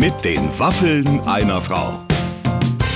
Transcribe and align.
Mit 0.00 0.24
den 0.24 0.58
Waffeln 0.58 1.20
einer 1.26 1.60
Frau. 1.60 2.06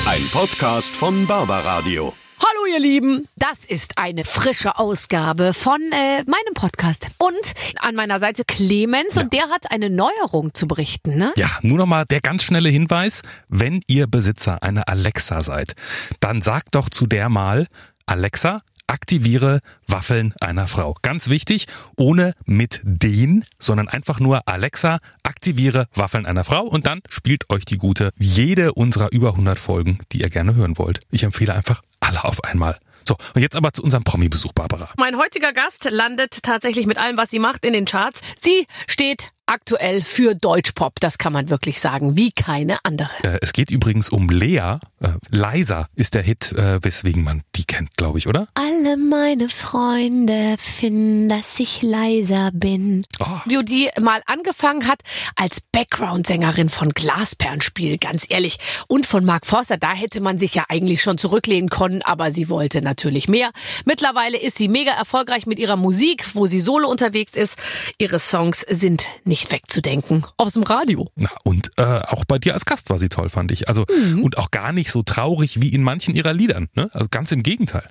Ein 0.07 0.27
Podcast 0.33 0.97
von 0.97 1.27
Barbaradio. 1.27 2.15
Hallo 2.39 2.67
ihr 2.73 2.81
Lieben, 2.81 3.29
das 3.37 3.67
ist 3.67 3.99
eine 3.99 4.25
frische 4.25 4.79
Ausgabe 4.79 5.53
von 5.53 5.83
äh, 5.93 6.25
meinem 6.25 6.55
Podcast. 6.55 7.09
Und 7.19 7.53
an 7.81 7.95
meiner 7.95 8.19
Seite 8.21 8.45
Clemens 8.47 9.19
und 9.19 9.35
der 9.35 9.51
hat 9.51 9.71
eine 9.71 9.91
Neuerung 9.91 10.55
zu 10.55 10.67
berichten. 10.67 11.19
Ne? 11.19 11.35
Ja, 11.37 11.51
nur 11.61 11.77
noch 11.77 11.85
mal 11.85 12.07
der 12.07 12.23
ganz 12.23 12.43
schnelle 12.43 12.71
Hinweis, 12.71 13.21
wenn 13.51 13.83
ihr 13.87 14.07
Besitzer 14.07 14.63
einer 14.63 14.89
Alexa 14.89 15.43
seid, 15.43 15.75
dann 16.21 16.41
sagt 16.41 16.75
doch 16.75 16.89
zu 16.89 17.07
der 17.07 17.29
mal, 17.29 17.67
Alexa, 18.07 18.63
aktiviere 18.87 19.61
Waffeln 19.87 20.35
einer 20.41 20.69
Frau. 20.69 20.97
Ganz 21.03 21.29
wichtig, 21.29 21.67
ohne 21.97 22.35
mit 22.45 22.81
den, 22.85 23.45
sondern 23.59 23.89
einfach 23.89 24.21
nur 24.21 24.47
Alexa, 24.47 24.99
aktiviere 25.23 25.87
Waffeln 25.95 26.27
einer 26.27 26.45
Frau 26.45 26.63
und 26.63 26.87
dann 26.87 27.01
spielt 27.09 27.51
euch 27.51 27.65
die 27.65 27.79
gute 27.79 28.11
jede 28.19 28.75
unserer 28.75 29.13
über 29.13 29.31
100 29.31 29.59
Folgen, 29.59 29.99
die 30.13 30.21
ihr 30.21 30.31
gerne 30.31 30.55
hören 30.55 30.79
wollt. 30.79 31.01
Ich 31.11 31.23
empfehle 31.23 31.55
einfach 31.55 31.83
alle 32.01 32.25
auf 32.25 32.45
einmal. 32.45 32.79
So, 33.07 33.17
und 33.35 33.43
jetzt 33.43 33.55
aber 33.55 33.73
zu 33.73 33.83
unserem 33.83 34.03
Promi-Besuch, 34.03 34.53
Barbara. 34.53 34.89
Mein 34.97 35.19
heutiger 35.19 35.53
Gast 35.53 35.85
landet 35.91 36.43
tatsächlich 36.43 36.87
mit 36.87 36.97
allem, 36.97 37.17
was 37.17 37.31
sie 37.31 37.39
macht, 37.39 37.65
in 37.65 37.75
den 37.75 37.85
Charts. 37.85 38.23
Sie 38.41 38.67
steht 38.87 39.31
aktuell 39.47 40.03
für 40.03 40.35
Deutschpop, 40.35 41.01
das 41.01 41.19
kann 41.19 41.33
man 41.33 41.51
wirklich 41.51 41.81
sagen, 41.81 42.17
wie 42.17 42.33
keine 42.33 42.79
andere. 42.83 43.11
Äh, 43.23 43.39
es 43.43 43.53
geht 43.53 43.71
übrigens 43.71 44.09
um 44.09 44.31
Lea. 44.31 44.79
Äh, 45.05 45.19
Leiser 45.31 45.89
ist 45.95 46.15
der 46.15 46.23
Hit, 46.23 46.53
äh, 46.53 46.83
weswegen 46.83 47.25
man 47.25 47.43
die 47.57 47.65
kennt, 47.65 47.95
glaube 47.97 48.19
ich, 48.19 48.27
oder? 48.27 48.49
Alle 48.55 48.97
meine 48.97 49.51
Freunde 49.51 50.57
finden, 50.59 51.29
dass 51.29 51.61
ich 51.61 51.83
leiser 51.83 52.51
bin. 52.53 53.05
Oh. 53.21 53.41
Die 53.47 53.91
mal 54.01 54.23
angefangen 54.27 54.87
hat 54.87 55.01
als 55.37 55.61
Background-Sängerin 55.61 56.71
von 56.71 56.91
Glasperlenspiel, 56.91 57.99
ganz 57.99 58.27
ehrlich. 58.29 58.59
Und 58.89 59.07
von 59.07 59.25
Mark 59.25 59.47
Forster, 59.47 59.77
da 59.77 59.93
hätte 59.93 60.21
man 60.21 60.39
sich 60.39 60.55
ja 60.55 60.65
eigentlich 60.69 61.03
schon 61.03 61.19
zurücklehnen 61.19 61.69
können, 61.69 62.01
aber 62.03 62.33
sie 62.33 62.49
wollte 62.49 62.81
natürlich 62.81 63.29
mehr. 63.29 63.51
Mittlerweile 63.85 64.39
ist 64.39 64.57
sie 64.57 64.69
mega 64.69 64.93
erfolgreich 64.93 65.47
mit 65.47 65.59
ihrer 65.59 65.77
Musik, 65.77 66.35
wo 66.35 66.47
sie 66.47 66.61
solo 66.61 66.89
unterwegs 66.89 67.35
ist. 67.35 67.59
Ihre 67.99 68.19
Songs 68.19 68.61
sind 68.71 69.07
nicht 69.25 69.53
wegzudenken. 69.53 70.25
Aus 70.39 70.55
dem 70.55 70.63
Radio. 70.63 71.11
Na, 71.17 71.31
und 71.45 71.71
äh, 71.77 71.83
auch 71.83 72.25
bei 72.25 72.39
dir 72.39 72.55
als 72.55 72.65
Gast 72.65 72.89
war 72.89 72.99
sie 72.99 73.09
toll, 73.11 73.29
fand 73.29 73.53
ich. 73.53 73.69
Also, 73.69 73.85
und 74.23 74.39
auch 74.39 74.51
gar 74.51 74.73
nicht 74.73 74.94
so 74.95 75.03
traurig 75.03 75.61
wie 75.61 75.69
in 75.69 75.83
manchen 75.83 76.15
ihrer 76.15 76.33
Liedern. 76.33 76.69
Ne? 76.75 76.89
Also 76.93 77.09
ganz 77.11 77.31
im 77.33 77.43
Gegenteil. 77.43 77.87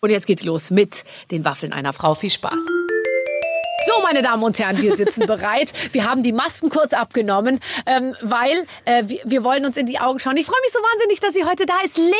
Und 0.00 0.10
jetzt 0.10 0.26
geht's 0.26 0.44
los 0.44 0.70
mit 0.70 1.04
den 1.30 1.46
Waffeln 1.46 1.72
einer 1.72 1.94
Frau. 1.94 2.14
Viel 2.14 2.30
Spaß. 2.30 2.60
So, 3.80 4.02
meine 4.02 4.22
Damen 4.22 4.42
und 4.42 4.58
Herren, 4.58 4.82
wir 4.82 4.96
sitzen 4.96 5.26
bereit. 5.26 5.72
Wir 5.92 6.04
haben 6.04 6.24
die 6.24 6.32
Masken 6.32 6.68
kurz 6.68 6.92
abgenommen, 6.92 7.60
ähm, 7.86 8.16
weil 8.22 8.66
äh, 8.84 9.04
wir, 9.06 9.20
wir 9.24 9.44
wollen 9.44 9.64
uns 9.64 9.76
in 9.76 9.86
die 9.86 10.00
Augen 10.00 10.18
schauen. 10.18 10.36
Ich 10.36 10.46
freue 10.46 10.60
mich 10.62 10.72
so 10.72 10.80
wahnsinnig, 10.80 11.20
dass 11.20 11.32
sie 11.32 11.44
heute 11.44 11.64
da 11.64 11.74
ist. 11.84 11.96
Lea! 11.96 12.12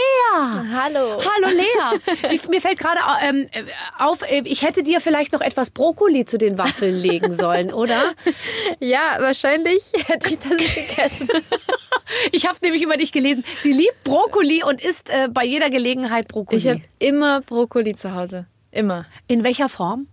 Hallo. 0.72 1.20
Hallo 1.20 1.56
Lea! 1.56 1.98
Ich, 2.30 2.48
mir 2.48 2.60
fällt 2.60 2.78
gerade 2.78 3.00
ähm, 3.24 3.46
äh, 3.52 3.64
auf, 3.98 4.22
äh, 4.22 4.42
ich 4.44 4.62
hätte 4.62 4.82
dir 4.84 5.00
vielleicht 5.00 5.32
noch 5.32 5.40
etwas 5.40 5.70
Brokkoli 5.70 6.24
zu 6.26 6.38
den 6.38 6.58
Waffeln 6.58 6.94
legen 6.96 7.32
sollen, 7.32 7.72
oder? 7.72 8.14
Ja, 8.80 9.16
wahrscheinlich 9.18 9.82
hätte 10.06 10.28
ich 10.28 10.38
das 10.38 10.50
gegessen. 10.50 11.28
Ich 12.32 12.46
habe 12.46 12.58
nämlich 12.62 12.82
über 12.82 12.96
dich 12.96 13.10
gelesen. 13.12 13.44
Sie 13.58 13.72
liebt 13.72 14.04
Brokkoli 14.04 14.62
und 14.62 14.80
isst 14.80 15.10
äh, 15.10 15.28
bei 15.28 15.44
jeder 15.44 15.70
Gelegenheit 15.70 16.28
Brokkoli. 16.28 16.58
Ich 16.58 16.68
habe 16.68 16.82
immer 16.98 17.40
Brokkoli 17.40 17.96
zu 17.96 18.14
Hause. 18.14 18.46
Immer. 18.70 19.06
in 19.26 19.42
welcher 19.44 19.68
Form? 19.68 20.06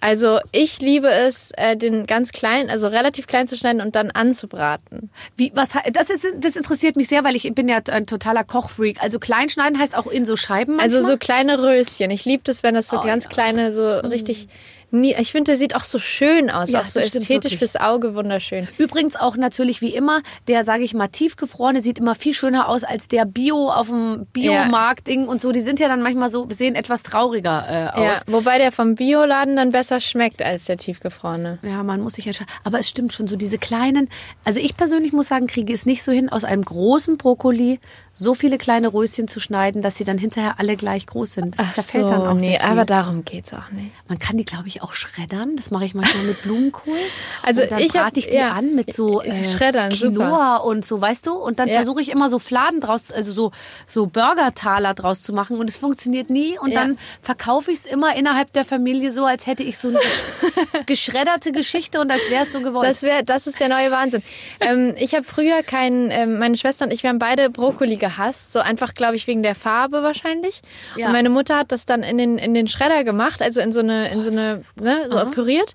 Also 0.00 0.38
ich 0.52 0.80
liebe 0.80 1.08
es, 1.08 1.50
äh, 1.56 1.76
den 1.76 2.06
ganz 2.06 2.30
klein, 2.32 2.70
also 2.70 2.86
relativ 2.86 3.26
klein 3.26 3.48
zu 3.48 3.56
schneiden 3.56 3.80
und 3.80 3.96
dann 3.96 4.10
anzubraten. 4.12 5.10
Wie, 5.36 5.50
was, 5.54 5.70
das, 5.92 6.08
ist, 6.10 6.24
das 6.38 6.54
interessiert 6.54 6.94
mich 6.96 7.08
sehr, 7.08 7.24
weil 7.24 7.34
ich 7.34 7.52
bin 7.54 7.68
ja 7.68 7.80
ein 7.90 8.06
totaler 8.06 8.44
Kochfreak. 8.44 9.02
Also 9.02 9.18
kleinschneiden 9.18 9.78
heißt 9.78 9.96
auch 9.96 10.06
in 10.06 10.24
so 10.24 10.36
Scheiben 10.36 10.78
Also 10.78 10.98
manchmal? 10.98 11.12
so 11.12 11.18
kleine 11.18 11.62
Röschen. 11.62 12.10
Ich 12.10 12.24
liebe 12.24 12.42
das, 12.44 12.62
wenn 12.62 12.74
das 12.74 12.86
so 12.88 12.98
Oh, 13.00 13.04
ganz 13.04 13.24
ja. 13.24 13.30
kleine, 13.30 13.72
so 13.74 13.88
richtig. 14.08 14.48
Nie, 14.90 15.14
ich 15.18 15.32
finde, 15.32 15.50
der 15.52 15.58
sieht 15.58 15.74
auch 15.76 15.84
so 15.84 15.98
schön 15.98 16.48
aus, 16.50 16.70
Ja, 16.70 16.80
auch 16.80 16.86
so 16.86 16.98
ästhetisch 16.98 17.28
wirklich. 17.28 17.58
fürs 17.58 17.76
Auge 17.76 18.14
wunderschön. 18.14 18.66
Übrigens 18.78 19.16
auch 19.16 19.36
natürlich 19.36 19.82
wie 19.82 19.94
immer, 19.94 20.22
der, 20.46 20.64
sage 20.64 20.82
ich 20.82 20.94
mal, 20.94 21.08
tiefgefrorene 21.08 21.80
sieht 21.82 21.98
immer 21.98 22.14
viel 22.14 22.32
schöner 22.32 22.68
aus 22.68 22.84
als 22.84 23.06
der 23.08 23.26
Bio 23.26 23.68
auf 23.70 23.88
dem 23.88 24.26
Biomarkt-Ding 24.32 25.28
und 25.28 25.40
so. 25.40 25.52
Die 25.52 25.60
sind 25.60 25.78
ja 25.80 25.88
dann 25.88 26.02
manchmal 26.02 26.30
so, 26.30 26.46
sehen 26.50 26.74
etwas 26.74 27.02
trauriger 27.02 27.66
äh, 27.68 28.02
Ja, 28.02 28.12
aus. 28.12 28.20
wobei 28.26 28.58
der 28.58 28.72
vom 28.72 28.94
Bioladen 28.94 29.56
dann 29.56 29.72
besser 29.72 30.00
schmeckt 30.00 30.40
als 30.42 30.64
der 30.66 30.78
tiefgefrorene. 30.78 31.58
Ja, 31.62 31.82
man 31.82 32.00
muss 32.00 32.14
sich 32.14 32.26
entscheiden. 32.26 32.50
Aber 32.64 32.78
es 32.78 32.88
stimmt 32.88 33.12
schon, 33.12 33.26
so 33.28 33.36
diese 33.36 33.58
kleinen. 33.58 34.08
Also 34.44 34.58
ich 34.60 34.76
persönlich 34.76 35.12
muss 35.12 35.28
sagen, 35.28 35.46
kriege 35.46 35.72
es 35.72 35.84
nicht 35.86 36.02
so 36.02 36.12
hin, 36.12 36.28
aus 36.28 36.44
einem 36.44 36.64
großen 36.64 37.18
Brokkoli 37.18 37.78
so 38.12 38.34
viele 38.34 38.58
kleine 38.58 38.92
Röschen 38.92 39.28
zu 39.28 39.38
schneiden, 39.38 39.82
dass 39.82 39.96
sie 39.96 40.04
dann 40.04 40.18
hinterher 40.18 40.58
alle 40.58 40.76
gleich 40.76 41.06
groß 41.06 41.34
sind. 41.34 41.58
Das 41.58 41.74
zerfällt 41.74 42.06
dann 42.06 42.22
auch 42.26 42.34
nee, 42.34 42.50
sehr 42.52 42.60
viel. 42.60 42.70
aber 42.70 42.84
darum 42.84 43.24
geht's 43.24 43.52
auch 43.52 43.70
nicht. 43.70 43.92
Man 44.08 44.18
kann 44.18 44.36
die, 44.36 44.44
glaube 44.44 44.66
ich, 44.66 44.77
auch 44.82 44.92
schreddern. 44.92 45.56
Das 45.56 45.70
mache 45.70 45.84
ich 45.84 45.94
manchmal 45.94 46.24
mit 46.24 46.42
Blumenkohl. 46.42 46.96
Also 47.42 47.62
und 47.62 47.70
dann 47.70 47.78
ich 47.80 47.92
brate 47.92 48.18
ich 48.18 48.28
die 48.28 48.36
ja, 48.36 48.50
an 48.50 48.74
mit 48.74 48.92
so 48.92 49.22
äh, 49.22 49.44
schreddern, 49.44 49.90
Quinoa 49.90 50.56
und 50.58 50.84
so, 50.84 51.00
weißt 51.00 51.26
du? 51.26 51.32
Und 51.34 51.58
dann 51.58 51.68
Ja. 51.68 51.76
versuche 51.76 52.02
ich 52.02 52.10
immer 52.10 52.28
so 52.28 52.38
Fladen 52.38 52.80
draus, 52.80 53.10
also 53.10 53.32
so, 53.32 53.52
so 53.86 54.06
Burgertaler 54.06 54.92
draus 54.94 55.22
zu 55.22 55.32
machen. 55.32 55.56
Und 55.56 55.70
es 55.70 55.76
funktioniert 55.78 56.28
nie. 56.30 56.58
Und 56.58 56.72
Ja. 56.72 56.80
dann 56.84 56.98
verkaufe 57.22 57.70
ich 57.70 57.78
es 57.78 57.86
immer 57.86 58.14
innerhalb 58.16 58.52
der 58.52 58.64
Familie 58.64 59.10
so, 59.12 59.24
als 59.24 59.46
hätte 59.46 59.62
ich 59.62 59.78
so 59.78 59.88
eine 59.88 59.98
geschredderte 60.86 61.52
Geschichte 61.52 62.00
und 62.00 62.10
als 62.10 62.28
wäre 62.30 62.42
es 62.42 62.52
so 62.52 62.60
gewollt. 62.60 62.84
Das 62.86 63.02
wäre, 63.02 63.24
das 63.24 63.46
ist 63.46 63.60
der 63.60 63.68
neue 63.68 63.90
Wahnsinn. 63.90 64.22
ähm, 64.60 64.94
ich 64.98 65.14
habe 65.14 65.24
früher 65.24 65.62
keinen, 65.62 66.10
ähm, 66.10 66.38
meine 66.38 66.56
Schwester 66.56 66.84
und 66.84 66.92
ich, 66.92 67.02
wir 67.02 67.10
haben 67.10 67.18
beide 67.18 67.50
Brokkoli 67.50 67.96
gehasst, 67.96 68.52
so 68.52 68.58
einfach, 68.60 68.94
glaube 68.94 69.16
ich, 69.16 69.26
wegen 69.26 69.42
der 69.42 69.54
Farbe 69.54 70.02
wahrscheinlich. 70.02 70.60
Und 70.96 71.12
meine 71.12 71.30
Mutter 71.30 71.56
hat 71.56 71.72
das 71.72 71.86
dann 71.86 72.02
in 72.02 72.18
den 72.18 72.38
in 72.38 72.54
den 72.54 72.68
Schredder 72.68 73.04
gemacht, 73.04 73.40
also 73.42 73.60
in 73.60 73.72
so 73.72 73.80
eine, 73.80 74.10
in 74.12 74.22
so 74.22 74.30
eine, 74.30 74.60
ne, 74.76 75.06
so 75.10 75.30
püriert, 75.30 75.74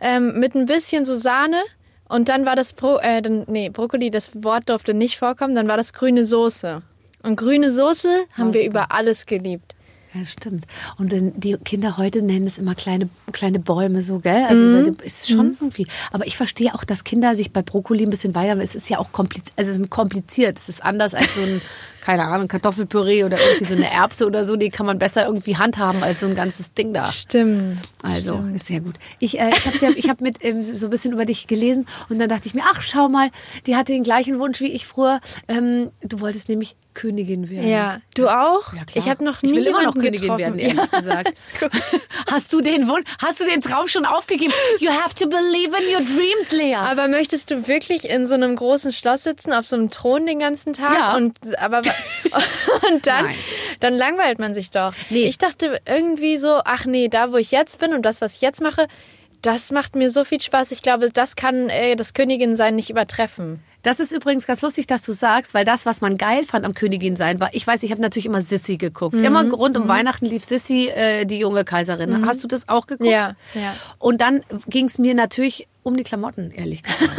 ähm, 0.00 0.38
mit 0.38 0.54
ein 0.54 0.66
bisschen 0.66 1.04
so 1.04 1.16
Sahne. 1.16 1.60
Und 2.08 2.28
dann 2.28 2.44
war 2.44 2.56
das 2.56 2.72
Bro 2.74 2.98
äh, 2.98 3.22
dann, 3.22 3.44
nee, 3.48 3.70
Brokkoli, 3.70 4.10
das 4.10 4.32
Wort 4.42 4.68
durfte 4.68 4.92
nicht 4.94 5.18
vorkommen, 5.18 5.54
dann 5.54 5.68
war 5.68 5.76
das 5.76 5.92
grüne 5.92 6.24
Soße. 6.24 6.82
Und 7.22 7.36
grüne 7.36 7.70
Soße 7.70 8.08
haben 8.36 8.52
wir 8.52 8.64
über 8.66 8.92
alles 8.92 9.26
geliebt. 9.26 9.74
Ja, 10.12 10.20
das 10.20 10.32
stimmt. 10.32 10.66
Und 10.98 11.10
die 11.14 11.56
Kinder 11.64 11.96
heute 11.96 12.20
nennen 12.20 12.46
es 12.46 12.58
immer 12.58 12.74
kleine, 12.74 13.08
kleine 13.32 13.60
Bäume 13.60 14.02
so, 14.02 14.18
gell? 14.18 14.44
Also 14.46 14.62
Mhm. 14.62 14.96
ist 15.02 15.30
schon 15.30 15.56
irgendwie. 15.58 15.86
Aber 16.12 16.26
ich 16.26 16.36
verstehe 16.36 16.74
auch, 16.74 16.84
dass 16.84 17.04
Kinder 17.04 17.34
sich 17.34 17.50
bei 17.50 17.62
Brokkoli 17.62 18.04
ein 18.04 18.10
bisschen 18.10 18.34
weigern. 18.34 18.58
weil 18.58 18.64
Es 18.64 18.74
ist 18.74 18.90
ja 18.90 18.98
auch 18.98 19.10
kompliziert. 19.12 19.54
Also 19.56 19.70
es 19.70 19.78
ist 19.78 19.88
kompliziert. 19.88 20.58
Es 20.58 20.68
ist 20.68 20.84
anders 20.84 21.14
als 21.14 21.34
so 21.34 21.40
ein, 21.40 21.62
keine 22.04 22.24
Ahnung, 22.24 22.48
Kartoffelpüree 22.48 23.24
oder 23.24 23.38
irgendwie 23.40 23.64
so 23.64 23.74
eine 23.74 23.90
Erbse 23.90 24.26
oder 24.26 24.44
so. 24.44 24.56
Die 24.56 24.70
kann 24.70 24.86
man 24.86 24.98
besser 24.98 25.24
irgendwie 25.24 25.56
handhaben 25.56 26.02
als 26.02 26.20
so 26.20 26.26
ein 26.26 26.34
ganzes 26.34 26.74
Ding 26.74 26.92
da. 26.92 27.06
Stimmt. 27.06 27.78
Also 28.02 28.34
Stimmt. 28.34 28.56
ist 28.56 28.66
sehr 28.66 28.80
gut. 28.80 28.96
Ich, 29.20 29.38
äh, 29.38 29.50
ich 29.50 29.66
habe 29.66 29.78
ja, 29.78 29.90
ich 29.94 30.08
hab 30.08 30.20
mit 30.20 30.44
ähm, 30.44 30.62
so 30.64 30.86
ein 30.86 30.90
bisschen 30.90 31.12
über 31.12 31.24
dich 31.24 31.46
gelesen 31.46 31.86
und 32.08 32.18
dann 32.18 32.28
dachte 32.28 32.46
ich 32.46 32.54
mir, 32.54 32.64
ach 32.64 32.82
schau 32.82 33.08
mal, 33.08 33.30
die 33.66 33.76
hatte 33.76 33.92
den 33.92 34.02
gleichen 34.02 34.40
Wunsch 34.40 34.60
wie 34.60 34.72
ich 34.72 34.86
früher. 34.86 35.20
Ähm, 35.46 35.90
du 36.02 36.20
wolltest 36.20 36.48
nämlich 36.48 36.74
Königin 36.94 37.48
werden. 37.48 37.68
Ja, 37.68 38.00
du 38.14 38.28
auch? 38.28 38.72
Ja, 38.74 38.84
klar. 38.84 38.96
ich 38.96 39.08
habe 39.08 39.24
noch 39.24 39.42
ich 39.42 39.50
nie 39.50 39.56
will 39.56 39.66
immer 39.66 39.84
noch 39.84 39.94
Königin 39.94 40.20
getroffen. 40.20 40.38
werden, 40.38 40.58
ehrlich 40.58 40.90
gesagt. 40.90 41.32
Hast 42.30 42.52
du 42.52 42.60
den 42.60 42.88
Wunsch, 42.88 43.06
hast 43.22 43.40
du 43.40 43.44
den 43.44 43.60
Traum 43.60 43.88
schon 43.88 44.04
aufgegeben? 44.04 44.52
You 44.78 44.90
have 44.90 45.14
to 45.14 45.28
believe 45.28 45.74
in 45.76 45.94
your 45.94 46.00
dreams, 46.00 46.52
Lea. 46.52 46.76
Aber 46.76 47.08
möchtest 47.08 47.50
du 47.50 47.66
wirklich 47.66 48.08
in 48.08 48.26
so 48.26 48.34
einem 48.34 48.56
großen 48.56 48.92
Schloss 48.92 49.24
sitzen, 49.24 49.52
auf 49.52 49.66
so 49.66 49.76
einem 49.76 49.90
Thron 49.90 50.26
den 50.26 50.38
ganzen 50.38 50.72
Tag? 50.72 50.94
Ja. 50.94 51.16
Und, 51.16 51.36
aber, 51.58 51.82
und 52.92 53.06
dann, 53.06 53.26
Nein. 53.26 53.34
dann 53.80 53.94
langweilt 53.94 54.38
man 54.38 54.54
sich 54.54 54.70
doch. 54.70 54.94
Nee. 55.10 55.24
Ich 55.24 55.38
dachte 55.38 55.80
irgendwie 55.86 56.38
so, 56.38 56.60
ach 56.64 56.86
nee, 56.86 57.08
da 57.08 57.32
wo 57.32 57.36
ich 57.36 57.50
jetzt 57.50 57.78
bin 57.78 57.92
und 57.94 58.02
das, 58.02 58.20
was 58.20 58.34
ich 58.36 58.40
jetzt 58.40 58.60
mache, 58.60 58.86
das 59.42 59.72
macht 59.72 59.96
mir 59.96 60.10
so 60.10 60.24
viel 60.24 60.40
Spaß. 60.40 60.70
Ich 60.70 60.82
glaube, 60.82 61.10
das 61.10 61.36
kann 61.36 61.68
äh, 61.68 61.96
das 61.96 62.14
Königin 62.14 62.56
sein 62.56 62.76
nicht 62.76 62.90
übertreffen. 62.90 63.60
Das 63.82 63.98
ist 63.98 64.12
übrigens 64.12 64.46
ganz 64.46 64.62
lustig, 64.62 64.86
dass 64.86 65.02
du 65.02 65.12
sagst, 65.12 65.54
weil 65.54 65.64
das, 65.64 65.86
was 65.86 66.00
man 66.00 66.16
geil 66.16 66.44
fand 66.44 66.64
am 66.64 66.72
Königin 66.72 67.16
sein, 67.16 67.40
war, 67.40 67.52
ich 67.52 67.66
weiß, 67.66 67.82
ich 67.82 67.90
habe 67.90 68.00
natürlich 68.00 68.26
immer 68.26 68.40
Sissy 68.40 68.76
geguckt. 68.76 69.16
Mhm. 69.16 69.24
Immer 69.24 69.50
rund 69.50 69.76
um 69.76 69.88
Weihnachten 69.88 70.26
lief 70.26 70.44
Sissy, 70.44 70.88
äh, 70.88 71.24
die 71.24 71.38
junge 71.38 71.64
Kaiserin. 71.64 72.24
Hast 72.24 72.44
du 72.44 72.48
das 72.48 72.68
auch 72.68 72.86
geguckt? 72.86 73.10
Ja, 73.10 73.34
ja. 73.54 73.74
Und 73.98 74.20
dann 74.20 74.44
ging 74.68 74.86
es 74.86 74.98
mir 74.98 75.14
natürlich 75.14 75.66
um 75.82 75.96
die 75.96 76.04
Klamotten, 76.04 76.50
ehrlich 76.50 76.82
gesagt. 76.82 77.10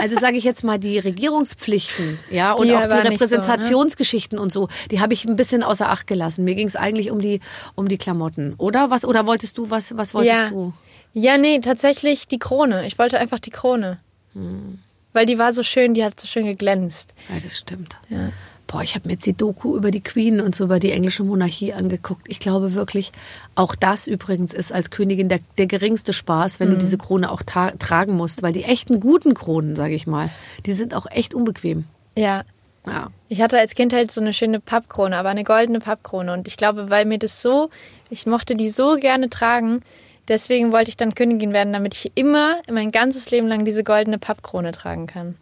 Also 0.00 0.18
sage 0.18 0.38
ich 0.38 0.44
jetzt 0.44 0.64
mal 0.64 0.78
die 0.78 0.98
Regierungspflichten, 0.98 2.18
ja, 2.30 2.52
und 2.52 2.66
Die 2.66 2.74
auch 2.74 2.80
die 2.80 2.86
nicht 2.86 2.90
so, 2.90 2.96
ne? 2.96 3.10
Repräsentationsgeschichten 3.10 4.38
und 4.38 4.50
so, 4.50 4.68
die 4.90 5.00
habe 5.00 5.12
ich 5.12 5.26
ein 5.26 5.36
bisschen 5.36 5.62
außer 5.62 5.90
Acht 5.90 6.06
gelassen. 6.06 6.44
Mir 6.44 6.54
ging 6.54 6.66
es 6.66 6.76
eigentlich 6.76 7.10
um 7.10 7.20
die 7.20 7.40
um 7.74 7.86
die 7.86 7.98
Klamotten, 7.98 8.54
oder 8.56 8.90
was? 8.90 9.04
Oder 9.04 9.26
wolltest 9.26 9.58
du 9.58 9.68
was? 9.70 9.96
Was 9.96 10.14
wolltest 10.14 10.42
ja. 10.42 10.50
du? 10.50 10.72
Ja, 11.12 11.36
nee, 11.38 11.58
tatsächlich 11.58 12.28
die 12.28 12.38
Krone. 12.38 12.86
Ich 12.86 12.98
wollte 12.98 13.18
einfach 13.18 13.40
die 13.40 13.50
Krone. 13.50 13.98
Hm. 14.32 14.78
Weil 15.12 15.26
die 15.26 15.38
war 15.38 15.52
so 15.52 15.62
schön, 15.62 15.92
die 15.92 16.04
hat 16.04 16.18
so 16.20 16.26
schön 16.26 16.46
geglänzt. 16.46 17.12
Ja, 17.28 17.40
das 17.40 17.58
stimmt. 17.58 17.96
Ja. 18.08 18.30
Boah, 18.70 18.82
ich 18.84 18.94
habe 18.94 19.08
mir 19.08 19.14
jetzt 19.14 19.26
die 19.26 19.32
Doku 19.36 19.74
über 19.76 19.90
die 19.90 20.00
Queen 20.00 20.40
und 20.40 20.54
so 20.54 20.62
über 20.64 20.78
die 20.78 20.92
englische 20.92 21.24
Monarchie 21.24 21.72
angeguckt. 21.72 22.22
Ich 22.28 22.38
glaube 22.38 22.74
wirklich, 22.74 23.10
auch 23.56 23.74
das 23.74 24.06
übrigens 24.06 24.54
ist 24.54 24.72
als 24.72 24.90
Königin 24.90 25.28
der, 25.28 25.40
der 25.58 25.66
geringste 25.66 26.12
Spaß, 26.12 26.60
wenn 26.60 26.68
Mhm. 26.68 26.74
du 26.74 26.78
diese 26.78 26.96
Krone 26.96 27.32
auch 27.32 27.42
tragen 27.42 28.14
musst, 28.14 28.44
weil 28.44 28.52
die 28.52 28.62
echten 28.62 29.00
guten 29.00 29.34
Kronen, 29.34 29.74
sage 29.74 29.94
ich 29.94 30.06
mal, 30.06 30.30
die 30.66 30.72
sind 30.72 30.94
auch 30.94 31.06
echt 31.10 31.34
unbequem. 31.34 31.84
Ja. 32.16 32.44
Ja. 32.86 33.08
Ich 33.28 33.42
hatte 33.42 33.58
als 33.58 33.74
Kind 33.74 33.92
halt 33.92 34.12
so 34.12 34.20
eine 34.20 34.32
schöne 34.32 34.60
Pappkrone, 34.60 35.16
aber 35.16 35.28
eine 35.30 35.44
goldene 35.44 35.80
Pappkrone. 35.80 36.32
Und 36.32 36.46
ich 36.46 36.56
glaube, 36.56 36.90
weil 36.90 37.04
mir 37.06 37.18
das 37.18 37.42
so, 37.42 37.70
ich 38.08 38.24
mochte 38.24 38.54
die 38.54 38.70
so 38.70 38.96
gerne 38.96 39.28
tragen, 39.28 39.82
deswegen 40.28 40.70
wollte 40.72 40.90
ich 40.90 40.96
dann 40.96 41.14
Königin 41.16 41.52
werden, 41.52 41.72
damit 41.72 41.94
ich 41.94 42.12
immer, 42.14 42.60
mein 42.72 42.92
ganzes 42.92 43.30
Leben 43.32 43.48
lang 43.48 43.64
diese 43.64 43.82
goldene 43.84 44.18
Pappkrone 44.18 44.70
tragen 44.70 45.06
kann. 45.08 45.34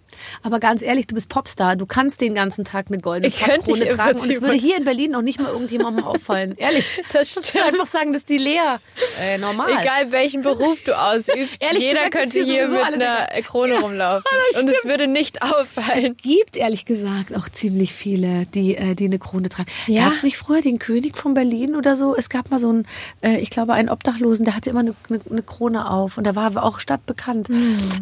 Aber 0.43 0.61
ganz 0.61 0.83
ehrlich, 0.83 1.07
du 1.07 1.15
bist 1.15 1.29
Popstar. 1.29 1.77
Du 1.77 1.87
kannst 1.87 2.21
den 2.21 2.35
ganzen 2.35 2.65
Tag 2.65 2.87
eine 2.89 2.99
goldene 2.99 3.33
im 3.33 3.97
tragen. 3.97 4.21
Und 4.21 4.31
es 4.31 4.41
würde 4.41 4.55
hier 4.55 4.77
in 4.77 4.85
Berlin 4.85 5.13
noch 5.13 5.23
nicht 5.23 5.41
mal 5.41 5.51
irgendjemandem 5.53 6.05
auffallen. 6.05 6.55
Ehrlich. 6.57 6.87
Das 7.13 7.37
Ich 7.37 7.55
würde 7.55 7.67
einfach 7.67 7.87
sagen, 7.87 8.13
das 8.13 8.23
ist 8.23 8.29
die 8.29 8.39
Lea. 8.39 8.79
Äh, 9.23 9.39
normal. 9.39 9.71
Egal 9.81 10.13
welchen 10.13 10.43
Beruf 10.43 10.79
du 10.85 10.99
ausübst, 10.99 11.59
Ehrlich 11.63 11.83
jeder 11.83 12.11
gesagt 12.11 12.33
könnte 12.33 12.43
hier 12.45 12.69
mit 12.69 12.83
einer 12.83 13.27
Krone 13.43 13.81
rumlaufen. 13.81 14.25
Und 14.61 14.71
es 14.71 14.85
würde 14.85 15.07
nicht 15.07 15.43
auffallen. 15.43 16.17
Es 16.17 16.23
gibt 16.23 16.57
ehrlich 16.57 16.85
gesagt 16.85 17.35
auch 17.37 17.49
ziemlich 17.49 17.93
viele, 17.93 18.47
die, 18.47 18.77
äh, 18.77 18.95
die 18.95 19.07
eine 19.07 19.19
Krone 19.19 19.49
tragen. 19.49 19.71
Ja. 19.87 20.05
Gab 20.05 20.13
es 20.13 20.23
nicht 20.23 20.39
früher 20.39 20.61
den 20.61 20.79
König 20.79 21.17
von 21.17 21.35
Berlin 21.35 21.77
oder 21.77 21.97
so? 21.97 22.15
Es 22.17 22.29
gab 22.29 22.51
mal 22.51 22.59
so 22.59 22.69
einen, 22.69 22.87
äh, 23.23 23.39
ich 23.39 23.51
glaube, 23.51 23.73
einen 23.73 23.89
Obdachlosen, 23.89 24.45
der 24.45 24.57
hatte 24.57 24.71
immer 24.71 24.81
eine, 24.81 24.95
eine, 25.09 25.21
eine 25.31 25.43
Krone 25.43 25.91
auf 25.91 26.19
und 26.19 26.25
der 26.25 26.37
war 26.37 26.63
auch 26.63 26.81
stadtbekannt. 26.81 27.49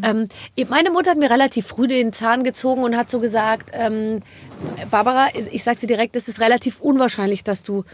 Ähm, 0.03 0.29
meine 0.69 0.91
Mutter 0.91 1.11
hat 1.11 1.19
mir 1.19 1.31
relativ 1.31 1.67
früh 1.67 1.87
den 1.87 1.96
Zahn 2.13 2.45
gezogen 2.45 2.83
und 2.83 2.97
hat 2.97 3.11
so 3.11 3.21
gesagt, 3.21 3.71
ähm, 3.73 4.21
Barbara, 4.91 5.29
ich 5.51 5.63
sag 5.63 5.79
sie 5.79 5.87
direkt, 5.87 6.17
es 6.17 6.29
ist 6.29 6.41
relativ 6.41 6.81
unwahrscheinlich, 6.81 7.45
dass 7.45 7.63
du 7.63 7.85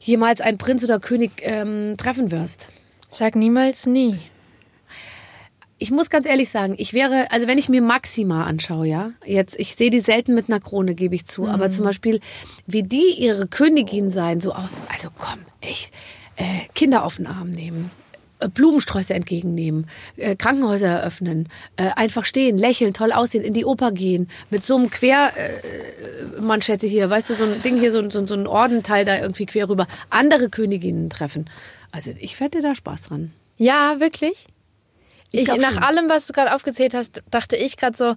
jemals 0.00 0.40
einen 0.40 0.58
Prinz 0.58 0.84
oder 0.84 1.00
König 1.00 1.32
ähm, 1.42 1.94
treffen 1.96 2.30
wirst. 2.30 2.68
Sag 3.10 3.36
niemals 3.36 3.86
nie. 3.86 4.18
Ich 5.78 5.90
muss 5.90 6.08
ganz 6.08 6.24
ehrlich 6.24 6.48
sagen, 6.50 6.74
ich 6.78 6.92
wäre, 6.94 7.30
also 7.32 7.46
wenn 7.48 7.58
ich 7.58 7.68
mir 7.68 7.82
Maxima 7.82 8.44
anschaue, 8.44 8.86
ja, 8.86 9.10
jetzt, 9.24 9.58
ich 9.58 9.74
sehe 9.74 9.90
die 9.90 9.98
selten 10.00 10.34
mit 10.34 10.48
einer 10.48 10.60
Krone, 10.60 10.94
gebe 10.94 11.14
ich 11.14 11.26
zu, 11.26 11.46
aber 11.48 11.68
zum 11.68 11.84
Beispiel, 11.84 12.20
wie 12.66 12.82
die 12.84 13.14
ihre 13.18 13.48
Königin 13.48 14.10
sein, 14.10 14.40
so, 14.40 14.52
auch- 14.52 14.68
also 14.88 15.08
komm, 15.18 15.40
echt, 15.60 15.92
äh, 16.36 16.44
Kinder 16.74 17.04
auf 17.04 17.16
den 17.16 17.26
Arm 17.26 17.50
nehmen. 17.50 17.90
Äh, 18.44 18.48
Blumensträuße 18.48 19.14
entgegennehmen, 19.14 19.86
äh, 20.16 20.36
Krankenhäuser 20.36 20.88
eröffnen, 20.88 21.48
äh, 21.76 21.90
einfach 21.96 22.24
stehen, 22.24 22.58
lächeln, 22.58 22.92
toll 22.94 23.12
aussehen, 23.12 23.42
in 23.44 23.54
die 23.54 23.64
Oper 23.64 23.92
gehen, 23.92 24.28
mit 24.50 24.62
so 24.64 24.76
einem 24.76 24.90
Quermanschette 24.90 26.86
äh, 26.86 26.88
hier, 26.90 27.10
weißt 27.10 27.30
du, 27.30 27.34
so 27.34 27.44
ein 27.44 27.62
Ding 27.62 27.78
hier, 27.78 27.92
so, 27.92 27.98
ein- 27.98 28.10
so, 28.10 28.26
so 28.26 28.34
ein 28.34 28.46
Ordenteil 28.46 29.04
da 29.04 29.18
irgendwie 29.18 29.46
quer 29.46 29.68
rüber, 29.68 29.86
andere 30.10 30.48
Königinnen 30.48 31.10
treffen. 31.10 31.48
Also 31.92 32.12
ich 32.18 32.38
hätte 32.40 32.60
da 32.60 32.74
Spaß 32.74 33.02
dran. 33.02 33.32
Ja, 33.56 33.96
wirklich? 34.00 34.46
Ich 35.32 35.42
Ich, 35.42 35.48
nach 35.48 35.72
schon. 35.72 35.82
allem, 35.82 36.08
was 36.08 36.26
du 36.26 36.32
gerade 36.32 36.54
aufgezählt 36.54 36.94
hast, 36.94 37.22
dachte 37.30 37.56
ich 37.56 37.76
gerade 37.76 37.96
so, 37.96 38.14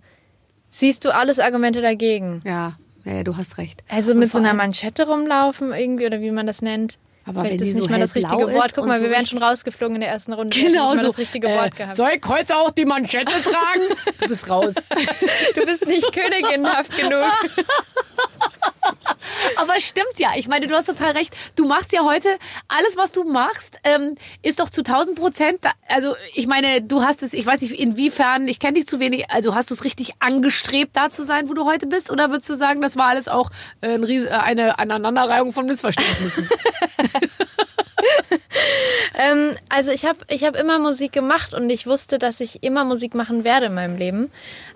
siehst 0.70 1.06
du 1.06 1.14
alles 1.14 1.40
Argumente 1.40 1.82
dagegen? 1.82 2.42
Ja, 2.46 2.78
ja, 3.06 3.14
ja, 3.14 3.24
du 3.24 3.38
hast 3.38 3.58
recht. 3.58 3.84
Also 3.90 4.14
mit 4.16 4.32
so 4.32 4.38
einer 4.40 4.54
Manschette 4.54 5.08
rumlaufen 5.08 5.72
irgendwie 5.74 6.06
oder 6.08 6.22
wie 6.22 6.32
man 6.32 6.46
das 6.48 6.62
nennt. 6.62 6.98
Aber 7.28 7.42
Vielleicht 7.42 7.60
wenn 7.60 7.68
ist 7.68 7.76
nicht 7.76 7.84
so 7.84 7.90
mal 7.90 8.00
das 8.00 8.16
richtige 8.16 8.38
Wort. 8.38 8.66
ist 8.68 8.76
Guck 8.76 8.86
mal, 8.86 8.96
so 8.96 9.04
wir 9.04 9.12
wären 9.12 9.28
schon 9.28 9.44
rausgeflogen 9.44 9.96
in 9.96 10.02
der 10.02 10.10
ersten 10.12 10.32
Runde. 10.32 10.58
Genau 10.58 10.96
so. 10.96 11.08
das 11.08 11.18
richtige 11.18 11.50
Wort 11.50 11.76
gehabt. 11.76 11.98
Soll 11.98 12.12
ich 12.16 12.26
heute 12.26 12.56
auch 12.56 12.72
die 12.72 12.86
Manschette 12.86 13.34
tragen? 13.42 13.82
Du 14.20 14.28
bist 14.28 14.50
raus. 14.50 14.76
Du 15.56 15.66
bist 15.66 15.86
nicht 15.86 16.12
königinhaft 16.14 16.96
genug. 16.98 17.22
Aber 19.56 19.80
stimmt 19.80 20.18
ja. 20.20 20.32
Ich 20.36 20.48
meine, 20.48 20.68
du 20.68 20.76
hast 20.76 20.86
total 20.88 21.12
recht. 21.12 21.34
Du 21.56 21.66
machst 21.66 21.94
ja 21.94 22.04
heute 22.04 22.30
alles, 22.68 22.98
was 22.98 23.12
du 23.12 23.24
machst, 23.24 23.78
ähm, 23.84 24.16
ist 24.44 24.60
doch 24.60 24.70
zu 24.70 24.82
1000 24.84 25.18
Prozent. 25.18 25.60
Also 25.88 26.16
ich 26.34 26.48
meine, 26.48 26.82
du 26.82 27.04
hast 27.04 27.24
es. 27.24 27.34
Ich 27.34 27.46
weiß 27.46 27.62
nicht 27.62 27.80
inwiefern. 27.80 28.48
Ich 28.48 28.60
kenne 28.60 28.74
dich 28.74 28.88
zu 28.88 29.00
wenig. 29.00 29.30
Also 29.32 29.56
hast 29.56 29.70
du 29.70 29.74
es 29.74 29.84
richtig 29.84 30.14
angestrebt, 30.20 30.96
da 30.96 31.10
zu 31.10 31.24
sein, 31.24 31.50
wo 31.50 31.54
du 31.54 31.66
heute 31.66 31.88
bist, 31.88 32.12
oder 32.12 32.30
würdest 32.32 32.50
du 32.50 32.56
sagen, 32.56 32.82
das 32.82 32.98
war 32.98 33.08
alles 33.08 33.28
auch 33.28 33.50
äh, 33.82 33.94
ein 33.94 34.04
Ries- 34.04 34.26
äh, 34.26 34.30
eine 34.30 34.80
Aneinanderreihung 34.80 35.54
von 35.54 35.66
Missverständnissen? 35.66 36.50
Ähm, 39.18 39.56
also 39.70 39.90
ich 39.90 40.06
habe 40.06 40.20
ich 40.30 40.44
hab 40.44 40.56
immer 40.56 40.78
Musik 40.78 41.12
gemacht 41.12 41.54
und 41.56 41.70
ich 41.72 41.88
wusste, 41.88 42.20
dass 42.20 42.40
ich 42.40 42.64
immer 42.64 42.86
Musik 42.86 43.16
machen 43.16 43.44
werde 43.44 43.68
in 43.68 43.74
meinem 43.74 43.98
Leben. 43.98 44.30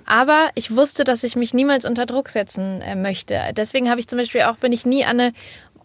Aber 0.06 0.50
ich 0.56 0.76
wusste, 0.76 1.04
dass 1.04 1.24
ich 1.24 1.36
mich 1.36 1.54
niemals 1.54 1.86
unter 1.86 2.08
Druck 2.08 2.30
setzen 2.30 2.82
äh, 2.82 2.96
möchte. 2.96 3.40
Deswegen 3.56 3.90
habe 3.90 4.00
ich 4.00 4.08
zum 4.08 4.18
Beispiel 4.18 4.42
auch, 4.42 4.56
bin 4.56 4.72
ich 4.72 4.86
nie 4.86 5.06
an 5.06 5.20
eine 5.20 5.34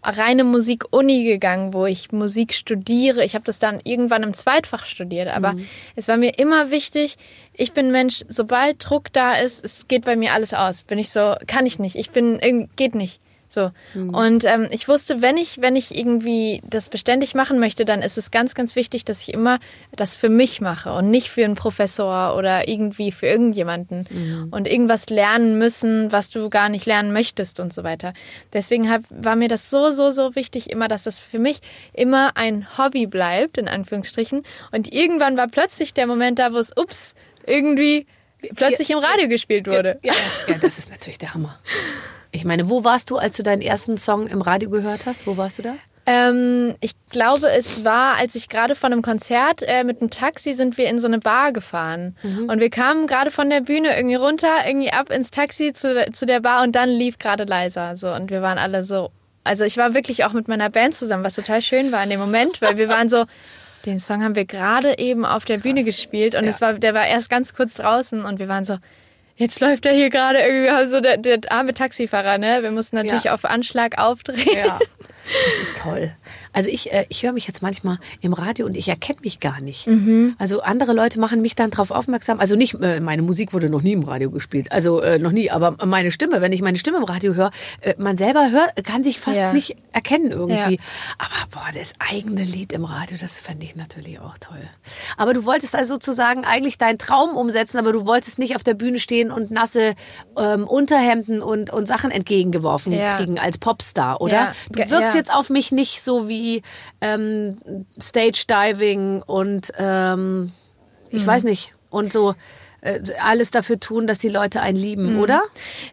reine 0.02 0.44
Musik-Uni 0.44 1.25
gegangen, 1.25 1.75
wo 1.75 1.84
ich 1.87 2.12
Musik 2.12 2.54
studiere. 2.54 3.25
Ich 3.25 3.34
habe 3.34 3.44
das 3.44 3.58
dann 3.58 3.81
irgendwann 3.84 4.22
im 4.22 4.34
Zweitfach 4.34 4.84
studiert, 4.84 5.28
aber 5.28 5.56
es 5.96 6.08
war 6.08 6.16
mir 6.16 6.38
immer 6.38 6.70
wichtig, 6.70 7.16
ich 7.52 7.72
bin 7.72 7.90
Mensch, 7.90 8.25
sobald 8.28 8.88
Druck 8.88 9.12
da 9.12 9.34
ist, 9.34 9.64
es 9.64 9.88
geht 9.88 10.04
bei 10.04 10.16
mir 10.16 10.32
alles 10.32 10.54
aus. 10.54 10.84
Bin 10.84 10.98
ich 10.98 11.10
so, 11.10 11.34
kann 11.46 11.66
ich 11.66 11.78
nicht, 11.78 11.96
ich 11.96 12.10
bin, 12.10 12.69
geht 12.76 12.94
nicht. 12.94 13.20
So. 13.48 13.70
Und 13.94 14.44
ähm, 14.44 14.69
ich 14.70 14.88
wusste, 14.88 15.22
wenn 15.22 15.37
ich, 15.37 15.60
wenn 15.60 15.76
ich 15.76 15.96
irgendwie 15.96 16.62
das 16.69 16.88
beständig 16.88 17.34
machen 17.34 17.58
möchte, 17.58 17.84
dann 17.84 18.02
ist 18.02 18.19
es 18.19 18.31
ganz, 18.31 18.54
ganz 18.54 18.76
wichtig, 18.76 19.04
dass 19.04 19.20
ich 19.22 19.32
immer 19.32 19.58
das 19.94 20.16
für 20.16 20.28
mich 20.28 20.60
mache 20.60 20.93
und 20.93 21.10
nicht 21.10 21.28
für 21.28 21.44
einen 21.44 21.54
Professor 21.54 22.37
oder 22.37 22.69
irgendwie 22.69 23.12
für 23.12 23.26
irgendjemanden 23.26 24.08
und 24.50 24.69
irgendwas 24.69 25.08
lernen 25.08 25.58
müssen, 25.58 26.10
was 26.12 26.31
du 26.31 26.50
gar 26.50 26.69
nicht 26.69 26.87
lernen 26.87 27.12
möchtest 27.12 27.60
und 27.60 27.72
so 27.72 27.84
weiter. 27.84 28.12
Deswegen 28.52 28.90
hab, 28.90 29.02
war 29.10 29.37
mir 29.37 29.48
das 29.48 29.70
so, 29.70 29.90
so, 29.90 30.10
so 30.10 30.34
wichtig, 30.34 30.70
immer, 30.70 30.88
dass 30.88 31.04
das 31.04 31.19
für 31.19 31.38
mich 31.38 31.60
immer 31.93 32.37
ein 32.37 32.66
Hobby 32.78 33.06
bleibt, 33.06 33.58
in 33.58 33.69
Anführungsstrichen. 33.69 34.43
Und 34.72 34.93
irgendwann 34.93 35.37
war 35.37 35.48
plötzlich 35.48 35.94
der 35.94 36.06
Moment 36.06 36.38
da, 36.38 36.52
wo 36.52 36.58
es, 36.58 36.72
ups, 36.76 37.14
irgendwie 37.46 38.06
plötzlich 38.54 38.90
im 38.90 38.98
Radio 38.98 39.28
gespielt 39.28 39.66
wurde. 39.66 39.98
Ja, 40.02 40.12
ja, 40.48 40.56
das 40.60 40.78
ist 40.78 40.90
natürlich 40.90 41.19
der 41.19 41.34
Hammer. 41.34 41.58
Ich 42.37 42.44
meine, 42.44 42.69
wo 42.69 42.85
warst 42.85 43.09
du, 43.09 43.17
als 43.17 43.38
du 43.38 43.43
deinen 43.43 43.62
ersten 43.62 43.97
Song 43.97 44.27
im 44.27 44.43
Radio 44.43 44.69
gehört 44.69 45.06
hast? 45.06 45.27
Wo 45.27 45.38
warst 45.38 45.59
du 45.59 45.62
da? 45.62 45.75
Ähm, 46.05 46.77
ich 46.81 46.93
glaube, 47.09 47.49
es 47.50 47.83
war, 47.83 48.17
als 48.19 48.35
ich 48.35 48.50
gerade 48.50 48.75
von 48.75 48.93
einem 48.93 49.00
Konzert 49.00 49.62
äh, 49.62 49.85
mit 49.85 50.00
einem 50.00 50.11
Taxi 50.11 50.53
sind 50.53 50.77
wir 50.77 50.88
in 50.88 51.00
so 51.00 51.06
eine 51.06 51.19
Bar 51.19 51.53
gefahren. 51.53 52.15
Und 52.47 52.61
wir 52.61 52.69
kamen 52.69 53.06
gerade 53.06 53.31
von 53.31 53.49
der 53.49 53.62
Bühne 53.62 53.97
irgendwie 53.97 54.17
runter, 54.17 54.49
irgendwie 54.67 54.93
ab 54.93 55.11
ins 55.11 55.31
Taxi 55.31 55.73
zu, 55.73 56.06
zu 56.12 56.27
der 56.27 56.41
Bar 56.41 56.62
und 56.62 56.77
dann 56.77 56.91
lief 56.91 57.19
gerade 57.19 57.44
leiser. 57.44 57.97
So, 57.97 58.12
und 58.12 58.31
wir 58.31 58.43
waren 58.43 58.59
alle 58.59 58.85
so. 58.85 59.11
Also 59.43 59.65
ich 59.65 59.79
war 59.79 59.94
wirklich 59.94 60.25
auch 60.25 60.35
mit 60.35 60.47
meiner 60.47 60.69
Band 60.69 60.94
zusammen, 60.94 61.25
was 61.25 61.37
total 61.37 61.62
schön 61.62 61.91
war 61.91 62.05
in 62.05 62.11
dem 62.11 62.21
Moment, 62.21 62.61
weil 62.61 62.77
wir 62.77 62.89
waren 62.89 63.09
so. 63.09 63.25
Den 63.87 64.00
Song 64.00 64.23
haben 64.23 64.35
wir 64.35 64.44
gerade 64.44 64.99
eben 64.99 65.25
auf 65.25 65.44
der 65.44 65.59
Bühne 65.59 65.85
gespielt 65.85 66.35
und 66.35 66.44
es 66.44 66.61
war, 66.61 66.75
der 66.75 66.93
war 66.93 67.06
erst 67.06 67.31
ganz 67.31 67.55
kurz 67.55 67.75
draußen 67.75 68.25
und 68.25 68.41
wir 68.41 68.49
waren 68.49 68.65
so, 68.65 68.79
jetzt 69.36 69.60
läuft 69.60 69.86
er 69.86 69.93
hier 69.93 70.10
gerade 70.10 70.38
irgendwie, 70.40 70.64
wir 70.64 70.74
haben 70.76 70.88
so 70.88 71.00
der, 71.00 71.16
der 71.16 71.40
arme 71.50 71.72
Taxifahrer, 71.74 72.38
ne? 72.38 72.62
Wir 72.62 72.70
mussten 72.70 72.96
natürlich 72.96 73.24
Ja. 73.24 73.34
auf 73.34 73.44
Anschlag 73.44 73.98
aufdrehen. 73.98 74.56
Ja. 74.66 74.78
Das 75.27 75.69
ist 75.69 75.77
toll. 75.77 76.13
Also 76.53 76.71
ich, 76.71 76.93
äh, 76.93 77.05
ich 77.09 77.23
höre 77.23 77.33
mich 77.33 77.47
jetzt 77.47 77.63
manchmal 77.63 77.99
im 78.21 78.33
Radio 78.33 78.65
und 78.67 78.77
ich 78.77 78.89
erkenne 78.89 79.19
mich 79.23 79.41
gar 79.41 79.61
nicht. 79.61 79.89
Also 80.39 80.61
andere 80.63 80.93
Leute 80.93 81.19
machen 81.21 81.43
mich 81.43 81.55
dann 81.55 81.71
darauf 81.71 81.91
aufmerksam. 81.91 82.41
Also 82.41 82.55
nicht, 82.56 82.75
äh, 82.81 83.01
meine 83.01 83.23
Musik 83.23 83.53
wurde 83.53 83.69
noch 83.69 83.83
nie 83.83 83.93
im 83.93 84.03
Radio 84.05 84.31
gespielt. 84.31 84.73
Also 84.73 85.01
äh, 85.01 85.19
noch 85.19 85.33
nie, 85.33 85.51
aber 85.51 85.77
meine 85.85 86.11
Stimme, 86.11 86.41
wenn 86.41 86.53
ich 86.53 86.63
meine 86.63 86.79
Stimme 86.79 86.99
im 86.99 87.05
Radio 87.05 87.35
höre, 87.35 87.51
äh, 87.81 87.95
man 87.99 88.17
selber 88.17 88.51
hört, 88.51 88.85
kann 88.85 89.03
sich 89.03 89.21
fast 89.21 89.37
Ja. 89.37 89.53
nicht 89.53 89.77
erkennen 89.93 90.31
irgendwie. 90.31 90.75
Ja. 90.75 90.81
Aber 91.19 91.51
boah, 91.51 91.67
das 91.75 91.93
eigene 91.99 92.43
Lied 92.45 92.73
im 92.73 92.85
Radio, 92.85 93.17
das 93.21 93.39
fände 93.41 93.65
ich 93.65 93.77
natürlich 93.77 94.21
auch 94.21 94.39
toll. 94.39 94.63
Aber 95.17 95.35
du 95.35 95.45
wolltest 95.45 95.75
also 95.75 95.95
sozusagen 95.95 96.45
eigentlich 96.45 96.79
deinen 96.79 96.99
Traum 96.99 97.31
umsetzen, 97.37 97.79
aber 97.79 97.93
du 97.93 98.06
wolltest 98.06 98.39
nicht 98.39 98.55
auf 98.56 98.63
der 98.65 98.75
Bühne 98.75 98.99
stehen 98.99 99.31
und 99.31 99.51
nasse 99.51 99.95
ähm, 100.39 100.65
Unterhemden 100.69 101.43
und, 101.43 101.71
und 101.73 101.87
Sachen 101.87 102.11
entgegengeworfen 102.11 102.93
Ja. 102.93 103.17
kriegen 103.17 103.39
als 103.39 103.59
Popstar, 103.59 104.21
oder? 104.21 104.33
Ja, 104.33 104.55
Du 104.71 104.79
wirkst. 104.91 105.16
Jetzt 105.17 105.32
auf 105.35 105.51
mich 105.51 105.73
nicht 105.73 106.03
so 106.03 106.29
wie 106.29 106.63
ähm, 107.01 107.56
Stage 108.01 108.44
Diving 108.49 109.23
und 109.23 109.73
ähm, 109.79 110.53
ich 111.11 111.23
Mhm. 111.23 111.27
weiß 111.27 111.44
nicht 111.44 111.73
und 111.91 112.13
so 112.13 112.35
äh, 112.82 113.01
alles 113.23 113.51
dafür 113.51 113.81
tun, 113.81 114.06
dass 114.06 114.19
die 114.19 114.29
Leute 114.29 114.61
einen 114.61 114.77
lieben, 114.77 115.15
Mhm. 115.15 115.20
oder? 115.20 115.43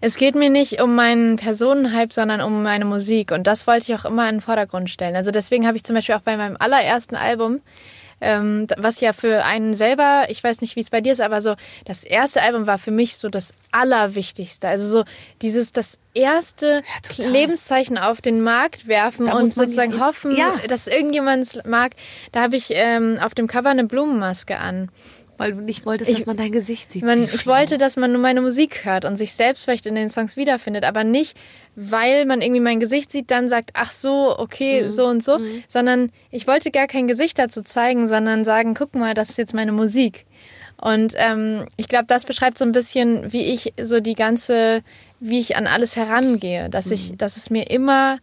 Es 0.01 0.15
geht 0.17 0.35
mir 0.35 0.49
nicht 0.49 0.81
um 0.81 0.95
meinen 0.95 1.37
Personenhype, 1.37 2.13
sondern 2.13 2.41
um 2.41 2.61
meine 2.61 2.85
Musik. 2.85 3.31
Und 3.31 3.47
das 3.47 3.65
wollte 3.67 3.91
ich 3.91 3.99
auch 3.99 4.05
immer 4.05 4.27
in 4.29 4.35
den 4.35 4.41
Vordergrund 4.41 4.89
stellen. 4.89 5.15
Also 5.15 5.31
deswegen 5.31 5.65
habe 5.65 5.77
ich 5.77 5.83
zum 5.83 5.95
Beispiel 5.95 6.13
auch 6.15 6.21
bei 6.21 6.35
meinem 6.37 6.57
allerersten 6.59 7.15
Album, 7.15 7.61
ähm, 8.23 8.67
was 8.77 8.99
ja 9.01 9.13
für 9.13 9.43
einen 9.43 9.73
selber, 9.73 10.25
ich 10.29 10.43
weiß 10.43 10.61
nicht, 10.61 10.75
wie 10.75 10.79
es 10.79 10.89
bei 10.89 11.01
dir 11.01 11.11
ist, 11.11 11.21
aber 11.21 11.41
so, 11.41 11.55
das 11.85 12.03
erste 12.03 12.41
Album 12.41 12.65
war 12.65 12.77
für 12.77 12.91
mich 12.91 13.17
so 13.17 13.29
das 13.29 13.53
Allerwichtigste. 13.71 14.67
Also 14.67 14.87
so 14.87 15.03
dieses, 15.41 15.73
das 15.73 15.99
erste 16.13 16.81
total. 17.07 17.31
Lebenszeichen 17.31 17.97
auf 17.97 18.21
den 18.21 18.41
Markt 18.41 18.87
werfen 18.87 19.25
Da 19.25 19.33
und 19.37 19.47
sozusagen 19.53 19.99
hoffen, 19.99 20.35
Ja. 20.35 20.53
dass 20.67 20.87
irgendjemand 20.87 21.43
es 21.43 21.59
mag. 21.65 21.91
Da 22.31 22.41
habe 22.41 22.55
ich 22.55 22.67
ähm, 22.71 23.19
auf 23.21 23.35
dem 23.35 23.47
Cover 23.47 23.69
eine 23.69 23.83
Blumenmaske 23.85 24.57
an. 24.57 24.89
Weil 25.37 25.53
du 25.53 25.61
nicht 25.61 25.85
wolltest, 25.85 26.11
Ich- 26.11 26.17
dass 26.17 26.25
man 26.27 26.37
dein 26.37 26.51
Gesicht 26.51 26.91
sieht. 26.91 27.03
Man, 27.03 27.23
ich 27.23 27.47
wollte, 27.47 27.77
dass 27.77 27.97
man 27.97 28.11
nur 28.11 28.21
meine 28.21 28.41
Musik 28.41 28.85
hört 28.85 29.03
und 29.03 29.17
sich 29.17 29.33
selbst 29.33 29.63
vielleicht 29.63 29.85
in 29.87 29.95
den 29.95 30.09
Songs 30.11 30.37
wiederfindet, 30.37 30.83
aber 30.83 31.03
nicht, 31.03 31.35
weil 31.75 32.25
man 32.25 32.41
irgendwie 32.41 32.61
mein 32.61 32.79
Gesicht 32.79 33.11
sieht, 33.11 33.31
dann 33.31 33.49
sagt, 33.49 33.71
ach 33.73 33.91
so, 33.91 34.35
okay, 34.37 34.89
so 34.89 35.05
und 35.07 35.23
so, 35.23 35.39
sondern 35.67 36.11
ich 36.29 36.45
wollte 36.47 36.69
gar 36.69 36.85
kein 36.87 37.07
Gesicht 37.07 37.39
dazu 37.39 37.63
zeigen, 37.63 38.07
sondern 38.07 38.45
sagen, 38.45 38.75
guck 38.75 38.93
mal, 38.93 39.13
das 39.15 39.31
ist 39.31 39.37
jetzt 39.37 39.53
meine 39.55 39.71
Musik. 39.71 40.25
Und 40.79 41.13
ähm, 41.17 41.65
ich 41.77 41.87
glaube, 41.87 42.05
das 42.07 42.25
beschreibt 42.25 42.57
so 42.57 42.65
ein 42.65 42.71
bisschen, 42.71 43.31
wie 43.31 43.45
ich 43.53 43.73
so 43.81 44.01
die 44.01 44.15
ganze, 44.15 44.81
wie 45.19 45.39
ich 45.39 45.55
an 45.55 45.65
alles 45.65 45.95
herangehe, 45.95 46.69
dass 46.69 46.91
ich, 46.91 47.17
dass 47.17 47.37
es 47.37 47.49
mir 47.49 47.69
immer 47.71 48.19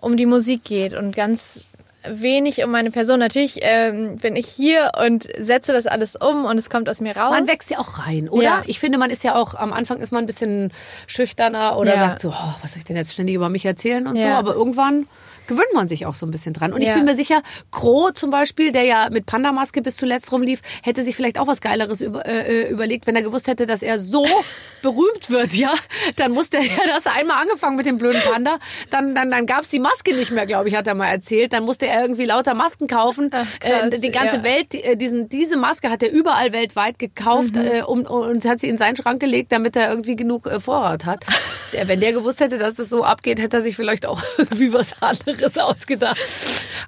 um 0.00 0.16
die 0.16 0.26
Musik 0.26 0.64
geht 0.64 0.94
und 0.94 1.14
ganz 1.14 1.64
wenig 2.08 2.62
um 2.64 2.70
meine 2.70 2.90
Person. 2.90 3.18
Natürlich 3.18 3.58
ähm, 3.62 4.16
bin 4.18 4.36
ich 4.36 4.46
hier 4.46 4.92
und 5.04 5.26
setze 5.38 5.72
das 5.72 5.86
alles 5.86 6.16
um 6.16 6.44
und 6.44 6.56
es 6.58 6.70
kommt 6.70 6.88
aus 6.88 7.00
mir 7.00 7.16
raus. 7.16 7.30
Man 7.30 7.48
wächst 7.48 7.70
ja 7.70 7.78
auch 7.78 8.06
rein, 8.06 8.28
oder? 8.28 8.42
Ja. 8.42 8.62
Ich 8.66 8.78
finde, 8.80 8.98
man 8.98 9.10
ist 9.10 9.24
ja 9.24 9.34
auch, 9.34 9.54
am 9.54 9.72
Anfang 9.72 9.98
ist 9.98 10.12
man 10.12 10.24
ein 10.24 10.26
bisschen 10.26 10.72
schüchterner 11.06 11.76
oder 11.76 11.94
Ja. 11.94 11.98
sagt 12.00 12.20
so, 12.20 12.30
oh, 12.30 12.54
was 12.62 12.72
soll 12.72 12.78
ich 12.78 12.84
denn 12.84 12.96
jetzt 12.96 13.12
ständig 13.12 13.34
über 13.34 13.48
mich 13.48 13.64
erzählen 13.64 14.06
und 14.06 14.16
so. 14.18 14.24
Ja. 14.24 14.38
Aber 14.38 14.54
irgendwann 14.54 15.06
gewöhnt 15.48 15.72
man 15.74 15.88
sich 15.88 16.06
auch 16.06 16.14
so 16.14 16.24
ein 16.26 16.30
bisschen 16.30 16.52
dran. 16.52 16.72
Und 16.72 16.82
ich 16.82 16.88
Ja. 16.88 16.94
bin 16.94 17.04
mir 17.06 17.16
sicher, 17.16 17.42
Crow 17.72 18.12
zum 18.14 18.30
Beispiel, 18.30 18.70
der 18.70 18.84
ja 18.84 19.08
mit 19.10 19.26
Panda-Maske 19.26 19.82
bis 19.82 19.96
zuletzt 19.96 20.30
rumlief, 20.30 20.60
hätte 20.84 21.02
sich 21.02 21.16
vielleicht 21.16 21.38
auch 21.40 21.48
was 21.48 21.60
Geileres 21.60 22.00
über, 22.00 22.24
äh, 22.26 22.68
überlegt, 22.70 23.06
wenn 23.08 23.16
er 23.16 23.22
gewusst 23.22 23.48
hätte, 23.48 23.66
dass 23.66 23.82
er 23.82 23.98
so 23.98 24.24
berühmt 24.82 25.30
wird, 25.30 25.54
ja. 25.54 25.72
Dann 26.16 26.32
musste 26.32 26.58
er 26.58 26.86
das 26.86 27.06
einmal 27.06 27.42
angefangen 27.42 27.76
mit 27.76 27.86
dem 27.86 27.98
blöden 27.98 28.20
Panda. 28.22 28.58
Dann, 28.90 29.14
dann, 29.14 29.30
dann 29.30 29.46
gab's 29.46 29.70
die 29.70 29.80
Maske 29.80 30.14
nicht 30.14 30.30
mehr, 30.30 30.46
glaube 30.46 30.68
ich, 30.68 30.76
hat 30.76 30.86
er 30.86 30.94
mal 30.94 31.08
erzählt. 31.08 31.52
Dann 31.52 31.64
musste 31.64 31.86
er 31.86 32.02
irgendwie 32.02 32.24
lauter 32.26 32.54
Masken 32.54 32.86
kaufen. 32.86 33.30
Ach, 33.32 33.44
krass, 33.58 33.92
äh, 33.92 33.98
die 33.98 34.10
ganze 34.10 34.36
ja. 34.36 34.42
Welt, 34.44 34.74
äh, 34.74 34.96
diesen, 34.96 35.28
diese 35.28 35.56
Maske 35.56 35.90
hat 35.90 36.02
er 36.02 36.12
überall 36.12 36.52
weltweit 36.52 36.98
gekauft 36.98 37.54
Mhm. 37.56 37.62
äh, 37.66 37.82
um, 37.82 38.02
und 38.02 38.44
hat 38.44 38.60
sie 38.60 38.68
in 38.68 38.78
seinen 38.78 38.96
Schrank 38.96 39.20
gelegt, 39.20 39.50
damit 39.52 39.74
er 39.76 39.88
irgendwie 39.90 40.16
genug 40.16 40.46
äh, 40.46 40.60
Vorrat 40.60 41.04
hat. 41.06 41.24
Wenn 41.86 42.00
der 42.00 42.12
gewusst 42.12 42.40
hätte, 42.40 42.58
dass 42.58 42.74
das 42.74 42.88
so 42.88 43.04
abgeht, 43.04 43.40
hätte 43.40 43.58
er 43.58 43.62
sich 43.62 43.76
vielleicht 43.76 44.06
auch 44.06 44.22
irgendwie 44.38 44.72
was 44.72 45.00
anderes 45.02 45.37
ausgedacht. 45.58 46.18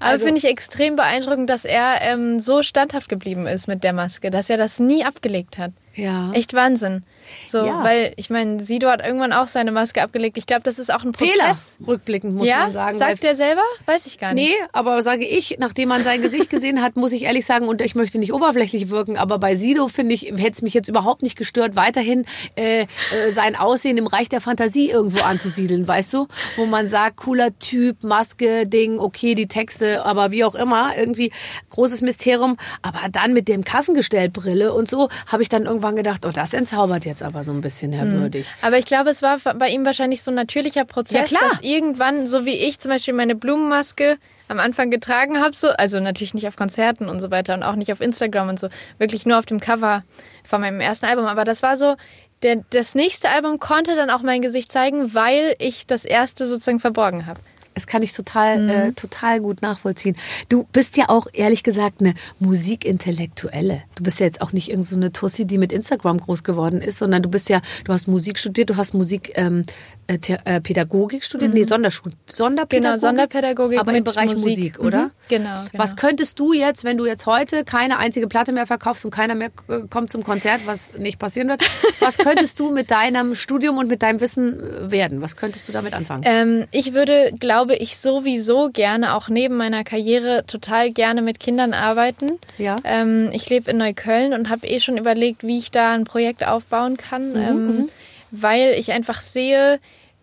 Aber 0.00 0.10
Also- 0.10 0.24
finde 0.26 0.38
ich 0.38 0.44
extrem 0.46 0.96
beeindruckend, 0.96 1.48
dass 1.48 1.64
er 1.64 1.98
ähm, 2.02 2.40
so 2.40 2.62
standhaft 2.62 3.08
geblieben 3.08 3.46
ist 3.46 3.68
mit 3.68 3.84
der 3.84 3.92
Maske, 3.92 4.30
dass 4.30 4.50
er 4.50 4.56
das 4.56 4.78
nie 4.78 5.04
abgelegt 5.04 5.58
hat. 5.58 5.72
Ja. 5.94 6.32
Echt 6.32 6.54
Wahnsinn. 6.54 7.04
So, 7.46 7.58
Ja. 7.58 7.82
weil 7.84 8.12
ich 8.16 8.30
meine, 8.30 8.62
Sido 8.62 8.88
hat 8.88 9.04
irgendwann 9.04 9.32
auch 9.32 9.48
seine 9.48 9.72
Maske 9.72 10.02
abgelegt. 10.02 10.38
Ich 10.38 10.46
glaube, 10.46 10.62
das 10.62 10.78
ist 10.78 10.92
auch 10.92 11.04
ein 11.04 11.14
Fehler, 11.14 11.32
Prozess. 11.46 11.76
rückblickend 11.86 12.34
muss 12.34 12.48
ja, 12.48 12.58
man 12.60 12.72
sagen. 12.72 12.98
sagt 12.98 13.24
er 13.24 13.36
selber? 13.36 13.62
Weiß 13.86 14.06
ich 14.06 14.18
gar 14.18 14.34
nicht. 14.34 14.50
Nee, 14.50 14.56
aber 14.72 15.02
sage 15.02 15.24
ich, 15.26 15.56
nachdem 15.58 15.88
man 15.90 16.04
sein 16.04 16.22
Gesicht 16.22 16.50
gesehen 16.50 16.82
hat, 16.82 16.96
muss 16.96 17.12
ich 17.12 17.22
ehrlich 17.22 17.46
sagen, 17.46 17.68
und 17.68 17.80
ich 17.82 17.94
möchte 17.94 18.18
nicht 18.18 18.32
oberflächlich 18.32 18.90
wirken, 18.90 19.16
aber 19.16 19.38
bei 19.38 19.54
Sido 19.56 19.88
finde 19.88 20.14
ich, 20.14 20.22
hätte 20.22 20.50
es 20.52 20.62
mich 20.62 20.74
jetzt 20.74 20.88
überhaupt 20.88 21.22
nicht 21.22 21.36
gestört, 21.36 21.76
weiterhin 21.76 22.24
äh, 22.56 22.82
äh, 22.82 22.86
sein 23.30 23.56
Aussehen 23.56 23.96
im 23.98 24.06
Reich 24.06 24.28
der 24.28 24.40
Fantasie 24.40 24.90
irgendwo 24.90 25.22
anzusiedeln, 25.24 25.86
weißt 25.86 26.12
du? 26.14 26.26
Wo 26.56 26.66
man 26.66 26.86
sagt, 26.88 27.16
cooler 27.18 27.58
Typ, 27.58 28.04
Maske, 28.04 28.66
Ding, 28.66 28.98
okay, 28.98 29.34
die 29.34 29.46
Texte, 29.48 30.04
aber 30.04 30.30
wie 30.30 30.44
auch 30.44 30.54
immer, 30.54 30.96
irgendwie 30.96 31.32
großes 31.70 32.00
Mysterium. 32.02 32.56
Aber 32.82 33.08
dann 33.10 33.32
mit 33.32 33.48
dem 33.48 33.64
Kassengestellbrille 33.64 34.72
und 34.72 34.88
so, 34.88 35.08
habe 35.26 35.42
ich 35.42 35.48
dann 35.48 35.64
irgendwann 35.64 35.96
gedacht, 35.96 36.24
oh, 36.26 36.30
das 36.32 36.54
entzaubert 36.54 37.04
jetzt 37.04 37.19
aber 37.22 37.44
so 37.44 37.52
ein 37.52 37.60
bisschen, 37.60 37.92
Herr 37.92 38.06
Würdig. 38.06 38.46
Aber 38.62 38.78
ich 38.78 38.84
glaube, 38.84 39.10
es 39.10 39.22
war 39.22 39.38
bei 39.54 39.68
ihm 39.68 39.84
wahrscheinlich 39.84 40.22
so 40.22 40.30
ein 40.30 40.34
natürlicher 40.34 40.84
Prozess, 40.84 41.30
Ja, 41.30 41.38
dass 41.40 41.60
irgendwann, 41.60 42.28
so 42.28 42.44
wie 42.44 42.54
ich 42.54 42.78
zum 42.78 42.90
Beispiel 42.90 43.14
meine 43.14 43.34
Blumenmaske 43.34 44.18
am 44.48 44.58
Anfang 44.58 44.90
getragen 44.90 45.40
habe, 45.40 45.54
so, 45.54 45.68
also 45.68 46.00
natürlich 46.00 46.34
nicht 46.34 46.48
auf 46.48 46.56
Konzerten 46.56 47.08
und 47.08 47.20
so 47.20 47.30
weiter 47.30 47.54
und 47.54 47.62
auch 47.62 47.76
nicht 47.76 47.92
auf 47.92 48.00
Instagram 48.00 48.48
und 48.48 48.58
so, 48.58 48.68
wirklich 48.98 49.24
nur 49.26 49.38
auf 49.38 49.46
dem 49.46 49.60
Cover 49.60 50.02
von 50.42 50.60
meinem 50.60 50.80
ersten 50.80 51.06
Album. 51.06 51.26
Aber 51.26 51.44
das 51.44 51.62
war 51.62 51.76
so, 51.76 51.96
der, 52.42 52.64
das 52.70 52.94
nächste 52.94 53.28
Album 53.28 53.58
konnte 53.58 53.94
dann 53.96 54.10
auch 54.10 54.22
mein 54.22 54.42
Gesicht 54.42 54.72
zeigen, 54.72 55.14
weil 55.14 55.54
ich 55.58 55.86
das 55.86 56.04
erste 56.04 56.46
sozusagen 56.46 56.80
verborgen 56.80 57.26
habe. 57.26 57.40
Das 57.80 57.86
kann 57.86 58.02
ich 58.02 58.12
total, 58.12 58.58
Mhm. 58.62 58.68
äh, 58.68 58.92
total 58.92 59.40
gut 59.40 59.62
nachvollziehen. 59.62 60.14
Du 60.50 60.66
bist 60.70 60.98
ja 60.98 61.06
auch, 61.08 61.26
ehrlich 61.32 61.62
gesagt, 61.62 62.02
eine 62.02 62.12
Musikintellektuelle. 62.38 63.82
Du 63.94 64.02
bist 64.02 64.20
ja 64.20 64.26
jetzt 64.26 64.42
auch 64.42 64.52
nicht 64.52 64.68
irgend 64.70 64.86
so 64.86 64.96
eine 64.96 65.12
Tussi, 65.12 65.46
die 65.46 65.56
mit 65.56 65.72
Instagram 65.72 66.18
groß 66.18 66.44
geworden 66.44 66.82
ist, 66.82 66.98
sondern 66.98 67.22
du 67.22 67.30
bist 67.30 67.48
ja, 67.48 67.62
du 67.84 67.92
hast 67.92 68.06
Musik 68.06 68.38
studiert, 68.38 68.68
du 68.68 68.76
hast 68.76 68.92
Musik, 68.92 69.32
ähm, 69.36 69.64
äh, 70.10 70.18
äh, 70.44 70.60
Pädagogik 70.60 71.22
studiert, 71.22 71.54
nee, 71.54 71.62
Sonderschul 71.62 72.10
Sonderpädagogik. 72.28 72.80
Mhm. 72.80 72.84
Genau, 72.84 72.98
Sonderpädagogik 72.98 73.78
aber 73.78 73.94
im 73.94 74.02
Bereich 74.02 74.30
Musik, 74.30 74.44
Musik. 74.44 74.80
oder? 74.80 75.04
Mhm, 75.04 75.10
genau, 75.28 75.62
genau. 75.70 75.84
Was 75.84 75.96
könntest 75.96 76.38
du 76.40 76.52
jetzt, 76.52 76.82
wenn 76.82 76.98
du 76.98 77.06
jetzt 77.06 77.26
heute 77.26 77.64
keine 77.64 77.98
einzige 77.98 78.26
Platte 78.26 78.52
mehr 78.52 78.66
verkaufst 78.66 79.04
und 79.04 79.12
keiner 79.12 79.36
mehr 79.36 79.50
äh, 79.68 79.82
kommt 79.88 80.10
zum 80.10 80.24
Konzert, 80.24 80.62
was 80.66 80.92
nicht 80.98 81.20
passieren 81.20 81.48
wird, 81.48 81.62
was 82.00 82.18
könntest 82.18 82.58
du 82.58 82.72
mit 82.72 82.90
deinem 82.90 83.36
Studium 83.36 83.78
und 83.78 83.88
mit 83.88 84.02
deinem 84.02 84.20
Wissen 84.20 84.58
äh, 84.58 84.90
werden? 84.90 85.20
Was 85.20 85.36
könntest 85.36 85.68
du 85.68 85.72
damit 85.72 85.94
anfangen? 85.94 86.24
Ähm, 86.26 86.66
ich 86.72 86.92
würde, 86.92 87.32
glaube 87.38 87.76
ich, 87.76 87.98
sowieso 87.98 88.70
gerne 88.72 89.14
auch 89.14 89.28
neben 89.28 89.56
meiner 89.56 89.84
Karriere 89.84 90.44
total 90.46 90.90
gerne 90.90 91.22
mit 91.22 91.38
Kindern 91.38 91.72
arbeiten. 91.72 92.32
Ja. 92.58 92.76
Ähm, 92.82 93.30
ich 93.32 93.48
lebe 93.48 93.70
in 93.70 93.76
Neukölln 93.76 94.32
und 94.32 94.50
habe 94.50 94.66
eh 94.66 94.80
schon 94.80 94.98
überlegt, 94.98 95.44
wie 95.44 95.58
ich 95.58 95.70
da 95.70 95.92
ein 95.92 96.02
Projekt 96.02 96.44
aufbauen 96.44 96.96
kann, 96.96 97.36
ähm, 97.36 97.88
weil 98.32 98.74
ich 98.76 98.90
einfach 98.92 99.20
sehe, 99.20 99.78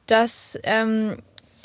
dass 0.07 0.59
ähm, 0.63 1.17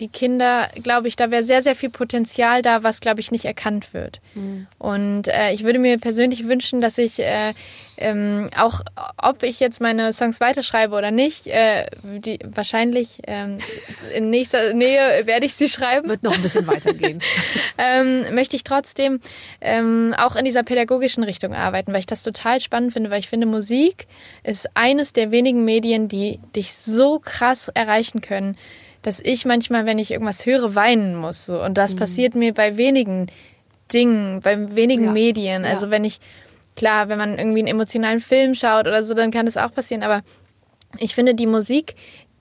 die 0.02 0.09
Kinder, 0.09 0.68
glaube 0.82 1.06
ich, 1.06 1.14
da 1.14 1.30
wäre 1.30 1.44
sehr, 1.44 1.62
sehr 1.62 1.76
viel 1.76 1.88
Potenzial 1.88 2.61
da, 2.61 2.82
was, 2.82 3.00
glaube 3.00 3.21
ich, 3.21 3.30
nicht 3.30 3.44
erkannt 3.44 3.94
wird. 3.94 4.21
Und 4.78 5.28
äh, 5.28 5.52
ich 5.52 5.62
würde 5.62 5.78
mir 5.78 5.97
persönlich 5.99 6.49
wünschen, 6.49 6.80
dass 6.80 6.99
ich 6.99 7.21
äh, 7.21 7.54
ähm, 7.99 8.49
auch, 8.56 8.80
ob 9.16 9.44
ich 9.44 9.61
jetzt 9.61 9.80
meine 9.80 10.12
Songs 10.12 10.40
weiterschreibe 10.40 10.97
oder 10.97 11.12
nicht, 11.12 11.47
äh, 11.47 11.87
die, 12.02 12.40
wahrscheinlich 12.44 13.21
ähm, 13.28 13.59
in 14.12 14.30
nächster 14.30 14.75
Nähe 14.75 15.25
werde 15.26 15.47
ich 15.47 15.54
sie 15.54 15.68
schreiben 15.68 16.09
Wird 16.09 16.25
noch 16.25 16.35
ein 16.35 16.42
bisschen 16.42 16.66
weitergehen. 16.66 17.23
ähm, 17.78 18.35
möchte 18.35 18.56
ich 18.56 18.64
trotzdem 18.64 19.21
ähm, 19.61 20.16
auch 20.18 20.35
in 20.35 20.44
dieser 20.44 20.64
pädagogischen 20.64 21.23
Richtung 21.23 21.54
arbeiten, 21.54 21.92
weil 21.92 22.00
ich 22.00 22.06
das 22.06 22.25
total 22.25 22.61
spannend 22.61 22.92
finde, 22.92 23.11
weil 23.11 23.21
ich 23.21 23.28
finde, 23.28 23.47
Musik 23.47 24.09
ist 24.42 24.68
eines 24.75 25.12
der 25.12 25.30
wenigen 25.30 25.64
Medien, 25.64 26.09
die 26.09 26.40
dich 26.56 26.75
so 26.75 27.21
krass 27.21 27.68
erreichen 27.68 28.21
können, 28.21 28.56
dass 29.02 29.21
ich 29.21 29.44
manchmal, 29.44 29.87
wenn 29.87 29.99
ich 29.99 30.11
irgendwas 30.11 30.47
höre, 30.47 30.75
weinen 30.75 31.16
muss. 31.16 31.47
So. 31.47 31.62
Und 31.62 31.76
das 31.76 31.94
passiert 31.94 32.35
mir 32.35 32.54
bei 32.54 32.76
wenigen 32.76 33.26
Dingen, 33.92 34.40
bei 34.40 34.75
wenigen 34.75 35.04
Ja. 35.06 35.12
Medien. 35.12 35.64
Ja. 35.64 35.71
Also 35.71 35.90
wenn 35.90 36.04
ich, 36.04 36.18
klar, 36.76 37.09
wenn 37.09 37.18
man 37.18 37.38
irgendwie 37.38 37.59
einen 37.61 37.68
emotionalen 37.68 38.21
Film 38.21 38.54
schaut 38.54 38.87
oder 38.87 39.04
so, 39.04 39.14
dann 39.14 39.30
kann 39.30 39.47
das 39.47 39.56
auch 39.56 39.73
passieren. 39.73 40.02
Aber 40.02 40.23
ich 40.99 41.14
finde, 41.14 41.35
die 41.35 41.47
Musik, 41.47 41.94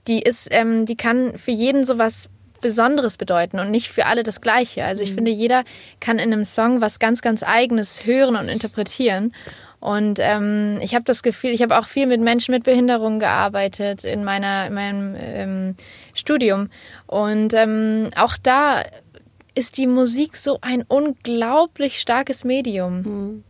die 0.08 0.22
ist, 0.22 0.48
ähm, 0.52 0.86
die 0.86 0.96
kann 0.96 1.38
für 1.38 1.52
jeden 1.52 1.86
sowas 1.86 2.30
Besonderes 2.62 3.18
bedeuten 3.18 3.60
und 3.60 3.72
nicht 3.72 3.90
für 3.90 4.06
alle 4.06 4.22
das 4.24 4.40
Gleiche. 4.40 4.86
Also 4.86 5.04
ich 5.04 5.14
finde, 5.14 5.32
jeder 5.32 5.64
kann 6.00 6.20
in 6.20 6.32
einem 6.32 6.46
Song 6.46 6.80
was 6.80 7.00
ganz, 7.00 7.22
ganz 7.22 7.42
Eigenes 7.44 8.06
hören 8.06 8.36
und 8.36 8.50
interpretieren. 8.50 9.34
Und 9.82 10.20
ähm, 10.22 10.78
ich 10.82 10.94
habe 10.94 11.04
das 11.06 11.24
Gefühl, 11.24 11.50
ich 11.50 11.64
habe 11.64 11.78
auch 11.78 11.88
viel 11.88 12.06
mit 12.06 12.22
Menschen 12.22 12.54
mit 12.54 12.64
Behinderung 12.64 13.18
gearbeitet 13.18 14.04
in 14.04 14.24
meiner 14.24 14.68
in 14.68 14.74
meinem 14.74 15.16
ähm, 15.20 15.76
Studium. 16.14 16.70
Und 17.08 17.54
ähm, 17.56 18.12
auch 18.16 18.38
da 18.42 18.84
ist 19.56 19.78
die 19.78 19.88
Musik 19.88 20.38
so 20.38 20.60
ein 20.62 20.84
unglaublich 20.88 22.00
starkes 22.00 22.44
Medium. 22.44 23.44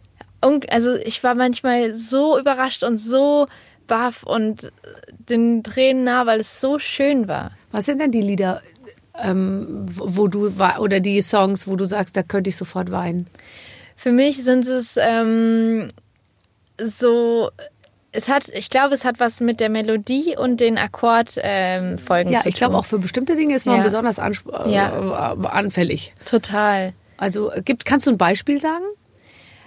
Und, 0.44 0.72
also 0.72 0.96
ich 0.96 1.24
war 1.24 1.36
manchmal 1.36 1.94
so 1.94 2.40
überrascht 2.40 2.84
und 2.84 2.98
so 2.98 3.48
baff 3.86 4.24
und 4.24 4.72
den 5.30 5.64
Tränen 5.64 6.06
nah, 6.06 6.26
weil 6.26 6.40
es 6.40 6.62
so 6.62 6.80
schön 6.80 7.28
war. 7.28 7.52
Was 7.72 7.86
sind 7.86 8.00
denn 8.00 8.12
die 8.12 8.22
Lieder, 8.22 8.62
ähm, 9.22 9.86
wo 9.90 10.28
du 10.28 10.48
oder 10.80 11.02
die 11.02 11.22
Songs, 11.22 11.68
wo 11.68 11.76
du 11.76 11.86
sagst, 11.86 12.16
da 12.16 12.24
könnte 12.24 12.50
ich 12.50 12.56
sofort 12.56 12.90
weinen? 12.90 13.28
Für 13.96 14.12
mich 14.12 14.44
sind 14.44 14.66
es 14.66 14.98
ähm, 14.98 15.90
so, 16.86 17.50
es 18.12 18.30
hat, 18.30 18.50
ich 18.50 18.70
glaube, 18.70 18.94
es 18.94 19.06
hat 19.06 19.20
was 19.20 19.40
mit 19.40 19.60
der 19.60 19.70
Melodie 19.70 20.36
und 20.38 20.60
den 20.60 20.78
Akkordfolgen 20.78 21.42
ähm, 21.94 21.98
Folgen 21.98 22.32
Ja, 22.32 22.42
zu 22.42 22.50
ich 22.50 22.56
glaube 22.56 22.74
tun. 22.74 22.80
auch 22.82 22.86
für 22.86 23.00
bestimmte 23.00 23.36
Dinge 23.36 23.56
ist 23.56 23.66
man 23.66 23.78
Ja. 23.78 23.84
besonders 23.84 24.20
ansp- 24.20 24.68
äh, 24.68 24.74
Ja. 24.74 25.34
äh, 25.42 25.48
anfällig. 25.48 26.14
Total. 26.26 26.94
Also 27.18 27.52
äh, 27.52 27.62
gibt, 27.62 27.86
kannst 27.86 28.08
du 28.08 28.12
ein 28.12 28.18
Beispiel 28.18 28.60
sagen? 28.60 28.84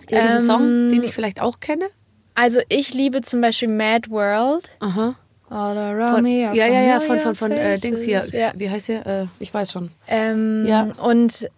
Irgendeinen 0.09 0.37
Ähm, 0.37 0.43
Song, 0.43 0.61
den 0.91 1.03
ich 1.03 1.15
vielleicht 1.15 1.41
auch 1.41 1.61
kenne? 1.61 1.87
Also 2.35 2.61
ich 2.69 2.93
liebe 2.93 3.23
zum 3.23 3.41
Beispiel 3.41 3.69
Mad 3.69 4.11
World. 4.11 4.69
Aha. 4.81 5.15
All 5.51 5.79
around 5.79 6.15
Von, 6.17 6.23
me 6.25 6.41
ja, 6.41 6.53
ja, 6.67 6.81
ja, 6.83 7.01
von, 7.01 7.19
von, 7.21 7.35
von 7.37 7.53
äh. 7.53 7.79
Dings 7.79 8.03
hier. 8.03 8.27
Ja. 8.33 8.53
Wie 8.57 8.69
heißt 8.69 8.89
der? 8.89 9.07
Äh, 9.07 9.27
ich 9.39 9.55
weiß 9.55 9.71
schon. 9.73 9.91
Ähm, 10.09 10.65
Ja. 10.67 10.89
Und 11.03 11.49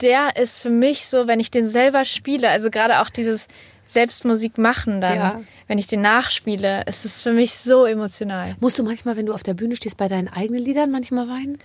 der 0.00 0.36
ist 0.40 0.62
für 0.62 0.70
mich 0.70 1.06
so, 1.08 1.26
wenn 1.26 1.40
ich 1.40 1.50
den 1.50 1.66
selber 1.68 2.04
spiele, 2.04 2.48
also 2.48 2.70
gerade 2.70 3.00
auch 3.00 3.10
dieses 3.10 3.48
Selbstmusik 3.92 4.58
machen 4.58 5.00
dann, 5.00 5.16
Ja. 5.16 5.40
wenn 5.68 5.78
ich 5.78 5.86
den 5.86 6.00
nachspiele, 6.00 6.84
ist 6.86 7.04
es 7.04 7.22
für 7.22 7.32
mich 7.32 7.56
so 7.58 7.84
emotional. 7.84 8.56
Musst 8.60 8.78
du 8.78 8.82
manchmal, 8.82 9.16
wenn 9.16 9.26
du 9.26 9.32
auf 9.34 9.42
der 9.42 9.54
Bühne 9.54 9.76
stehst, 9.76 9.96
bei 9.98 10.08
deinen 10.08 10.28
eigenen 10.28 10.62
Liedern 10.62 10.90
manchmal 10.90 11.28
weinen? 11.28 11.58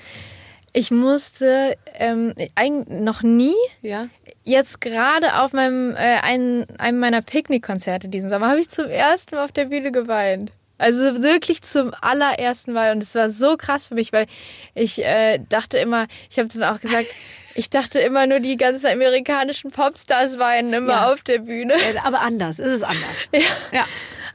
Ich 0.73 0.91
musste 0.91 1.77
ähm, 1.99 2.33
eigentlich 2.55 2.99
noch 2.99 3.23
nie. 3.23 3.55
Ja. 3.81 4.07
jetzt 4.43 4.81
gerade 4.81 5.39
auf 5.41 5.53
meinem 5.53 5.91
äh, 5.91 6.17
einem, 6.21 6.65
einem 6.77 6.99
meiner 6.99 7.21
Picknickkonzerte 7.21 8.09
diesen 8.09 8.29
Sommer 8.29 8.49
habe 8.49 8.59
ich 8.59 8.69
zum 8.69 8.85
ersten 8.87 9.35
Mal 9.35 9.45
auf 9.45 9.51
der 9.53 9.65
Bühne 9.65 9.91
geweint. 9.93 10.51
Also 10.77 11.21
wirklich 11.23 11.61
zum 11.61 11.93
allerersten 12.01 12.73
Mal 12.73 12.91
und 12.91 13.01
es 13.01 13.15
war 13.15 13.29
so 13.29 13.55
krass 13.57 13.87
für 13.87 13.93
mich, 13.95 14.11
weil 14.11 14.25
ich 14.73 15.03
äh, 15.05 15.39
dachte 15.49 15.77
immer, 15.77 16.07
ich 16.29 16.37
habe 16.37 16.49
dann 16.49 16.63
auch 16.63 16.81
gesagt, 16.81 17.07
ich 17.55 17.69
dachte 17.69 17.99
immer 17.99 18.27
nur 18.27 18.39
die 18.41 18.57
ganzen 18.57 18.87
amerikanischen 18.87 19.71
Popstars 19.71 20.37
weinen 20.37 20.73
immer 20.73 20.91
Ja. 20.93 21.13
auf 21.13 21.23
der 21.23 21.39
Bühne. 21.39 21.73
Äh, 21.75 21.97
Aber 22.03 22.21
anders, 22.21 22.59
es 22.59 22.73
ist 22.73 22.83
anders. 22.83 23.29
Ja. 23.33 23.39
Ja. 23.79 23.85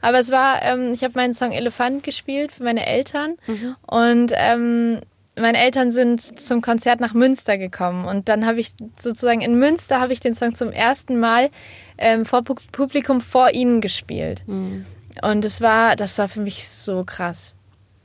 Aber 0.01 0.17
es 0.19 0.31
war, 0.31 0.63
ähm, 0.63 0.93
ich 0.93 1.03
habe 1.03 1.13
meinen 1.15 1.35
Song 1.35 1.51
Elefant 1.51 2.03
gespielt 2.03 2.51
für 2.51 2.63
meine 2.63 2.87
Eltern 2.87 3.35
und 3.85 4.31
ähm, 4.35 4.99
meine 5.39 5.59
Eltern 5.59 5.91
sind 5.91 6.21
zum 6.41 6.61
Konzert 6.61 6.99
nach 6.99 7.13
Münster 7.13 7.59
gekommen 7.59 8.05
und 8.05 8.27
dann 8.27 8.47
habe 8.47 8.59
ich 8.59 8.71
sozusagen 8.99 9.41
in 9.41 9.59
Münster 9.59 10.01
habe 10.01 10.11
ich 10.11 10.19
den 10.19 10.33
Song 10.33 10.55
zum 10.55 10.71
ersten 10.71 11.19
Mal 11.19 11.51
ähm, 11.99 12.25
vor 12.25 12.39
Pu- 12.39 12.59
Publikum 12.71 13.21
vor 13.21 13.51
ihnen 13.51 13.79
gespielt 13.79 14.41
und 15.21 15.45
es 15.45 15.61
war, 15.61 15.95
das 15.95 16.17
war 16.17 16.29
für 16.29 16.41
mich 16.41 16.67
so 16.67 17.03
krass, 17.03 17.53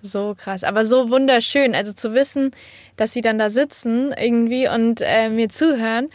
so 0.03 0.35
krass, 0.37 0.65
aber 0.65 0.87
so 0.87 1.11
wunderschön, 1.11 1.75
also 1.75 1.93
zu 1.93 2.15
wissen, 2.15 2.53
dass 2.97 3.13
sie 3.13 3.21
dann 3.21 3.39
da 3.39 3.51
sitzen 3.51 4.13
irgendwie 4.13 4.69
und 4.69 5.01
äh, 5.03 5.29
mir 5.29 5.49
zuhören. 5.49 6.09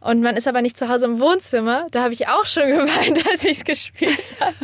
Und 0.00 0.20
man 0.20 0.36
ist 0.36 0.46
aber 0.46 0.62
nicht 0.62 0.76
zu 0.76 0.88
Hause 0.88 1.06
im 1.06 1.18
Wohnzimmer. 1.18 1.88
Da 1.90 2.04
habe 2.04 2.14
ich 2.14 2.28
auch 2.28 2.46
schon 2.46 2.68
geweint, 2.68 3.28
als 3.30 3.44
ich 3.44 3.58
es 3.58 3.64
gespielt 3.64 4.34
habe. 4.38 4.54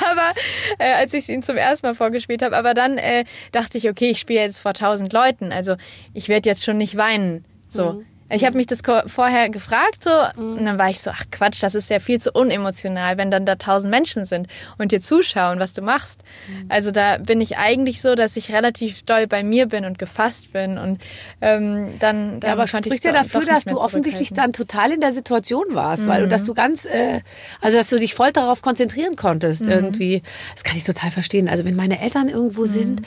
aber 0.10 0.32
äh, 0.78 0.92
als 0.94 1.12
ich 1.12 1.24
es 1.24 1.28
ihnen 1.28 1.42
zum 1.42 1.56
ersten 1.56 1.86
Mal 1.86 1.94
vorgespielt 1.94 2.40
habe. 2.42 2.56
Aber 2.56 2.72
dann 2.72 2.96
äh, 2.96 3.24
dachte 3.52 3.76
ich, 3.76 3.90
okay, 3.90 4.10
ich 4.10 4.18
spiele 4.18 4.40
jetzt 4.40 4.60
vor 4.60 4.72
tausend 4.72 5.12
Leuten. 5.12 5.52
Also 5.52 5.76
ich 6.14 6.30
werde 6.30 6.48
jetzt 6.48 6.64
schon 6.64 6.78
nicht 6.78 6.96
weinen. 6.96 7.44
So. 7.68 8.02
Ich 8.28 8.44
habe 8.44 8.56
mich 8.56 8.66
das 8.66 8.80
vorher 9.06 9.48
gefragt 9.50 10.04
so 10.04 10.10
und 10.40 10.64
dann 10.64 10.78
war 10.78 10.90
ich 10.90 11.00
so, 11.00 11.10
ach 11.10 11.24
Quatsch, 11.30 11.62
das 11.62 11.74
ist 11.74 11.90
ja 11.90 12.00
viel 12.00 12.20
zu 12.20 12.32
unemotional, 12.32 13.18
wenn 13.18 13.30
dann 13.30 13.46
da 13.46 13.54
tausend 13.54 13.90
Menschen 13.90 14.24
sind 14.24 14.48
und 14.78 14.92
dir 14.92 15.00
zuschauen, 15.00 15.60
was 15.60 15.74
du 15.74 15.82
machst. 15.82 16.20
Also 16.68 16.90
da 16.90 17.18
bin 17.18 17.40
ich 17.40 17.56
eigentlich 17.56 18.00
so, 18.00 18.14
dass 18.14 18.36
ich 18.36 18.52
relativ 18.52 19.02
doll 19.04 19.26
bei 19.26 19.42
mir 19.44 19.66
bin 19.66 19.84
und 19.84 19.98
gefasst 19.98 20.52
bin 20.52 20.78
und 20.78 21.00
ähm, 21.40 21.94
dann, 22.00 22.40
dann 22.40 22.48
Ja, 22.48 22.52
aber 22.52 22.66
spricht 22.66 22.86
ich 22.86 23.04
ja 23.04 23.12
dafür, 23.12 23.44
dass 23.44 23.64
du 23.64 23.78
offensichtlich 23.80 24.32
dann 24.32 24.52
total 24.52 24.92
in 24.92 25.00
der 25.00 25.12
Situation 25.12 25.64
warst, 25.70 26.06
weil 26.08 26.22
du, 26.22 26.28
dass 26.28 26.44
du 26.44 26.54
ganz, 26.54 26.84
äh, 26.84 27.20
also 27.60 27.78
dass 27.78 27.88
du 27.90 27.98
dich 27.98 28.14
voll 28.14 28.32
darauf 28.32 28.60
konzentrieren 28.62 29.16
konntest 29.16 29.62
irgendwie. 29.62 30.22
Das 30.54 30.64
kann 30.64 30.76
ich 30.76 30.84
total 30.84 31.10
verstehen. 31.10 31.48
Also 31.48 31.64
wenn 31.64 31.76
meine 31.76 32.00
Eltern 32.00 32.28
irgendwo 32.28 32.66
sind, 32.66 33.02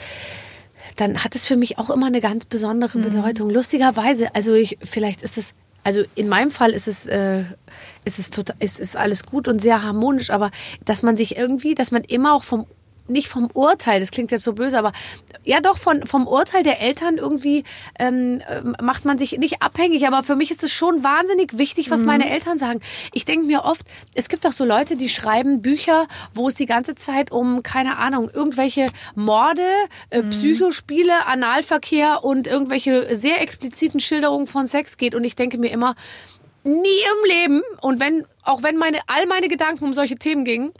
dann 0.96 1.24
hat 1.24 1.34
es 1.34 1.46
für 1.46 1.56
mich 1.56 1.78
auch 1.78 1.90
immer 1.90 2.06
eine 2.06 2.20
ganz 2.20 2.46
besondere 2.46 2.98
Bedeutung. 2.98 3.50
Lustigerweise, 3.50 4.34
also 4.34 4.54
ich, 4.54 4.78
vielleicht 4.82 5.22
ist 5.22 5.38
es, 5.38 5.54
also 5.84 6.02
in 6.14 6.28
meinem 6.28 6.50
Fall 6.50 6.70
ist 6.70 6.88
es, 6.88 7.06
äh, 7.06 7.44
ist 8.04 8.18
es 8.18 8.30
total, 8.30 8.56
ist, 8.58 8.78
ist 8.78 8.96
alles 8.96 9.24
gut 9.24 9.48
und 9.48 9.60
sehr 9.60 9.82
harmonisch, 9.82 10.30
aber 10.30 10.50
dass 10.84 11.02
man 11.02 11.16
sich 11.16 11.36
irgendwie, 11.36 11.74
dass 11.74 11.90
man 11.90 12.02
immer 12.04 12.34
auch 12.34 12.42
vom 12.42 12.66
nicht 13.10 13.28
vom 13.28 13.48
Urteil, 13.52 14.00
das 14.00 14.10
klingt 14.10 14.30
jetzt 14.30 14.44
so 14.44 14.52
böse, 14.54 14.78
aber 14.78 14.92
ja 15.44 15.60
doch 15.60 15.78
von, 15.78 16.06
vom 16.06 16.26
Urteil 16.26 16.62
der 16.62 16.80
Eltern 16.80 17.16
irgendwie 17.16 17.64
ähm, 17.98 18.42
ähm, 18.48 18.76
macht 18.80 19.04
man 19.04 19.18
sich 19.18 19.38
nicht 19.38 19.62
abhängig. 19.62 20.06
Aber 20.06 20.22
für 20.22 20.36
mich 20.36 20.50
ist 20.50 20.62
es 20.62 20.72
schon 20.72 21.02
wahnsinnig 21.02 21.58
wichtig, 21.58 21.90
was 21.90 22.04
meine 22.04 22.30
Eltern 22.30 22.58
sagen. 22.58 22.80
Ich 23.12 23.24
denke 23.24 23.46
mir 23.46 23.64
oft, 23.64 23.82
es 24.14 24.28
gibt 24.28 24.46
auch 24.46 24.52
so 24.52 24.64
Leute, 24.64 24.96
die 24.96 25.08
schreiben 25.08 25.62
Bücher, 25.62 26.06
wo 26.34 26.48
es 26.48 26.54
die 26.54 26.66
ganze 26.66 26.94
Zeit 26.94 27.32
um, 27.32 27.62
keine 27.62 27.98
Ahnung, 27.98 28.30
irgendwelche 28.32 28.86
Morde, 29.14 29.66
äh, 30.10 30.22
Psychospiele, 30.22 31.26
Analverkehr 31.26 32.24
und 32.24 32.46
irgendwelche 32.46 33.14
sehr 33.16 33.40
expliziten 33.40 34.00
Schilderungen 34.00 34.46
von 34.46 34.66
Sex 34.66 34.96
geht. 34.96 35.14
Und 35.14 35.24
ich 35.24 35.36
denke 35.36 35.58
mir 35.58 35.70
immer, 35.70 35.94
nie 36.64 36.72
im 36.74 37.30
Leben 37.30 37.62
und 37.80 38.00
wenn 38.00 38.26
auch 38.42 38.62
wenn 38.62 38.76
meine 38.76 38.98
all 39.06 39.26
meine 39.26 39.48
Gedanken 39.48 39.84
um 39.84 39.94
solche 39.94 40.16
Themen 40.16 40.44
gingen, 40.44 40.72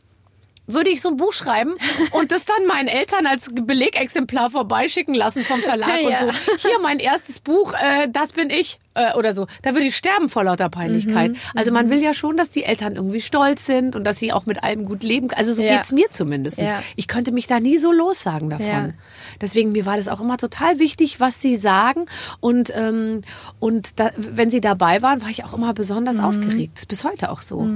würde 0.73 0.91
ich 0.91 1.01
so 1.01 1.09
ein 1.11 1.17
Buch 1.17 1.33
schreiben 1.33 1.75
und 2.13 2.33
das 2.33 2.45
dann 2.47 2.67
meinen 2.67 2.89
Eltern 2.89 3.27
als 3.27 3.51
Belegexemplar 3.53 4.51
vorbeischicken 4.51 5.15
lassen 5.15 5.45
vom 5.45 5.61
Verlag 5.61 6.03
und 6.05 6.11
Ja. 6.11 6.19
so. 6.19 6.31
Hier 6.69 6.79
mein 6.83 6.99
erstes 6.99 7.41
Buch, 7.41 7.73
äh, 7.75 8.09
das 8.11 8.33
bin 8.33 8.51
ich 8.51 8.79
äh, 8.95 9.15
oder 9.15 9.33
so. 9.33 9.47
Da 9.63 9.73
würde 9.75 9.87
ich 9.87 9.97
sterben 9.97 10.29
vor 10.29 10.45
lauter 10.45 10.69
Peinlichkeit. 10.69 11.33
Also 11.55 11.73
man 11.73 11.91
will 11.91 12.03
ja 12.03 12.13
schon, 12.15 12.37
dass 12.37 12.51
die 12.51 12.65
Eltern 12.65 12.97
irgendwie 12.97 13.21
stolz 13.21 13.67
sind 13.67 13.95
und 13.97 14.05
dass 14.05 14.19
sie 14.19 14.33
auch 14.33 14.47
mit 14.47 14.63
allem 14.63 14.85
gut 14.85 15.03
leben. 15.03 15.31
Also 15.35 15.53
so 15.53 15.63
Ja. 15.63 15.77
geht's 15.77 15.93
mir 15.93 16.11
zumindest. 16.11 16.59
Ja. 16.59 16.83
Ich 16.97 17.07
könnte 17.09 17.33
mich 17.33 17.47
da 17.47 17.61
nie 17.61 17.79
so 17.79 17.93
lossagen 17.93 18.51
davon. 18.51 18.95
Deswegen 19.41 19.73
mir 19.73 19.87
war 19.87 19.97
das 19.97 20.09
auch 20.09 20.21
immer 20.21 20.37
total 20.37 20.79
wichtig, 20.79 21.21
was 21.21 21.41
sie 21.41 21.57
sagen 21.57 22.07
und 22.41 22.73
ähm, 22.77 23.23
und 23.59 23.99
da, 24.01 24.11
wenn 24.17 24.51
sie 24.51 24.61
dabei 24.61 25.03
waren, 25.03 25.23
war 25.23 25.29
ich 25.29 25.45
auch 25.45 25.55
immer 25.55 25.75
besonders 25.75 26.19
Mhm. 26.19 26.25
aufgeregt. 26.25 26.79
Ist 26.79 26.89
bis 26.89 27.05
heute 27.05 27.31
auch 27.31 27.43
so. 27.43 27.67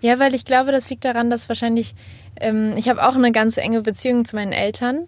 Ja, 0.00 0.18
weil 0.18 0.34
ich 0.34 0.44
glaube, 0.44 0.72
das 0.72 0.88
liegt 0.90 1.04
daran, 1.04 1.30
dass 1.30 1.48
wahrscheinlich 1.48 1.94
ähm, 2.40 2.74
ich 2.76 2.88
habe 2.88 3.06
auch 3.06 3.14
eine 3.14 3.30
ganz 3.30 3.58
enge 3.58 3.82
Beziehung 3.82 4.24
zu 4.24 4.36
meinen 4.36 4.52
Eltern 4.52 5.06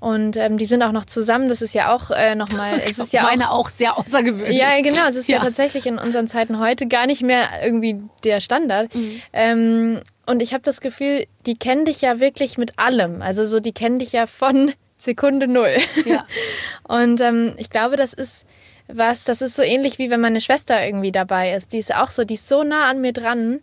und 0.00 0.36
ähm, 0.36 0.58
die 0.58 0.66
sind 0.66 0.82
auch 0.82 0.90
noch 0.92 1.04
zusammen. 1.04 1.48
Das 1.48 1.62
ist 1.62 1.72
ja 1.72 1.94
auch 1.94 2.10
äh, 2.10 2.34
nochmal, 2.34 2.80
es 2.84 2.98
ist 2.98 3.12
ja 3.12 3.22
auch 3.22 3.30
Meine 3.30 3.50
auch 3.50 3.68
sehr 3.68 3.96
außergewöhnlich. 3.96 4.56
Ja, 4.58 4.80
genau. 4.82 5.06
Es 5.08 5.16
ist 5.16 5.28
ja. 5.28 5.36
Ja. 5.38 5.44
tatsächlich 5.44 5.86
in 5.86 5.98
unseren 5.98 6.26
Zeiten 6.28 6.58
heute 6.58 6.86
gar 6.88 7.06
nicht 7.06 7.22
mehr 7.22 7.42
irgendwie 7.64 8.00
der 8.24 8.40
Standard. 8.40 8.90
Ähm, 9.32 10.00
und 10.26 10.42
ich 10.42 10.52
habe 10.52 10.62
das 10.62 10.80
Gefühl, 10.80 11.26
die 11.46 11.56
kennen 11.56 11.84
dich 11.84 12.00
ja 12.00 12.18
wirklich 12.20 12.58
mit 12.58 12.78
allem. 12.78 13.22
Also 13.22 13.46
so, 13.46 13.60
die 13.60 13.72
kennen 13.72 13.98
dich 13.98 14.12
ja 14.12 14.26
von 14.26 14.72
Sekunde 15.04 15.46
null. 15.48 15.74
Ja. 16.04 16.26
Und 16.88 17.20
ähm, 17.20 17.54
ich 17.58 17.70
glaube, 17.70 17.96
das 17.96 18.12
ist 18.12 18.46
was, 18.88 19.24
das 19.24 19.40
ist 19.40 19.56
so 19.56 19.62
ähnlich 19.62 19.98
wie 19.98 20.10
wenn 20.10 20.20
meine 20.20 20.40
Schwester 20.40 20.84
irgendwie 20.84 21.12
dabei 21.12 21.54
ist. 21.54 21.72
Die 21.72 21.78
ist 21.78 21.94
auch 21.94 22.10
so, 22.10 22.24
die 22.24 22.34
ist 22.34 22.48
so 22.48 22.62
nah 22.64 22.90
an 22.90 23.00
mir 23.00 23.12
dran. 23.12 23.60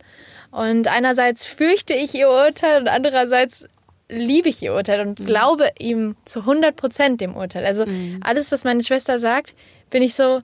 Und 0.50 0.88
einerseits 0.88 1.46
fürchte 1.46 1.94
ich 1.94 2.14
ihr 2.16 2.28
Urteil 2.30 2.82
und 2.82 2.88
andererseits 2.88 3.66
liebe 4.10 4.50
ich 4.50 4.62
ihr 4.62 4.74
Urteil 4.74 5.00
und 5.08 5.16
glaube 5.26 5.70
ihm 5.80 6.16
zu 6.26 6.40
100 6.42 6.76
Prozent 6.76 7.22
dem 7.22 7.36
Urteil. 7.36 7.66
Also 7.66 7.86
alles, 8.22 8.52
was 8.52 8.64
meine 8.64 8.84
Schwester 8.84 9.20
sagt, 9.20 9.54
bin 9.90 10.02
ich 10.04 10.16
so, 10.16 10.42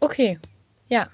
okay, 0.00 0.38
ja. 0.88 1.08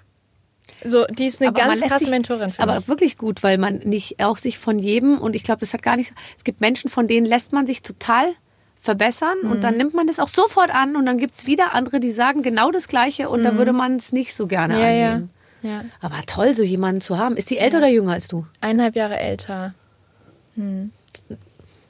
So, 0.84 1.04
die 1.06 1.26
ist 1.26 1.40
eine 1.40 1.48
Aber 1.48 1.60
ganz 1.60 1.80
krasse 1.80 2.00
sich- 2.04 2.10
Mentorin 2.10 2.50
für 2.50 2.60
Aber 2.62 2.76
mich. 2.76 2.86
wirklich 2.88 3.16
gut, 3.18 3.42
weil 3.42 3.58
man 3.58 3.78
nicht 3.78 4.22
auch 4.22 4.36
sich 4.36 4.58
von 4.58 4.78
jedem 4.78 5.18
und 5.18 5.34
ich 5.34 5.42
glaube, 5.42 5.60
das 5.60 5.72
hat 5.74 5.82
gar 5.82 5.96
nicht. 5.96 6.12
Es 6.36 6.44
gibt 6.44 6.60
Menschen, 6.60 6.88
von 6.90 7.08
denen 7.08 7.26
lässt 7.26 7.52
man 7.52 7.66
sich 7.66 7.82
total 7.82 8.32
verbessern 8.80 9.38
und 9.42 9.56
Mhm. 9.56 9.60
dann 9.60 9.76
nimmt 9.76 9.94
man 9.94 10.06
das 10.06 10.18
auch 10.20 10.28
sofort 10.28 10.72
an 10.74 10.96
und 10.96 11.04
dann 11.06 11.18
gibt's 11.18 11.46
wieder 11.46 11.74
andere, 11.74 12.00
die 12.00 12.10
sagen 12.10 12.42
genau 12.42 12.70
das 12.70 12.88
Gleiche 12.88 13.28
und 13.28 13.42
da 13.44 13.56
würde 13.56 13.72
man 13.72 13.96
es 13.96 14.12
nicht 14.12 14.34
so 14.34 14.46
gerne 14.46 14.74
Mhm. 14.74 14.80
Ja, 14.80 14.90
ja. 14.90 15.10
annehmen. 15.12 15.30
ja. 15.62 15.84
Aber 16.00 16.16
toll, 16.26 16.54
so 16.54 16.62
jemanden 16.62 17.00
zu 17.00 17.18
haben. 17.18 17.36
Ist 17.36 17.50
die 17.50 17.58
älter 17.58 17.78
oder 17.78 17.88
jünger 17.88 18.12
als 18.12 18.28
du? 18.28 18.46
Eineinhalb 18.60 18.94
Jahre 18.96 19.18
älter. 19.18 19.74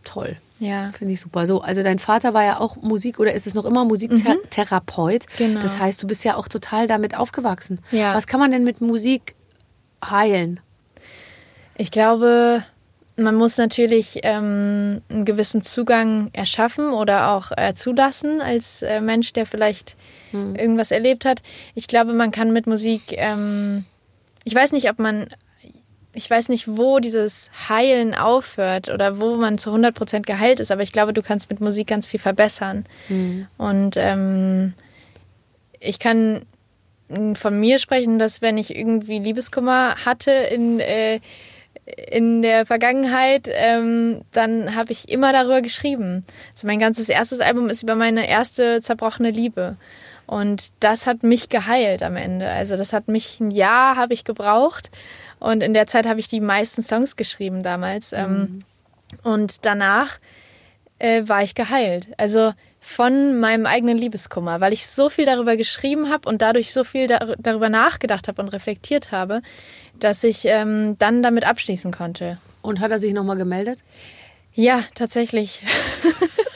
Toll. 0.05 0.37
Ja. 0.59 0.91
Finde 0.97 1.15
ich 1.15 1.21
super. 1.21 1.47
So, 1.47 1.61
also 1.61 1.83
dein 1.83 1.99
Vater 1.99 2.35
war 2.35 2.45
ja 2.45 2.59
auch 2.59 2.77
Musik 2.77 3.21
oder 3.21 3.33
ist 3.33 3.47
es 3.47 3.55
noch 3.55 3.65
immer 3.65 3.85
Musiktherapeut. 3.85 5.27
Mhm. 5.27 5.37
Genau. 5.37 5.61
Das 5.61 5.79
heißt, 5.79 6.03
du 6.03 6.07
bist 6.07 6.25
ja 6.25 6.37
auch 6.37 6.49
total 6.49 6.87
damit 6.87 7.17
aufgewachsen. 7.17 7.79
Ja. 7.93 8.15
Was 8.15 8.27
kann 8.27 8.41
man 8.41 8.51
denn 8.51 8.65
mit 8.65 8.81
Musik 8.81 9.35
heilen? 10.05 10.59
Ich 11.77 11.91
glaube, 11.91 12.65
man 13.19 13.35
muss 13.35 13.59
natürlich 13.59 14.21
ähm, 14.23 15.03
einen 15.09 15.25
gewissen 15.25 15.63
Zugang 15.63 16.31
erschaffen 16.33 16.91
oder 16.91 17.33
auch 17.33 17.51
äh, 17.57 17.75
zulassen 17.75 18.41
als 18.41 18.83
äh, 18.83 19.01
Mensch, 19.01 19.33
der 19.33 19.47
vielleicht 19.47 19.97
irgendwas 20.33 20.91
erlebt 20.91 21.25
hat. 21.25 21.43
Ich 21.75 21.87
glaube, 21.89 22.13
man 22.13 22.31
kann 22.31 22.53
mit 22.53 22.67
Musik, 22.67 23.01
ähm, 23.13 23.85
ich 24.45 24.55
weiß 24.55 24.73
nicht, 24.73 24.91
ob 24.91 24.99
man, 24.99 25.29
ich 26.13 26.29
weiß 26.29 26.51
nicht, 26.51 26.69
wo 26.69 26.99
dieses 26.99 27.51
Heilen 27.69 28.15
aufhört 28.15 28.91
oder 28.91 29.21
wo 29.21 29.37
man 29.37 29.57
zu 29.59 29.71
100 29.71 29.95
Prozent 29.95 30.27
geheilt 30.27 30.61
ist, 30.61 30.71
aber 30.71 30.83
ich 30.83 30.93
glaube, 30.93 31.15
du 31.15 31.23
kannst 31.23 31.49
mit 31.49 31.61
Musik 31.61 31.87
ganz 31.87 32.07
viel 32.07 32.21
verbessern. 32.21 32.85
Und 33.57 33.97
ähm, 33.97 34.75
ich 35.81 35.99
kann 35.99 36.43
von 37.35 37.59
mir 37.59 37.79
sprechen, 37.79 38.19
dass 38.19 38.43
wenn 38.43 38.59
ich 38.59 38.77
irgendwie 38.77 39.19
Liebeskummer 39.19 39.95
hatte 40.05 40.31
in, 40.31 40.79
äh, 40.79 41.21
in 42.11 42.43
der 42.43 42.67
Vergangenheit, 42.67 43.49
ähm, 43.51 44.23
dann 44.33 44.75
habe 44.75 44.93
ich 44.93 45.09
immer 45.09 45.33
darüber 45.33 45.63
geschrieben. 45.63 46.25
Also 46.53 46.67
mein 46.67 46.79
ganzes 46.79 47.09
erstes 47.09 47.41
Album 47.41 47.69
ist 47.69 47.83
über 47.83 47.95
meine 47.95 48.29
erste 48.29 48.81
zerbrochene 48.83 49.31
Liebe. 49.31 49.77
Und 50.27 50.73
das 50.81 51.07
hat 51.07 51.23
mich 51.23 51.49
geheilt 51.49 52.03
am 52.03 52.17
Ende. 52.17 52.49
Also 52.51 52.77
das 52.77 52.93
hat 52.93 53.09
mich 53.09 53.41
ein 53.41 53.51
Jahr 53.51 53.97
habe 53.97 54.13
ich 54.13 54.25
gebraucht. 54.25 54.91
Und 55.41 55.63
in 55.63 55.73
der 55.73 55.87
Zeit 55.87 56.07
habe 56.07 56.21
ich 56.21 56.29
die 56.29 56.41
meisten 56.41 56.83
Songs 56.83 57.17
geschrieben 57.17 57.63
damals. 57.63 58.13
Ähm, 58.13 58.65
und 59.23 59.65
danach 59.65 60.19
äh, 60.99 61.23
war 61.27 61.43
ich 61.43 61.55
geheilt. 61.55 62.09
Also 62.19 62.53
von 62.81 63.41
meinem 63.41 63.67
eigenen 63.67 63.99
Liebeskummer, 63.99 64.61
weil 64.61 64.73
ich 64.73 64.87
so 64.87 65.11
viel 65.11 65.27
darüber 65.27 65.57
geschrieben 65.57 66.11
habe 66.11 66.29
und 66.29 66.43
dadurch 66.43 66.73
so 66.73 66.85
viel 66.85 67.07
dar 67.07 67.35
darüber 67.39 67.69
nachgedacht 67.69 68.29
habe 68.29 68.41
und 68.41 68.49
reflektiert 68.49 69.13
habe, 69.13 69.43
dass 69.99 70.25
ich 70.25 70.45
ähm, 70.45 70.97
dann 70.99 71.23
damit 71.23 71.45
abschließen 71.45 71.93
konnte. 71.93 72.39
Und 72.63 72.81
hat 72.81 72.91
er 72.91 72.99
sich 72.99 73.13
nochmal 73.13 73.37
gemeldet? 73.37 73.81
Ja, 74.55 74.83
tatsächlich. 74.95 75.63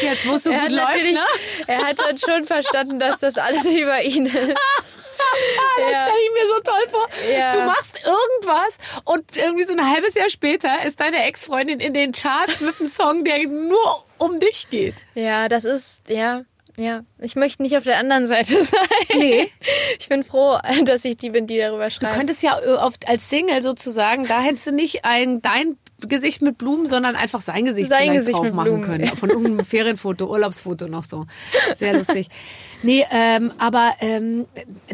Jetzt, 0.00 0.26
wo 0.26 0.34
es 0.34 0.44
so 0.44 0.50
er, 0.50 0.60
hat 0.62 0.68
gut 0.68 0.76
läuft, 0.78 1.12
ne? 1.12 1.20
er 1.66 1.78
hat 1.86 1.98
dann 1.98 2.18
schon 2.18 2.44
verstanden, 2.46 2.98
dass 2.98 3.20
das 3.20 3.36
alles 3.38 3.64
über 3.66 4.02
ihn 4.02 4.26
ist. 4.26 4.34
das 4.36 5.92
Ja. 5.92 6.00
stelle 6.02 6.22
ich 6.24 6.32
mir 6.32 6.48
so 6.48 6.60
toll 6.60 6.88
vor. 6.90 7.08
Ja. 7.30 7.52
Du 7.52 7.60
machst 7.66 8.00
irgendwas 8.04 8.78
und 9.04 9.36
irgendwie 9.36 9.64
so 9.64 9.72
ein 9.72 9.90
halbes 9.90 10.14
Jahr 10.14 10.28
später 10.28 10.84
ist 10.84 11.00
deine 11.00 11.24
Ex-Freundin 11.24 11.80
in 11.80 11.94
den 11.94 12.12
Charts 12.12 12.60
mit 12.60 12.78
einem 12.78 12.86
Song, 12.88 13.24
der 13.24 13.46
nur 13.46 14.04
um 14.18 14.38
dich 14.40 14.68
geht. 14.70 14.94
Ja, 15.14 15.48
das 15.48 15.64
ist, 15.64 16.02
ja, 16.08 16.42
ja. 16.76 17.02
Ich 17.18 17.36
möchte 17.36 17.62
nicht 17.62 17.76
auf 17.76 17.84
der 17.84 17.98
anderen 17.98 18.28
Seite 18.28 18.62
sein. 18.64 18.80
Nee. 19.14 19.50
Ich 19.98 20.08
bin 20.08 20.22
froh, 20.24 20.58
dass 20.84 21.04
ich 21.04 21.16
die 21.16 21.30
bin, 21.30 21.46
die 21.46 21.58
darüber 21.58 21.84
Du 21.84 21.90
schreibt. 21.90 22.14
könntest 22.16 22.42
ja 22.42 22.58
äh, 22.60 22.74
auf, 22.76 22.94
als 23.06 23.28
Single 23.28 23.62
sozusagen, 23.62 24.26
da 24.26 24.40
hättest 24.40 24.66
du 24.66 24.72
nicht 24.72 25.04
ein, 25.04 25.40
dein 25.42 25.76
Gesicht 26.08 26.42
mit 26.42 26.58
Blumen, 26.58 26.86
sondern 26.86 27.16
einfach 27.16 27.40
sein 27.40 27.64
Gesicht 27.64 27.88
Sein 27.88 28.12
Gesicht 28.12 28.36
drauf 28.36 28.52
machen 28.52 28.64
Blumen. 28.64 28.84
können. 28.84 29.06
Von 29.06 29.30
irgendeinem 29.30 29.64
Ferienfoto, 29.64 30.26
Urlaubsfoto 30.26 30.86
noch 30.88 31.04
so. 31.04 31.26
Sehr 31.74 31.94
lustig. 31.96 32.28
Nee, 32.84 33.06
ähm, 33.12 33.52
aber 33.58 33.92
ähm, 34.00 34.44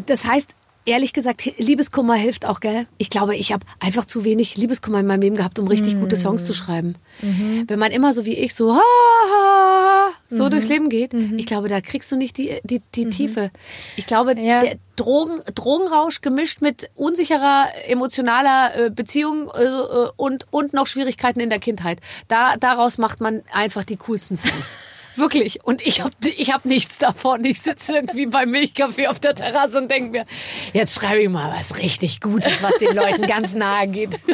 das 0.05 0.23
heißt, 0.23 0.51
ehrlich 0.89 1.13
gesagt, 1.13 1.43
Liebeskummer 1.57 2.15
hilft 2.15 2.45
auch, 2.45 2.59
gell? 2.59 2.85
Ich 2.97 3.09
glaube, 3.09 3.35
ich 3.35 3.51
habe 3.53 3.65
einfach 3.79 4.05
zu 4.05 4.23
wenig 4.25 4.57
Liebeskummer 4.57 4.99
in 4.99 5.07
meinem 5.07 5.21
Leben 5.21 5.35
gehabt, 5.35 5.57
um 5.59 5.67
richtig 5.67 5.99
gute 5.99 6.15
Mhm. 6.15 6.21
Songs 6.21 6.45
zu 6.45 6.53
schreiben. 6.53 6.95
Wenn 7.21 7.79
man 7.79 7.91
immer 7.91 8.13
so 8.13 8.25
wie 8.25 8.33
ich 8.35 8.53
so, 8.55 8.75
ha, 8.75 8.79
ha, 8.79 10.09
so 10.29 10.45
Mhm. 10.45 10.49
durchs 10.51 10.67
Leben 10.67 10.89
geht, 10.89 11.13
ich 11.13 11.45
glaube, 11.45 11.67
da 11.69 11.81
kriegst 11.81 12.11
du 12.11 12.15
nicht 12.15 12.37
die, 12.37 12.59
die, 12.63 12.81
die 12.95 13.09
Tiefe. 13.09 13.51
Ich 13.95 14.05
glaube, 14.05 14.35
Ja. 14.39 14.61
der 14.63 14.75
Drogen, 14.95 15.41
Drogenrausch 15.55 16.21
gemischt 16.21 16.61
mit 16.61 16.89
unsicherer 16.95 17.67
emotionaler 17.87 18.75
äh, 18.85 18.89
Beziehung 18.89 19.49
äh, 19.55 19.63
äh, 19.63 20.09
und, 20.17 20.45
und 20.51 20.73
noch 20.73 20.87
Schwierigkeiten 20.87 21.39
in 21.39 21.49
der 21.49 21.59
Kindheit. 21.59 21.99
Da, 22.27 22.57
daraus 22.57 22.97
macht 22.97 23.21
man 23.21 23.41
einfach 23.53 23.83
die 23.85 23.95
coolsten 23.97 24.35
Songs. 24.35 24.75
Wirklich. 25.19 25.63
Und 25.63 25.85
ich 25.85 26.01
habe 26.01 26.11
ich 26.23 26.51
hab 26.53 26.65
nichts 26.65 26.97
davon. 26.97 27.43
Ich 27.45 27.61
sitze 27.61 27.93
irgendwie 27.93 28.25
beim 28.25 28.49
Milchkaffee 28.51 29.07
auf 29.07 29.19
der 29.19 29.35
Terrasse 29.35 29.77
und 29.77 29.91
denke 29.91 30.11
mir, 30.11 30.25
jetzt 30.73 30.95
schreibe 30.95 31.21
ich 31.21 31.29
mal 31.29 31.53
was 31.57 31.77
richtig 31.79 32.21
Gutes, 32.21 32.63
was 32.63 32.75
den 32.79 32.95
Leuten 32.95 33.27
ganz 33.27 33.53
nahe 33.53 33.87
geht. 33.87 34.19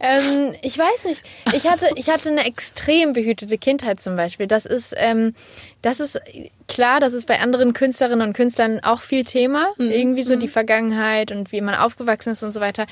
Ähm, 0.00 0.54
ich 0.62 0.78
weiß 0.78 1.06
nicht. 1.06 1.22
Ich 1.52 1.66
hatte, 1.66 1.88
ich 1.96 2.08
hatte 2.08 2.28
eine 2.28 2.46
extrem 2.46 3.12
behütete 3.12 3.58
Kindheit 3.58 4.00
zum 4.00 4.16
Beispiel. 4.16 4.46
Das 4.46 4.64
ist, 4.64 4.94
ähm, 4.96 5.34
das 5.82 6.00
ist 6.00 6.20
klar, 6.68 7.00
das 7.00 7.14
ist 7.14 7.26
bei 7.26 7.40
anderen 7.40 7.72
Künstlerinnen 7.72 8.28
und 8.28 8.34
Künstlern 8.34 8.80
auch 8.84 9.00
viel 9.00 9.24
Thema. 9.24 9.68
Irgendwie 9.90 10.22
so 10.22 10.36
die 10.36 10.48
Vergangenheit 10.48 11.32
und 11.32 11.50
wie 11.50 11.60
man 11.60 11.74
aufgewachsen 11.74 12.32
ist 12.32 12.42
und 12.42 12.52
so 12.52 12.60
weiter. 12.60 12.86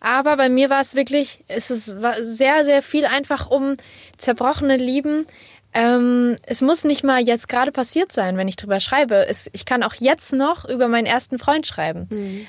Aber 0.00 0.36
bei 0.36 0.48
mir 0.48 0.70
war 0.70 0.80
es 0.80 0.94
wirklich, 0.94 1.40
es 1.48 1.70
ist 1.70 2.00
war 2.00 2.14
sehr, 2.22 2.64
sehr 2.64 2.82
viel 2.82 3.06
einfach 3.06 3.50
um 3.50 3.76
zerbrochene 4.18 4.76
Lieben. 4.76 5.26
Ähm, 5.74 6.36
es 6.42 6.60
muss 6.60 6.84
nicht 6.84 7.02
mal 7.02 7.22
jetzt 7.22 7.48
gerade 7.48 7.72
passiert 7.72 8.12
sein, 8.12 8.36
wenn 8.36 8.46
ich 8.46 8.56
drüber 8.56 8.78
schreibe. 8.78 9.26
Es, 9.26 9.48
ich 9.52 9.64
kann 9.64 9.82
auch 9.82 9.94
jetzt 9.94 10.34
noch 10.34 10.68
über 10.68 10.86
meinen 10.86 11.06
ersten 11.06 11.38
Freund 11.38 11.66
schreiben, 11.66 12.08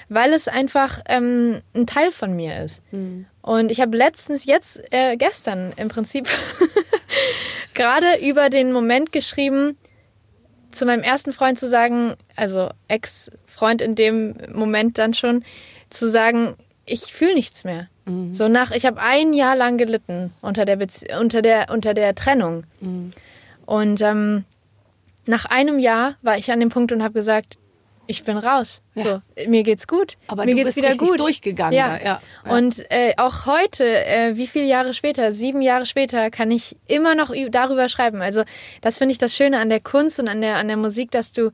weil 0.10 0.34
es 0.34 0.50
einfach 0.50 1.00
ähm, 1.08 1.62
ein 1.74 1.88
Teil 1.88 2.12
von 2.12 2.36
mir 2.36 2.62
ist. 2.64 2.82
Und 3.42 3.72
ich 3.72 3.80
habe 3.80 3.96
letztens, 3.96 4.46
jetzt, 4.46 4.82
äh, 4.92 5.16
gestern 5.16 5.72
im 5.78 5.88
Prinzip, 5.88 6.28
gerade 7.74 8.20
über 8.22 8.50
den 8.50 8.74
Moment 8.74 9.14
geschrieben, 9.14 9.78
zu 10.76 10.86
meinem 10.86 11.04
ersten 11.04 11.32
Freund 11.32 11.60
zu 11.60 11.70
sagen, 11.70 12.16
also 12.36 12.70
Ex-Freund 12.88 13.82
in 13.82 13.96
dem 13.96 14.36
Moment 14.54 14.98
dann 14.98 15.14
schon, 15.14 15.44
zu 15.90 16.10
sagen, 16.10 16.56
ich 16.86 17.14
fühle 17.14 17.36
nichts 17.36 17.64
mehr. 17.64 17.88
So 18.34 18.50
nach, 18.50 18.72
ich 18.72 18.86
habe 18.86 19.00
ein 19.00 19.34
Jahr 19.34 19.56
lang 19.56 19.78
gelitten 19.78 20.34
unter 20.42 20.66
der, 20.66 20.76
Bezie 20.76 21.08
unter 21.20 21.42
der, 21.42 21.68
unter 21.72 21.94
der 21.94 22.16
Trennung. 22.16 22.66
Und 23.66 24.02
ähm, 24.02 24.44
nach 25.26 25.46
einem 25.46 25.80
Jahr 25.80 26.18
war 26.22 26.38
ich 26.38 26.52
an 26.52 26.60
dem 26.60 26.70
Punkt 26.70 26.92
und 26.92 27.02
habe 27.02 27.14
gesagt, 27.14 27.58
ich 28.08 28.24
bin 28.24 28.38
raus. 28.38 28.82
Ja. 28.96 29.04
So, 29.04 29.50
mir 29.50 29.64
geht's 29.64 29.88
gut. 29.88 30.18
Aber 30.28 30.46
mir 30.46 30.52
du 30.52 30.58
geht's 30.58 30.76
bist 30.76 30.78
wieder 30.78 30.96
gut. 30.96 31.20
durchgegangen 31.20 31.74
Ja. 31.74 31.98
ja. 31.98 32.22
Ja. 32.46 32.58
Und 32.58 32.80
äh, 32.92 33.14
auch 33.18 33.46
heute, 33.46 34.06
äh, 34.06 34.36
wie 34.36 34.48
viele 34.48 34.66
Jahre 34.66 34.94
später, 34.94 35.34
sieben 35.34 35.62
Jahre 35.62 35.86
später, 35.86 36.30
kann 36.30 36.52
ich 36.52 36.76
immer 36.88 37.16
noch 37.16 37.34
darüber 37.50 37.90
schreiben. 37.90 38.22
Also 38.22 38.44
das 38.82 38.98
finde 38.98 39.14
ich 39.14 39.18
das 39.18 39.36
Schöne 39.36 39.60
an 39.60 39.70
der 39.70 39.80
Kunst 39.80 40.20
und 40.20 40.28
an 40.28 40.42
der 40.42 40.58
an 40.58 40.68
der 40.68 40.78
Musik, 40.78 41.12
dass 41.12 41.32
du 41.32 41.52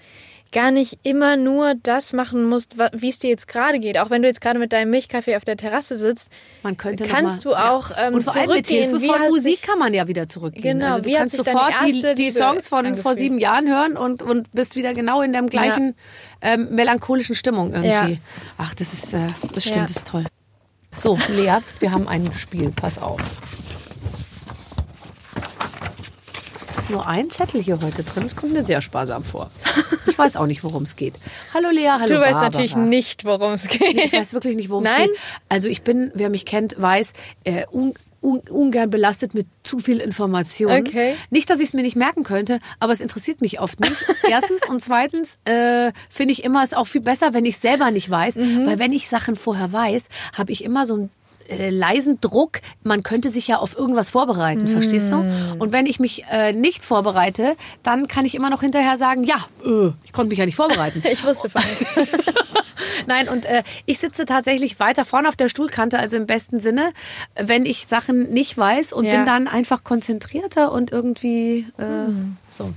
gar 0.51 0.71
nicht 0.71 0.99
immer 1.03 1.35
nur 1.37 1.75
das 1.75 2.13
machen 2.13 2.45
musst, 2.45 2.75
wie 2.93 3.09
es 3.09 3.19
dir 3.19 3.29
jetzt 3.29 3.47
gerade 3.47 3.79
geht. 3.79 3.97
Auch 3.99 4.09
wenn 4.09 4.21
du 4.21 4.27
jetzt 4.27 4.41
gerade 4.41 4.57
mit 4.59 4.73
deinem 4.73 4.89
Milchkaffee 4.89 5.35
auf 5.35 5.45
der 5.45 5.57
Terrasse 5.57 5.95
sitzt, 5.97 6.31
Man 6.63 6.75
könnte 6.77 7.05
kannst 7.05 7.45
mal, 7.45 7.51
du 7.51 7.55
auch 7.55 7.91
ähm, 7.97 8.15
und 8.15 8.23
vor 8.23 8.35
allem 8.35 8.51
mit. 8.51 8.67
Hilfe 8.67 8.99
von 8.99 9.27
Musik 9.29 9.61
kann 9.61 9.77
man 9.79 9.93
ja 9.93 10.07
wieder 10.07 10.27
zurückgehen. 10.27 10.79
Genau, 10.79 10.95
also 10.95 11.01
du 11.03 11.13
kannst 11.13 11.37
sofort 11.37 11.73
die, 11.85 12.15
die 12.15 12.31
Songs 12.31 12.67
von 12.67 12.79
vor 12.85 12.89
angefühlt? 12.89 13.17
sieben 13.17 13.39
Jahren 13.39 13.67
hören 13.67 13.97
und, 13.97 14.21
und 14.21 14.51
bist 14.51 14.75
wieder 14.75 14.93
genau 14.93 15.21
in 15.21 15.33
der 15.33 15.43
gleichen 15.43 15.95
ähm, 16.41 16.69
melancholischen 16.71 17.35
Stimmung 17.35 17.71
irgendwie. 17.71 18.13
Ja. 18.13 18.17
Ach, 18.57 18.73
das 18.73 18.93
ist, 18.93 19.13
äh, 19.13 19.19
das 19.53 19.63
stimmt, 19.63 19.77
Ja. 19.77 19.85
das 19.87 19.97
ist 19.97 20.07
toll. 20.07 20.25
So, 20.95 21.17
Lea, 21.35 21.57
wir 21.79 21.91
haben 21.91 22.07
ein 22.07 22.31
Spiel. 22.35 22.71
Pass 22.75 22.97
auf. 22.97 23.21
Es 26.68 26.68
ist 26.79 26.89
nur 26.89 27.07
ein 27.07 27.29
Zettel 27.29 27.61
hier 27.61 27.79
heute 27.81 28.03
drin. 28.03 28.23
Das 28.23 28.35
kommt 28.35 28.53
mir 28.53 28.63
sehr 28.63 28.81
sparsam 28.81 29.23
vor. 29.23 29.49
Ich 30.07 30.17
weiß 30.17 30.35
auch 30.37 30.45
nicht, 30.45 30.63
worum 30.63 30.83
es 30.83 30.95
geht. 30.95 31.13
Hallo 31.53 31.69
Lea, 31.71 31.87
hallo 31.89 32.07
Du 32.07 32.19
weißt 32.19 32.31
Barbara. 32.33 32.45
natürlich 32.49 32.75
nicht, 32.75 33.25
worum 33.25 33.53
es 33.53 33.67
geht. 33.67 33.97
Ich 33.97 34.13
weiß 34.13 34.33
wirklich 34.33 34.55
nicht, 34.55 34.69
worum 34.69 34.85
es 34.85 34.91
Nein? 34.91 35.07
geht. 35.07 35.17
Also 35.49 35.67
ich 35.67 35.81
bin, 35.81 36.11
wer 36.15 36.29
mich 36.29 36.45
kennt, 36.45 36.75
weiß, 36.81 37.13
äh, 37.43 37.65
un, 37.71 37.93
un, 38.21 38.39
ungern 38.49 38.89
belastet 38.89 39.33
mit 39.33 39.47
zu 39.63 39.79
viel 39.79 39.97
Information. 39.97 40.71
Okay. 40.71 41.15
Nicht, 41.29 41.49
dass 41.49 41.57
ich 41.59 41.67
es 41.69 41.73
mir 41.73 41.81
nicht 41.83 41.95
merken 41.95 42.23
könnte, 42.23 42.59
aber 42.79 42.91
es 42.93 42.99
interessiert 43.01 43.41
mich 43.41 43.59
oft 43.59 43.79
nicht. 43.79 43.95
Erstens 44.29 44.67
und 44.67 44.81
zweitens 44.81 45.37
äh, 45.45 45.91
finde 46.09 46.31
ich 46.33 46.43
immer 46.43 46.63
es 46.63 46.73
auch 46.73 46.87
viel 46.87 47.01
besser, 47.01 47.33
wenn 47.33 47.45
ich 47.45 47.57
selber 47.57 47.91
nicht 47.91 48.09
weiß, 48.09 48.35
Mhm. 48.35 48.65
weil 48.65 48.79
wenn 48.79 48.93
ich 48.93 49.07
Sachen 49.09 49.35
vorher 49.35 49.71
weiß, 49.73 50.05
habe 50.37 50.51
ich 50.51 50.63
immer 50.63 50.85
so 50.85 50.95
ein 50.97 51.09
äh, 51.49 51.69
leisen 51.69 52.19
Druck, 52.21 52.59
man 52.83 53.03
könnte 53.03 53.29
sich 53.29 53.47
ja 53.47 53.57
auf 53.57 53.77
irgendwas 53.77 54.09
vorbereiten, 54.09 54.67
verstehst 54.67 55.11
du? 55.11 55.17
Mm. 55.17 55.55
Und 55.59 55.71
wenn 55.71 55.85
ich 55.85 55.99
mich 55.99 56.25
äh, 56.31 56.53
nicht 56.53 56.85
vorbereite, 56.85 57.55
dann 57.83 58.07
kann 58.07 58.25
ich 58.25 58.35
immer 58.35 58.49
noch 58.49 58.61
hinterher 58.61 58.97
sagen, 58.97 59.23
ja, 59.23 59.37
äh, 59.65 59.91
ich 60.03 60.13
konnte 60.13 60.29
mich 60.29 60.39
ja 60.39 60.45
nicht 60.45 60.55
vorbereiten. 60.55 61.01
Ich 61.11 61.23
wusste 61.25 61.49
von 61.49 61.61
nichts. 61.61 61.97
Nein, 63.07 63.27
und 63.29 63.45
äh, 63.45 63.63
ich 63.85 63.97
sitze 63.99 64.25
tatsächlich 64.25 64.79
weiter 64.79 65.05
vorne 65.05 65.27
auf 65.27 65.35
der 65.35 65.49
Stuhlkante, 65.49 65.97
also 65.99 66.15
im 66.17 66.27
besten 66.27 66.59
Sinne, 66.59 66.91
wenn 67.35 67.65
ich 67.65 67.87
Sachen 67.87 68.29
nicht 68.29 68.57
weiß 68.57 68.93
und 68.93 69.05
Ja. 69.05 69.15
bin 69.17 69.25
dann 69.25 69.47
einfach 69.47 69.83
konzentrierter 69.83 70.71
und 70.71 70.91
irgendwie 70.91 71.65
äh, 71.77 72.11
so. 72.51 72.71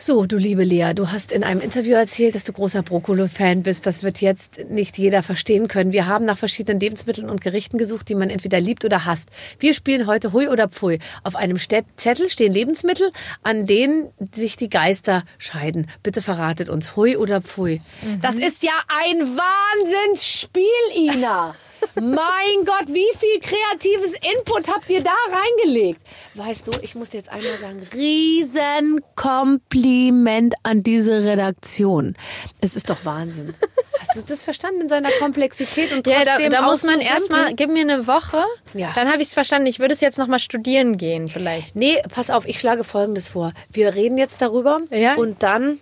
So, 0.00 0.26
du 0.26 0.36
liebe 0.36 0.62
Lea, 0.62 0.92
du 0.94 1.10
hast 1.10 1.32
in 1.32 1.42
einem 1.42 1.60
Interview 1.60 1.94
erzählt, 1.94 2.36
dass 2.36 2.44
du 2.44 2.52
großer 2.52 2.84
Brokkoli-Fan 2.84 3.64
bist. 3.64 3.84
Das 3.84 4.04
wird 4.04 4.20
jetzt 4.20 4.70
nicht 4.70 4.96
jeder 4.96 5.24
verstehen 5.24 5.66
können. 5.66 5.92
Wir 5.92 6.06
haben 6.06 6.24
nach 6.24 6.38
verschiedenen 6.38 6.78
Lebensmitteln 6.78 7.28
und 7.28 7.40
Gerichten 7.40 7.78
gesucht, 7.78 8.08
die 8.08 8.14
man 8.14 8.30
entweder 8.30 8.60
liebt 8.60 8.84
oder 8.84 9.06
hasst. 9.06 9.30
Wir 9.58 9.74
spielen 9.74 10.06
heute 10.06 10.32
Hui 10.32 10.46
oder 10.46 10.68
Pfui. 10.68 11.00
Auf 11.24 11.34
einem 11.34 11.58
Zettel 11.58 12.28
stehen 12.28 12.52
Lebensmittel, 12.52 13.10
an 13.42 13.66
denen 13.66 14.06
sich 14.32 14.56
die 14.56 14.68
Geister 14.68 15.24
scheiden. 15.36 15.90
Bitte 16.04 16.22
verratet 16.22 16.68
uns, 16.68 16.94
Hui 16.94 17.16
oder 17.16 17.40
Pfui. 17.40 17.80
Das 18.22 18.36
ist 18.36 18.62
ja 18.62 18.74
ein 18.86 19.36
Wahnsinnsspiel, 19.36 20.62
Ina. 20.94 21.56
mein 21.94 22.64
Gott, 22.64 22.86
wie 22.88 23.06
viel 23.18 23.40
kreatives 23.40 24.14
Input 24.36 24.68
habt 24.68 24.88
ihr 24.90 25.02
da 25.02 25.14
reingelegt? 25.30 26.00
Weißt 26.34 26.66
du, 26.66 26.72
ich 26.82 26.94
muss 26.94 27.10
dir 27.10 27.18
jetzt 27.18 27.30
einmal 27.30 27.56
sagen, 27.58 27.86
Riesenkompliment 27.94 30.54
an 30.62 30.82
diese 30.82 31.24
Redaktion. 31.24 32.16
Es 32.60 32.76
ist 32.76 32.88
doch 32.90 33.04
Wahnsinn. 33.04 33.54
Hast 34.00 34.16
du 34.16 34.22
das 34.26 34.44
verstanden 34.44 34.82
in 34.82 34.88
seiner 34.88 35.10
Komplexität 35.12 35.92
und 35.92 36.06
Ja, 36.06 36.24
da, 36.24 36.32
trotzdem 36.32 36.50
da 36.52 36.62
muss 36.62 36.82
man 36.84 37.00
erstmal, 37.00 37.54
gib 37.54 37.70
mir 37.70 37.80
eine 37.82 38.06
Woche, 38.06 38.42
Ja. 38.74 38.92
dann 38.94 39.10
habe 39.10 39.22
ich 39.22 39.28
es 39.28 39.34
verstanden. 39.34 39.66
Ich 39.66 39.80
würde 39.80 39.94
es 39.94 40.00
jetzt 40.00 40.18
nochmal 40.18 40.38
studieren 40.38 40.96
gehen, 40.96 41.28
vielleicht. 41.28 41.74
Nee, 41.74 42.00
pass 42.14 42.30
auf, 42.30 42.46
ich 42.46 42.60
schlage 42.60 42.84
Folgendes 42.84 43.26
vor. 43.28 43.52
Wir 43.72 43.94
reden 43.94 44.16
jetzt 44.18 44.40
darüber 44.40 44.78
Ja. 44.90 45.14
und 45.16 45.42
dann, 45.42 45.80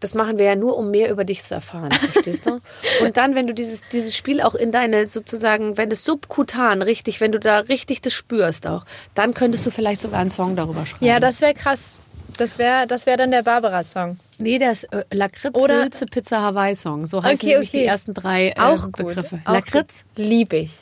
das 0.00 0.14
machen 0.14 0.38
wir 0.38 0.46
ja 0.46 0.56
nur, 0.56 0.76
um 0.76 0.90
mehr 0.90 1.10
über 1.10 1.24
dich 1.24 1.42
zu 1.42 1.54
erfahren, 1.54 1.92
verstehst 1.92 2.46
du? 2.46 2.60
Und 3.04 3.16
dann, 3.16 3.34
wenn 3.34 3.46
du 3.46 3.54
dieses, 3.54 3.82
dieses 3.92 4.16
Spiel 4.16 4.40
auch 4.40 4.54
in 4.54 4.72
deine, 4.72 5.06
sozusagen, 5.06 5.76
wenn 5.76 5.90
es 5.90 6.04
subkutan 6.04 6.82
richtig, 6.82 7.20
wenn 7.20 7.32
du 7.32 7.38
da 7.38 7.58
richtig 7.60 8.00
das 8.00 8.12
spürst 8.14 8.66
auch, 8.66 8.84
dann 9.14 9.34
könntest 9.34 9.66
du 9.66 9.70
vielleicht 9.70 10.00
sogar 10.00 10.20
einen 10.20 10.30
Song 10.30 10.56
darüber 10.56 10.86
schreiben. 10.86 11.04
Ja, 11.04 11.20
das 11.20 11.40
wäre 11.40 11.54
krass. 11.54 11.98
Das 12.38 12.58
wäre 12.58 12.86
das 12.86 13.04
wär 13.06 13.16
dann 13.18 13.30
der 13.32 13.42
Barbara-Song. 13.42 14.18
Nee, 14.38 14.58
der 14.58 14.72
ist 14.72 14.84
äh, 14.84 15.04
Lakritz, 15.12 15.58
Oder- 15.58 15.82
Sülze, 15.82 16.06
Pizza, 16.06 16.40
Hawaii-Song. 16.40 17.06
So 17.06 17.22
heißen 17.22 17.36
Okay, 17.36 17.46
nämlich 17.52 17.68
okay. 17.70 17.80
die 17.80 17.84
ersten 17.84 18.14
drei 18.14 18.48
äh, 18.50 18.54
Auch 18.58 18.84
gut. 18.84 18.96
Begriffe. 18.96 19.40
Auch 19.44 19.52
Lakritz? 19.52 20.04
gut. 20.16 20.24
Lieb 20.24 20.52
ich. 20.54 20.72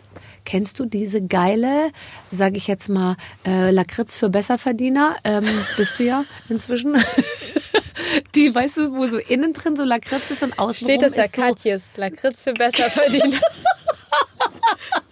Kennst 0.44 0.78
du 0.78 0.86
diese 0.86 1.20
geile, 1.20 1.90
sage 2.30 2.56
ich 2.56 2.68
jetzt 2.68 2.88
mal, 2.88 3.16
äh, 3.44 3.70
Lakritz 3.70 4.16
für 4.16 4.30
Besserverdiener? 4.30 5.16
Ähm, 5.24 5.44
bist 5.76 5.98
du 5.98 6.04
ja 6.04 6.24
inzwischen. 6.48 6.96
Die, 8.34 8.54
weißt 8.54 8.76
du, 8.78 8.94
wo 8.94 9.06
so 9.06 9.18
innen 9.18 9.52
drin 9.52 9.76
so 9.76 9.84
Lakritz 9.84 10.30
ist 10.30 10.42
und 10.42 10.58
außen 10.58 10.86
Steht 10.86 11.02
das 11.02 11.16
ist 11.16 11.36
so, 11.36 11.42
Katjes. 11.42 11.90
Lakritz 11.96 12.42
für 12.42 12.52
Besserverdiener. 12.52 13.38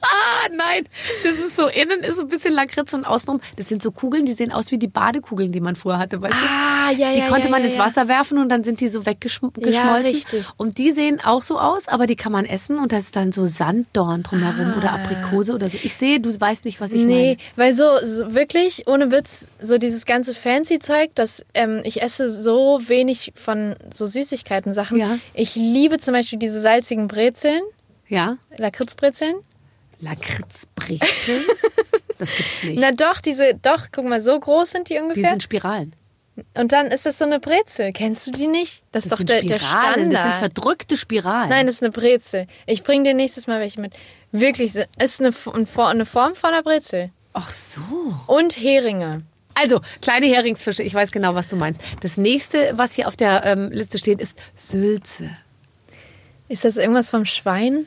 ah, 0.06 0.48
Nein, 0.56 0.86
das 1.24 1.34
ist 1.34 1.56
so, 1.56 1.66
innen 1.68 2.02
ist 2.04 2.16
so 2.16 2.22
ein 2.22 2.28
bisschen 2.28 2.52
Lakritz 2.54 2.92
und 2.94 3.04
außenrum, 3.04 3.40
das 3.56 3.68
sind 3.68 3.82
so 3.82 3.90
Kugeln, 3.90 4.24
die 4.26 4.32
sehen 4.32 4.52
aus 4.52 4.70
wie 4.70 4.78
die 4.78 4.86
Badekugeln, 4.88 5.52
die 5.52 5.60
man 5.60 5.76
früher 5.76 5.98
hatte, 5.98 6.20
weißt 6.22 6.36
Ah, 6.48 6.90
du? 6.92 6.96
ja, 7.00 7.12
Die 7.12 7.18
ja, 7.18 7.28
konnte 7.28 7.46
ja, 7.48 7.50
man 7.50 7.64
ins. 7.64 7.76
Wasser 7.78 8.08
werfen 8.08 8.38
und 8.38 8.48
dann 8.48 8.64
sind 8.64 8.80
die 8.80 8.88
so 8.88 9.04
weggeschmolzen. 9.06 10.24
Und 10.56 10.78
die 10.78 10.92
sehen 10.92 11.20
auch 11.24 11.42
so 11.42 11.58
aus, 11.58 11.88
aber 11.88 12.06
die 12.06 12.16
kann 12.16 12.32
man 12.32 12.44
essen 12.46 12.78
und 12.78 12.92
da 12.92 12.98
ist 12.98 13.16
dann 13.16 13.32
so 13.32 13.44
Sanddorn 13.44 14.22
drumherum 14.22 14.74
oder 14.78 14.92
Aprikose 14.92 15.52
oder 15.54 15.68
so. 15.68 15.76
Ich 15.82 15.94
sehe, 15.94 16.20
du 16.20 16.28
weißt 16.40 16.64
nicht, 16.64 16.80
was 16.80 16.92
ich 16.92 17.02
Nee, 17.02 17.36
meine. 17.56 17.70
weil 17.70 17.74
so, 17.74 17.84
so 18.06 18.34
wirklich, 18.34 18.86
ohne 18.88 19.10
Witz, 19.10 19.48
so 19.60 19.78
dieses 19.78 20.06
ganze 20.06 20.34
Fancy-Zeug, 20.34 21.10
dass 21.14 21.44
ähm, 21.54 21.80
ich 21.84 22.02
esse 22.02 22.30
so 22.30 22.80
wenig 22.86 23.32
von 23.34 23.76
so 23.92 24.06
Süßigkeiten-Sachen. 24.06 25.20
Ich 25.34 25.54
liebe 25.54 25.98
zum 25.98 26.14
Beispiel 26.14 26.38
diese 26.38 26.60
salzigen 26.60 27.08
Brezeln, 27.08 27.60
Ja? 28.08 28.36
Lakritzbrezeln. 28.56 29.34
Lakritzbrezeln? 30.00 31.44
das 32.18 32.34
gibt's 32.34 32.62
nicht. 32.62 32.78
Na 32.80 32.92
doch, 32.92 33.20
diese, 33.20 33.54
doch, 33.54 33.86
guck 33.92 34.04
mal, 34.04 34.22
so 34.22 34.38
groß 34.38 34.70
sind 34.70 34.88
die 34.88 34.94
die 34.94 35.00
ungefähr. 35.00 35.30
sind 35.30 35.42
Spiralen. 35.42 35.92
Und 36.54 36.72
dann 36.72 36.88
ist 36.88 37.06
das 37.06 37.16
so 37.16 37.24
eine 37.24 37.40
Brezel. 37.40 37.92
Kennst 37.92 38.26
du 38.26 38.30
die 38.30 38.46
nicht? 38.46 38.82
Das, 38.92 39.04
Das 39.04 39.04
ist 39.04 39.12
doch 39.12 39.18
sind 39.18 39.30
der, 39.30 39.42
der 39.42 39.58
Spiralen, 39.58 39.92
Standard. 39.94 40.12
das 40.12 40.22
sind 40.22 40.34
verdrückte 40.34 40.96
Spiralen. 40.98 41.48
Nein, 41.48 41.66
das 41.66 41.76
ist 41.76 41.82
eine 41.82 41.92
Brezel. 41.92 42.46
Ich 42.66 42.82
bring 42.82 43.04
dir 43.04 43.14
nächstes 43.14 43.46
Mal 43.46 43.58
welche 43.60 43.80
mit. 43.80 43.94
Wirklich, 44.32 44.74
ist 44.74 45.20
eine, 45.20 45.30
eine 45.54 46.04
Form 46.06 46.34
von 46.34 46.50
einer 46.50 46.62
Brezel. 46.62 47.10
Ach 47.32 47.52
so. 47.52 47.80
Und 48.26 48.56
Heringe. 48.58 49.22
Also, 49.54 49.80
kleine 50.02 50.26
Heringsfische, 50.26 50.82
ich 50.82 50.92
weiß 50.92 51.10
genau, 51.12 51.34
was 51.34 51.48
du 51.48 51.56
meinst. 51.56 51.80
Das 52.00 52.18
nächste, 52.18 52.76
was 52.76 52.94
hier 52.94 53.08
auf 53.08 53.16
der 53.16 53.42
ähm, 53.46 53.70
Liste 53.70 53.96
steht, 53.98 54.20
ist 54.20 54.38
Sülze. 54.54 55.30
Ist 56.48 56.64
das 56.66 56.76
irgendwas 56.76 57.08
vom 57.08 57.24
Schwein? 57.24 57.86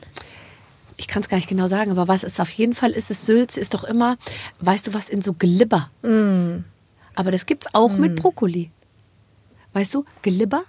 Ich 1.00 1.08
kann 1.08 1.22
es 1.22 1.30
gar 1.30 1.38
nicht 1.38 1.48
genau 1.48 1.66
sagen, 1.66 1.90
aber 1.90 2.08
was 2.08 2.22
es 2.22 2.38
auf 2.40 2.50
jeden 2.50 2.74
Fall 2.74 2.90
ist, 2.90 3.10
ist 3.10 3.24
Sülze, 3.24 3.58
ist 3.58 3.72
doch 3.72 3.84
immer, 3.84 4.18
weißt 4.58 4.86
du 4.86 4.92
was, 4.92 5.08
in 5.08 5.22
so 5.22 5.32
Glibber. 5.32 5.90
Mm. 6.02 6.64
Aber 7.14 7.30
das 7.30 7.46
gibt's 7.46 7.68
auch 7.72 7.96
mit 7.96 8.16
Brokkoli. 8.16 8.70
Weißt 9.72 9.94
du, 9.94 10.04
Glibber? 10.20 10.64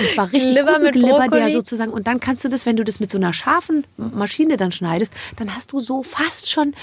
Und 0.00 0.10
zwar 0.10 0.26
richtig 0.32 0.52
Glibber 0.54 0.78
mit 0.78 0.92
Glibber, 0.92 1.18
der 1.20 1.28
Brokkoli? 1.28 1.50
sozusagen. 1.50 1.92
Und 1.92 2.06
dann 2.06 2.20
kannst 2.20 2.44
du 2.44 2.48
das, 2.48 2.66
wenn 2.66 2.76
du 2.76 2.84
das 2.84 3.00
mit 3.00 3.10
so 3.10 3.18
einer 3.18 3.32
scharfen 3.32 3.86
Maschine 3.96 4.56
dann 4.56 4.72
schneidest, 4.72 5.12
dann 5.36 5.54
hast 5.54 5.72
du 5.72 5.80
so 5.80 6.02
fast 6.02 6.50
schon, 6.50 6.74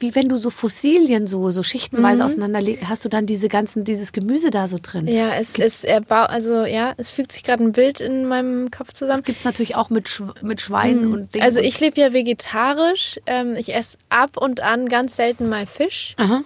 wie 0.00 0.14
wenn 0.14 0.28
du 0.28 0.36
so 0.36 0.50
Fossilien 0.50 1.26
so, 1.26 1.50
so 1.50 1.62
schichtenweise 1.62 2.22
Mhm. 2.22 2.26
auseinanderlegst, 2.26 2.88
hast 2.88 3.04
du 3.04 3.08
dann 3.08 3.26
diese 3.26 3.48
ganzen, 3.48 3.84
dieses 3.84 4.12
Gemüse 4.12 4.50
da 4.50 4.66
so 4.66 4.78
drin. 4.80 5.06
Ja, 5.08 5.34
es 5.34 5.54
ist, 5.58 5.86
also 6.10 6.64
ja, 6.64 6.94
es 6.96 7.10
fügt 7.10 7.32
sich 7.32 7.42
gerade 7.42 7.62
ein 7.64 7.72
Bild 7.72 8.00
in 8.00 8.26
meinem 8.26 8.70
Kopf 8.70 8.92
zusammen. 8.92 9.18
Das 9.18 9.24
gibt's 9.24 9.44
natürlich 9.44 9.76
auch 9.76 9.90
mit, 9.90 10.08
Schw 10.08 10.26
mit 10.42 10.60
Schwein 10.60 11.06
und 11.12 11.34
Dingen. 11.34 11.44
Also 11.44 11.60
ich 11.60 11.80
lebe 11.80 12.00
ja 12.00 12.12
vegetarisch. 12.12 13.18
Ähm, 13.26 13.56
ich 13.56 13.74
esse 13.74 13.98
ab 14.10 14.36
und 14.36 14.60
an 14.60 14.88
ganz 14.88 15.16
selten 15.16 15.48
mal 15.48 15.66
Fisch. 15.66 16.14
Aha. 16.18 16.42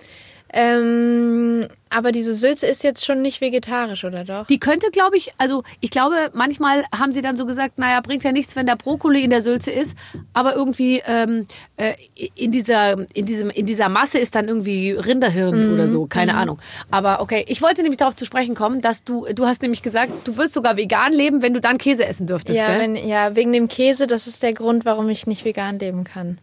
Ähm, 0.50 1.60
aber 1.90 2.12
diese 2.12 2.34
Sülze 2.34 2.66
ist 2.66 2.82
jetzt 2.82 3.04
schon 3.04 3.22
nicht 3.22 3.40
vegetarisch, 3.40 4.04
oder 4.04 4.24
doch? 4.24 4.46
Die 4.46 4.58
könnte, 4.58 4.90
glaube 4.90 5.16
ich, 5.16 5.32
also 5.38 5.62
ich 5.80 5.90
glaube, 5.90 6.30
manchmal 6.32 6.84
haben 6.96 7.12
sie 7.12 7.22
dann 7.22 7.36
so 7.36 7.46
gesagt, 7.46 7.78
naja, 7.78 8.00
bringt 8.00 8.24
ja 8.24 8.32
nichts, 8.32 8.56
wenn 8.56 8.66
der 8.66 8.76
Brokkoli 8.76 9.22
in 9.22 9.30
der 9.30 9.42
Sülze 9.42 9.70
ist, 9.70 9.96
aber 10.32 10.54
irgendwie 10.54 11.02
ähm, 11.06 11.46
äh, 11.76 11.94
in 12.34 12.52
dieser 12.52 12.96
in 13.14 13.26
diesem 13.26 13.50
in 13.50 13.66
dieser 13.66 13.88
Masse 13.88 14.18
ist 14.18 14.34
dann 14.34 14.48
irgendwie 14.48 14.92
Rinderhirn 14.92 15.74
oder 15.74 15.88
so, 15.88 16.06
keine 16.06 16.34
Ahnung. 16.34 16.58
Aber 16.90 17.20
okay, 17.20 17.44
ich 17.48 17.62
wollte 17.62 17.82
nämlich 17.82 17.98
darauf 17.98 18.16
zu 18.16 18.24
sprechen 18.24 18.54
kommen, 18.54 18.80
dass 18.80 19.04
du 19.04 19.26
du 19.32 19.46
hast 19.46 19.62
nämlich 19.62 19.82
gesagt, 19.82 20.12
du 20.24 20.36
würdest 20.36 20.54
sogar 20.54 20.76
vegan 20.76 21.12
leben, 21.12 21.42
wenn 21.42 21.54
du 21.54 21.60
dann 21.60 21.78
Käse 21.78 22.06
essen 22.06 22.26
dürftest, 22.26 22.60
ja, 22.60 22.78
wenn, 22.78 22.96
ja, 22.96 23.36
wegen 23.36 23.52
dem 23.52 23.68
Käse, 23.68 24.06
das 24.06 24.26
ist 24.26 24.42
der 24.42 24.52
Grund, 24.52 24.84
warum 24.84 25.08
ich 25.08 25.26
nicht 25.26 25.44
vegan 25.44 25.78
leben 25.78 26.04
kann. 26.04 26.38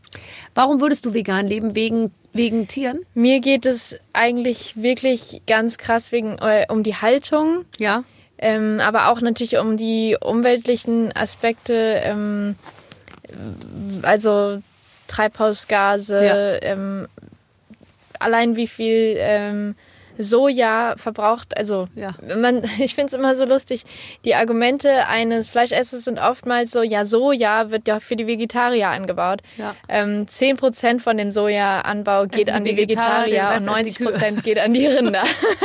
Warum 0.54 0.82
würdest 0.82 1.06
du 1.06 1.14
vegan 1.14 1.48
leben 1.48 1.76
wegen 1.76 2.12
wegen 2.34 2.68
Tieren? 2.68 3.00
Mir 3.14 3.40
geht 3.40 3.66
es 3.66 4.00
eigentlich 4.16 4.82
wirklich 4.82 5.42
ganz 5.48 5.78
krass 5.78 6.12
wegen 6.12 6.38
äh, 6.40 6.66
um 6.70 6.84
die 6.84 6.96
Haltung, 6.96 7.66
Ja. 7.80 8.04
ähm, 8.38 8.80
aber 8.82 9.10
auch 9.12 9.22
natürlich 9.22 9.58
um 9.58 9.78
die 9.78 10.18
umweltlichen 10.20 11.16
Aspekte, 11.16 12.02
ähm, 12.04 12.56
also 14.02 14.62
Treibhausgase, 15.08 16.26
Ja. 16.26 16.62
ähm, 16.72 17.08
allein 18.20 18.56
wie 18.56 18.68
viel 18.68 19.16
ähm, 19.20 19.76
Soja 20.18 20.96
verbraucht, 20.98 21.58
also 21.58 21.88
Ja. 21.96 22.16
man, 22.38 22.64
ich 22.80 22.96
finde 22.96 23.08
es 23.08 23.14
immer 23.14 23.36
so 23.36 23.46
lustig, 23.46 23.84
die 24.26 24.36
Argumente 24.36 25.08
eines 25.08 25.48
Fleischessers 25.48 26.06
sind 26.06 26.20
oftmals 26.20 26.72
so, 26.72 26.82
ja, 26.84 27.06
Soja 27.06 27.72
wird 27.72 27.88
ja 27.88 28.00
für 28.00 28.16
die 28.16 28.28
Vegetarier 28.28 28.90
angebaut. 28.90 29.42
Ja. 29.58 29.76
Ähm, 29.90 30.26
10% 30.28 31.00
von 31.00 31.18
dem 31.18 31.32
Sojaanbau 31.32 32.26
geht 32.28 32.46
sind 32.46 32.54
an 32.56 32.64
die 32.64 32.76
die 32.76 32.82
Vegetarier, 32.84 33.26
Vegetarier 33.26 33.44
und 33.44 33.54
besser 33.66 33.76
als 33.76 33.94
die 33.94 34.06
90% 34.38 34.42
geht 34.44 34.60
an 34.60 34.74
die 34.74 34.88
Rinder. 34.96 35.24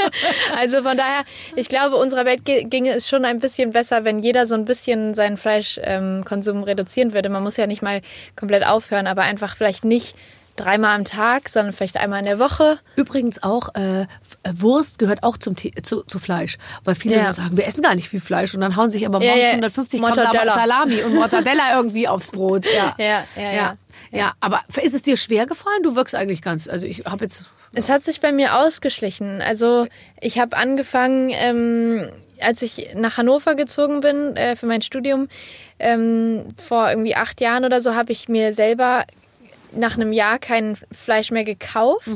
also 0.59 0.83
von 0.83 0.97
daher, 0.97 1.23
ich 1.57 1.69
glaube, 1.69 1.97
unserer 1.97 2.25
Welt 2.25 2.45
ge- 2.45 2.65
ginge 2.65 2.91
es 2.91 3.09
schon 3.09 3.25
ein 3.25 3.39
bisschen 3.39 3.71
besser, 3.71 4.05
wenn 4.05 4.19
jeder 4.21 4.47
so 4.47 4.55
ein 4.55 4.65
bisschen 4.65 5.15
seinen 5.15 5.37
Fleischkonsum 5.37 6.63
reduzieren 6.63 7.13
würde. 7.13 7.29
Man 7.29 7.43
muss 7.43 7.57
ja 7.57 7.67
nicht 7.67 7.83
mal 7.83 8.01
komplett 8.37 8.67
aufhören, 8.67 9.07
aber 9.07 9.23
einfach 9.23 9.57
vielleicht 9.57 9.85
nicht 9.85 10.15
dreimal 10.61 10.94
am 10.96 11.05
Tag, 11.05 11.49
sondern 11.49 11.73
vielleicht 11.73 11.96
einmal 11.96 12.20
in 12.20 12.27
der 12.27 12.38
Woche. 12.38 12.79
Übrigens 12.96 13.42
auch 13.42 13.75
äh, 13.75 14.07
Wurst 14.53 14.99
gehört 14.99 15.23
auch 15.23 15.37
zum 15.37 15.57
Tee- 15.57 15.73
zu, 15.83 16.03
zu 16.05 16.18
Fleisch, 16.18 16.59
weil 16.85 16.94
viele 16.94 17.16
Ja. 17.16 17.33
so 17.33 17.42
sagen, 17.42 17.57
wir 17.57 17.66
essen 17.66 17.83
gar 17.83 17.94
nicht 17.94 18.09
viel 18.09 18.20
Fleisch 18.20 18.55
und 18.55 18.61
dann 18.61 18.77
hauen 18.77 18.90
sich 18.90 19.07
aber 19.07 19.20
Ja, 19.23 19.31
morgens 19.31 19.42
ja. 19.44 19.51
150 19.53 20.01
Gramm. 20.01 20.14
Salami 20.14 21.03
und 21.03 21.14
Mortadella 21.14 21.75
irgendwie 21.77 22.09
aufs 22.09 22.31
Brot. 22.31 22.64
Ja. 22.66 22.94
Ja, 22.99 23.25
ja, 23.37 23.42
ja. 23.42 23.53
Ja. 23.53 23.77
ja, 24.12 24.33
aber 24.40 24.61
ist 24.83 24.94
es 24.94 25.03
dir 25.03 25.16
schwer 25.16 25.46
gefallen? 25.46 25.83
Du 25.83 25.96
wirkst 25.96 26.14
eigentlich 26.14 26.42
ganz, 26.42 26.68
also 26.68 26.87
ich 26.87 27.05
habe 27.07 27.25
jetzt 27.25 27.44
Es 27.75 27.88
hat 27.90 28.03
sich 28.05 28.20
bei 28.20 28.33
mir 28.33 28.57
ausgeschlichen. 28.59 29.40
Also 29.42 29.87
ich 30.20 30.38
habe 30.38 30.57
angefangen, 30.57 31.31
ähm, 31.33 32.09
als 32.42 32.62
ich 32.62 32.94
nach 32.94 33.18
Hannover 33.18 33.55
gezogen 33.55 34.01
bin 34.01 34.37
äh, 34.37 34.57
für 34.57 34.66
mein 34.66 34.81
Studium, 34.83 35.29
ähm, 35.79 36.46
vor 36.57 36.88
irgendwie 36.90 37.14
acht 37.14 37.40
Jahren 37.40 37.64
oder 37.64 37.81
so, 37.83 37.94
habe 37.94 38.12
ich 38.12 38.29
mir 38.29 38.53
selber 38.55 39.05
nach 39.72 39.94
einem 39.96 40.12
Jahr 40.12 40.38
kein 40.38 40.76
Fleisch 40.92 41.30
mehr 41.30 41.44
gekauft, 41.44 42.09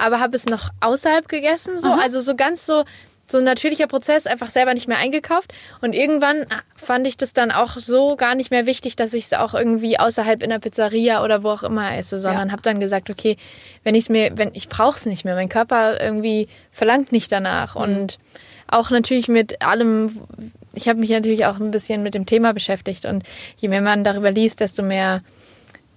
aber 0.00 0.20
habe 0.20 0.36
es 0.36 0.46
noch 0.46 0.70
außerhalb 0.80 1.28
gegessen. 1.28 1.78
So, 1.78 1.90
also 1.92 2.20
so 2.20 2.34
ganz 2.34 2.66
so 2.66 2.84
so 3.28 3.38
ein 3.38 3.44
natürlicher 3.44 3.88
Prozess, 3.88 4.28
einfach 4.28 4.50
selber 4.50 4.72
nicht 4.72 4.86
mehr 4.86 4.98
eingekauft. 4.98 5.52
Und 5.80 5.94
irgendwann 5.94 6.46
fand 6.76 7.08
ich 7.08 7.16
das 7.16 7.32
dann 7.32 7.50
auch 7.50 7.76
so 7.76 8.14
gar 8.14 8.36
nicht 8.36 8.52
mehr 8.52 8.66
wichtig, 8.66 8.94
dass 8.94 9.12
ich 9.14 9.24
es 9.24 9.32
auch 9.32 9.52
irgendwie 9.52 9.98
außerhalb 9.98 10.44
in 10.44 10.50
der 10.50 10.60
Pizzeria 10.60 11.24
oder 11.24 11.42
wo 11.42 11.48
auch 11.48 11.64
immer 11.64 11.96
esse, 11.96 12.20
sondern 12.20 12.46
Ja. 12.46 12.52
habe 12.52 12.62
dann 12.62 12.78
gesagt, 12.78 13.10
okay, 13.10 13.36
wenn 13.82 13.96
ich 13.96 14.04
es 14.04 14.08
mir, 14.10 14.30
wenn 14.36 14.52
ich 14.54 14.68
brauche 14.68 14.96
es 14.96 15.06
nicht 15.06 15.24
mehr, 15.24 15.34
mein 15.34 15.48
Körper 15.48 16.00
irgendwie 16.00 16.46
verlangt 16.70 17.10
nicht 17.10 17.32
danach 17.32 17.74
und 17.74 18.18
auch 18.68 18.90
natürlich 18.90 19.26
mit 19.26 19.60
allem. 19.60 20.20
Ich 20.74 20.88
habe 20.88 21.00
mich 21.00 21.10
natürlich 21.10 21.46
auch 21.46 21.58
ein 21.58 21.72
bisschen 21.72 22.04
mit 22.04 22.14
dem 22.14 22.26
Thema 22.26 22.52
beschäftigt 22.54 23.06
und 23.06 23.24
je 23.56 23.68
mehr 23.68 23.80
man 23.80 24.04
darüber 24.04 24.30
liest, 24.30 24.60
desto 24.60 24.84
mehr 24.84 25.22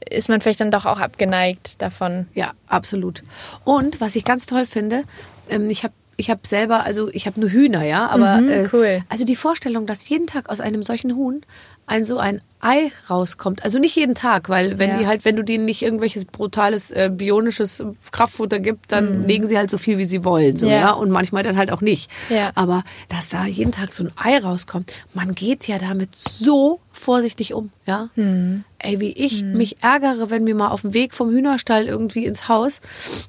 ist 0.09 0.29
man 0.29 0.41
vielleicht 0.41 0.61
dann 0.61 0.71
doch 0.71 0.85
auch 0.85 0.99
abgeneigt 0.99 1.81
davon. 1.81 2.27
Ja, 2.33 2.51
absolut. 2.67 3.23
Und 3.63 4.01
was 4.01 4.15
ich 4.15 4.23
ganz 4.25 4.45
toll 4.45 4.65
finde, 4.65 5.03
ähm, 5.49 5.69
ich 5.69 5.83
habe 5.83 5.93
ich 6.17 6.29
hab 6.29 6.45
selber, 6.45 6.83
also 6.83 7.09
ich 7.13 7.27
habe 7.27 7.39
nur 7.39 7.49
Hühner, 7.49 7.83
ja, 7.83 8.07
aber 8.07 8.41
Mhm, 8.41 8.49
äh, 8.49 8.69
cool. 8.73 9.01
also 9.07 9.23
die 9.23 9.37
Vorstellung, 9.37 9.87
dass 9.87 10.07
jeden 10.09 10.27
Tag 10.27 10.49
aus 10.49 10.59
einem 10.59 10.83
solchen 10.83 11.15
Huhn 11.15 11.41
ein 11.87 12.03
so 12.03 12.17
ein 12.17 12.41
Ei 12.61 12.91
rauskommt, 13.09 13.63
also 13.63 13.79
nicht 13.79 13.95
jeden 13.95 14.15
Tag, 14.15 14.49
weil 14.49 14.79
wenn 14.79 14.89
Ja. 14.91 14.97
die 14.99 15.07
halt, 15.07 15.25
wenn 15.25 15.35
du 15.35 15.43
denen 15.43 15.65
nicht 15.65 15.81
irgendwelches 15.81 16.25
brutales 16.25 16.91
äh, 16.91 17.09
bionisches 17.13 17.83
Kraftfutter 18.11 18.59
gibt, 18.59 18.91
dann 18.91 19.27
legen 19.27 19.47
sie 19.47 19.57
halt 19.57 19.69
so 19.69 19.77
viel 19.77 19.97
wie 19.97 20.05
sie 20.05 20.23
wollen, 20.25 20.57
so, 20.57 20.65
Mhm. 20.65 20.71
Ja. 20.71 20.79
ja. 20.79 20.91
und 20.91 21.09
manchmal 21.11 21.43
dann 21.43 21.57
halt 21.57 21.71
auch 21.71 21.81
nicht. 21.81 22.09
Ja. 22.29 22.51
Aber 22.55 22.83
dass 23.07 23.29
da 23.29 23.45
jeden 23.45 23.71
Tag 23.71 23.91
so 23.93 24.03
ein 24.03 24.11
Ei 24.17 24.37
rauskommt, 24.39 24.91
man 25.13 25.35
geht 25.35 25.67
ja 25.67 25.77
damit 25.79 26.15
so 26.15 26.81
vorsichtig 26.91 27.53
um, 27.53 27.71
ja. 27.85 28.09
Mhm. 28.15 28.65
Ey, 28.81 28.99
wie 29.01 29.11
ich 29.11 29.43
mich 29.43 29.83
ärgere, 29.83 30.29
wenn 30.29 30.45
mir 30.45 30.55
mal 30.55 30.69
auf 30.69 30.81
dem 30.81 30.93
Weg 30.93 31.13
vom 31.13 31.29
Hühnerstall 31.31 31.85
irgendwie 31.87 32.25
ins 32.25 32.47
Haus, 32.47 32.79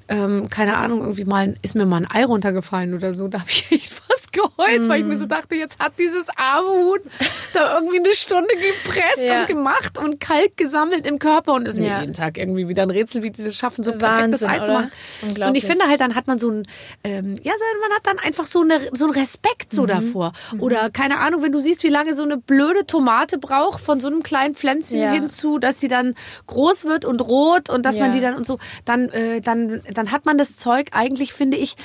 ähm, 0.09 0.49
keine 0.49 0.77
Ahnung, 0.77 1.01
irgendwie 1.01 1.25
mal 1.25 1.55
ist 1.63 1.75
mir 1.75 1.87
mal 1.87 1.97
ein 2.05 2.09
Ei 2.11 2.25
runtergefallen 2.25 2.95
oder 2.95 3.13
so. 3.13 3.27
Da 3.27 3.41
habe 3.41 3.51
ich 3.51 3.67
echt 3.71 3.89
fast 3.93 4.33
geheult, 4.33 4.89
weil 4.89 5.01
ich 5.01 5.07
mir 5.07 5.17
so 5.17 5.27
dachte, 5.27 5.57
jetzt 5.57 5.79
hat 5.81 5.95
dieses 5.99 6.29
arme 6.37 6.69
Huhn 6.69 6.99
da 7.53 7.75
irgendwie 7.77 7.99
eine 7.99 8.15
Stunde 8.15 8.49
gepresst 8.55 9.20
Ja. 9.25 9.41
und 9.43 9.47
gemacht 9.49 9.99
und 9.99 10.21
Kalk 10.21 10.57
gesammelt 10.57 11.07
im 11.07 11.19
Körper 11.19 11.55
und 11.55 11.67
ist 11.67 11.79
mir 11.79 11.87
Ja. 11.89 12.01
jeden 12.01 12.15
Tag 12.15 12.39
irgendwie 12.39 12.69
wieder 12.69 12.83
ein 12.83 12.91
Rätsel, 12.91 13.23
wie 13.23 13.31
die 13.31 13.43
das 13.45 13.57
schaffen, 13.57 13.83
so 13.83 14.01
Wahnsinn, 14.01 14.49
Ei 14.49 14.59
zu 14.61 14.73
machen. 14.73 14.91
Und 15.23 15.55
ich 15.57 15.65
finde 15.67 15.87
halt, 15.87 16.01
dann 16.01 16.15
hat 16.15 16.27
man 16.27 16.39
so 16.39 16.51
ein, 16.51 16.67
ähm, 17.05 17.35
ja, 17.43 17.53
man 17.81 17.93
hat 17.97 18.07
dann 18.07 18.19
einfach 18.19 18.47
so, 18.47 18.61
eine, 18.63 18.79
so 18.93 19.05
einen 19.07 19.15
Respekt 19.15 19.73
Mhm. 19.73 19.77
so 19.77 19.87
davor. 19.87 20.33
Oder 20.59 20.91
keine 20.91 21.19
Ahnung, 21.19 21.43
wenn 21.43 21.53
du 21.53 21.59
siehst, 21.61 21.83
wie 21.85 21.89
lange 21.89 22.15
so 22.15 22.23
eine 22.23 22.37
blöde 22.37 22.87
Tomate 22.87 23.39
braucht, 23.39 23.81
von 23.81 24.01
so 24.01 24.07
einem 24.09 24.23
kleinen 24.23 24.55
Pflänzchen 24.55 24.99
Ja. 25.01 25.13
hinzu, 25.13 25.59
dass 25.59 25.77
die 25.79 25.89
dann 25.89 26.15
groß 26.47 26.85
wird 26.85 27.05
und 27.05 27.21
rot 27.21 27.71
und 27.71 27.85
dass 27.87 27.99
man 27.99 28.11
Ja. 28.11 28.15
die 28.17 28.21
dann 28.21 28.35
und 28.35 28.47
so, 28.47 28.59
dann, 28.85 29.09
äh, 29.11 29.41
dann, 29.41 29.81
dann 29.93 30.13
hat 30.13 30.27
man 30.27 30.39
das 30.39 30.57
Zeug 30.57 30.89
eigentlich, 30.93 31.33
finde 31.33 31.57
ich, 31.57 31.77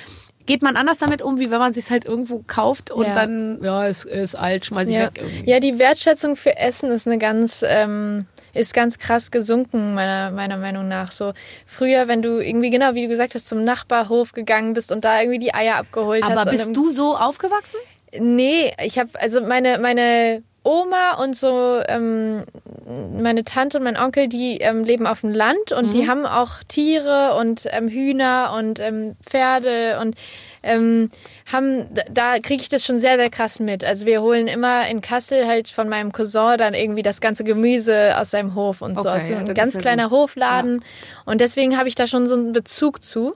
geht 0.46 0.62
man 0.62 0.76
anders 0.76 1.00
damit 1.00 1.22
um, 1.22 1.40
wie 1.40 1.52
wenn 1.52 1.60
man 1.60 1.74
sich 1.74 1.90
halt 1.90 2.06
irgendwo 2.06 2.44
kauft 2.48 2.92
und 2.92 3.06
Ja. 3.08 3.14
dann, 3.14 3.60
ja, 3.64 3.88
es 3.88 4.04
ist 4.06 4.36
alt, 4.36 4.66
schmeiß 4.66 4.90
ich 4.90 4.96
Ja. 4.96 5.06
weg 5.08 5.14
irgendwie. 5.18 5.50
ja, 5.50 5.60
die 5.60 5.80
Wertschätzung 5.80 6.36
für 6.36 6.58
Essen 6.58 6.92
ist 6.92 7.08
eine 7.08 7.18
ganz, 7.18 7.64
ähm, 7.68 8.26
ist 8.54 8.74
ganz 8.74 8.98
krass 8.98 9.32
gesunken, 9.32 9.94
meiner, 9.96 10.32
meiner 10.32 10.58
Meinung 10.58 10.88
nach. 10.88 11.12
So 11.12 11.34
früher, 11.66 12.08
wenn 12.08 12.22
du 12.22 12.40
irgendwie, 12.40 12.70
genau 12.70 12.94
wie 12.94 13.04
du 13.04 13.10
gesagt 13.10 13.36
hast, 13.36 13.48
zum 13.48 13.64
Nachbarhof 13.64 14.32
gegangen 14.34 14.74
bist 14.74 14.92
und 14.92 15.04
da 15.04 15.20
irgendwie 15.22 15.40
die 15.40 15.54
Eier 15.54 15.76
abgeholt 15.76 16.24
hast. 16.24 16.38
Aber 16.38 16.50
bist 16.50 16.70
du 16.74 16.90
so 16.92 17.18
aufgewachsen? 17.18 17.80
Nee, 18.18 18.72
ich 18.84 18.98
habe 18.98 19.10
also 19.20 19.42
meine 19.42 19.78
meine 19.80 20.42
Oma 20.66 21.22
und 21.24 21.36
so 21.38 21.80
ähm, 21.88 22.44
meine 23.22 23.44
Tante 23.44 23.78
und 23.78 23.84
mein 23.84 23.98
Onkel, 23.98 24.28
die 24.28 24.58
ähm, 24.58 24.84
leben 24.84 25.08
auf 25.08 25.22
dem 25.22 25.32
Land 25.32 25.72
und 25.72 25.94
die 25.94 26.08
haben 26.08 26.26
auch 26.26 26.64
Tiere 26.68 27.36
und 27.40 27.62
ähm, 27.72 27.88
Hühner 27.88 28.54
und 28.58 28.80
ähm, 28.80 29.16
Pferde 29.26 30.00
und 30.02 30.16
ähm, 30.64 31.12
haben 31.52 31.86
da- 32.12 32.40
kriege 32.40 32.62
ich 32.62 32.70
das 32.70 32.84
schon 32.84 33.00
sehr 33.00 33.18
sehr 33.18 33.30
krass 33.30 33.60
mit. 33.60 33.84
Also 33.84 34.06
wir 34.08 34.22
holen 34.22 34.48
immer 34.48 34.88
in 34.90 35.02
Kassel 35.02 35.46
halt 35.48 35.68
von 35.70 35.88
meinem 35.88 36.12
Cousin 36.12 36.58
dann 36.58 36.74
irgendwie 36.74 37.04
das 37.04 37.22
ganze 37.22 37.44
Gemüse 37.44 38.20
aus 38.20 38.32
seinem 38.32 38.56
Hof 38.56 38.82
und 38.82 38.96
so 38.96 39.08
Okay, 39.08 39.20
so 39.28 39.34
ja, 39.34 39.40
ein 39.40 39.54
ganz 39.54 39.76
ja 39.76 39.80
kleiner 39.82 40.10
gut. 40.10 40.18
Hofladen 40.18 40.84
und 41.26 41.42
deswegen 41.42 41.78
habe 41.78 41.88
ich 41.88 41.96
da 41.96 42.08
schon 42.08 42.28
so 42.28 42.36
einen 42.36 42.52
Bezug 42.54 43.04
zu. 43.04 43.36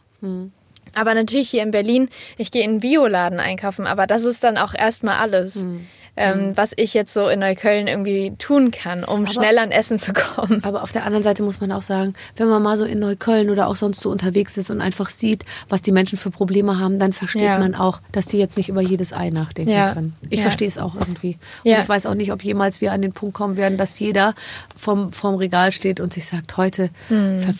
Aber 0.96 1.14
natürlich 1.14 1.50
hier 1.52 1.62
in 1.64 1.72
Berlin, 1.72 2.10
ich 2.38 2.50
gehe 2.52 2.64
in 2.64 2.72
einen 2.72 2.80
Bioladen 2.80 3.40
einkaufen, 3.40 3.86
aber 3.86 4.08
das 4.08 4.24
ist 4.24 4.44
dann 4.44 4.58
auch 4.58 4.74
erstmal 4.74 5.18
alles, 5.20 5.56
Hm. 5.56 5.88
Ähm, 6.20 6.52
was 6.56 6.74
ich 6.76 6.94
jetzt 6.94 7.14
so 7.14 7.28
in 7.30 7.40
Neukölln 7.40 7.88
irgendwie 7.88 8.34
tun 8.38 8.72
kann, 8.72 9.04
um 9.04 9.26
schnell 9.26 9.58
an 9.58 9.72
Essen 9.72 9.98
zu 10.00 10.12
kommen. 10.14 10.62
Aber 10.64 10.84
auf 10.84 10.92
der 10.92 11.06
anderen 11.06 11.24
Seite 11.24 11.42
muss 11.44 11.62
man 11.62 11.72
auch 11.72 11.82
sagen, 11.82 12.14
wenn 12.36 12.48
man 12.50 12.62
mal 12.62 12.76
so 12.78 12.84
in 12.86 13.00
Neukölln 13.00 13.50
oder 13.50 13.68
auch 13.68 13.76
sonst 13.78 14.02
so 14.02 14.10
unterwegs 14.12 14.58
ist 14.58 14.70
und 14.70 14.82
einfach 14.82 15.10
sieht, 15.10 15.46
was 15.70 15.82
die 15.82 15.92
Menschen 15.94 16.18
für 16.18 16.30
Probleme 16.30 16.78
haben, 16.78 17.00
dann 17.00 17.14
versteht 17.14 17.42
Ja. 17.44 17.58
man 17.58 17.74
auch, 17.74 18.02
dass 18.12 18.26
die 18.26 18.38
jetzt 18.38 18.58
nicht 18.58 18.68
über 18.70 18.82
jedes 18.82 19.14
Ei 19.14 19.30
nachdenken 19.30 19.72
Ja. 19.72 19.94
können. 19.94 20.16
Ich 20.30 20.38
Ja. 20.40 20.44
verstehe 20.44 20.68
es 20.68 20.78
auch 20.78 20.96
irgendwie. 20.96 21.38
Und 21.64 21.72
ich 21.72 21.88
weiß 21.90 22.06
auch 22.06 22.16
nicht, 22.16 22.32
ob 22.34 22.44
jemals 22.44 22.82
wir 22.82 22.92
an 22.92 23.02
den 23.02 23.14
Punkt 23.14 23.34
kommen 23.36 23.56
werden, 23.56 23.78
dass 23.78 23.98
jeder 24.00 24.36
vom, 24.76 25.12
vom 25.14 25.36
Regal 25.36 25.72
steht 25.72 26.00
und 26.00 26.12
sich 26.14 26.26
sagt, 26.26 26.58
heute 26.58 26.90
Hm. 27.08 27.40
ver 27.40 27.54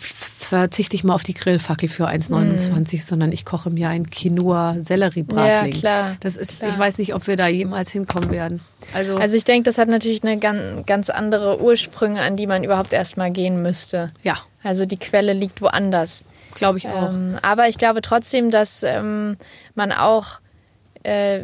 verzichte 0.50 0.96
ich 0.96 1.04
mal 1.04 1.14
auf 1.14 1.22
die 1.22 1.36
Grillfackel 1.36 1.88
für 1.88 2.08
1,29, 2.08 3.04
sondern 3.06 3.32
ich 3.32 3.46
koche 3.46 3.70
mir 3.70 3.88
ein 3.90 4.10
Quinoa-Sellerie-Bratling. 4.10 5.74
Ja, 5.74 5.80
klar, 5.80 6.16
Das 6.22 6.36
ist, 6.38 6.60
klar. 6.60 6.72
ich 6.72 6.78
weiß 6.80 6.98
nicht, 6.98 7.14
ob 7.14 7.28
wir 7.28 7.36
da 7.36 7.48
jemals 7.48 7.92
hinkommen 7.92 8.32
werden. 8.32 8.49
Also, 8.94 9.18
Also 9.18 9.36
ich 9.36 9.44
denke, 9.44 9.64
das 9.64 9.78
hat 9.78 9.88
natürlich 9.90 10.24
eine 10.24 10.38
ganz, 10.40 10.86
ganz 10.86 11.10
andere 11.10 11.62
Ursprünge, 11.62 12.22
an 12.22 12.36
die 12.38 12.48
man 12.48 12.64
überhaupt 12.64 12.94
erstmal 12.94 13.32
gehen 13.32 13.62
müsste. 13.62 14.12
ja, 14.24 14.38
Also 14.64 14.86
die 14.86 14.98
Quelle 14.98 15.34
liegt 15.34 15.62
woanders. 15.62 16.24
glaube 16.56 16.78
ich 16.80 16.88
auch. 16.88 17.10
Ähm, 17.12 17.38
aber 17.42 17.68
ich 17.70 17.78
glaube 17.78 18.02
trotzdem, 18.02 18.52
dass 18.52 18.84
ähm, 18.84 19.38
man 19.76 19.92
auch 19.92 20.40
äh, 21.04 21.42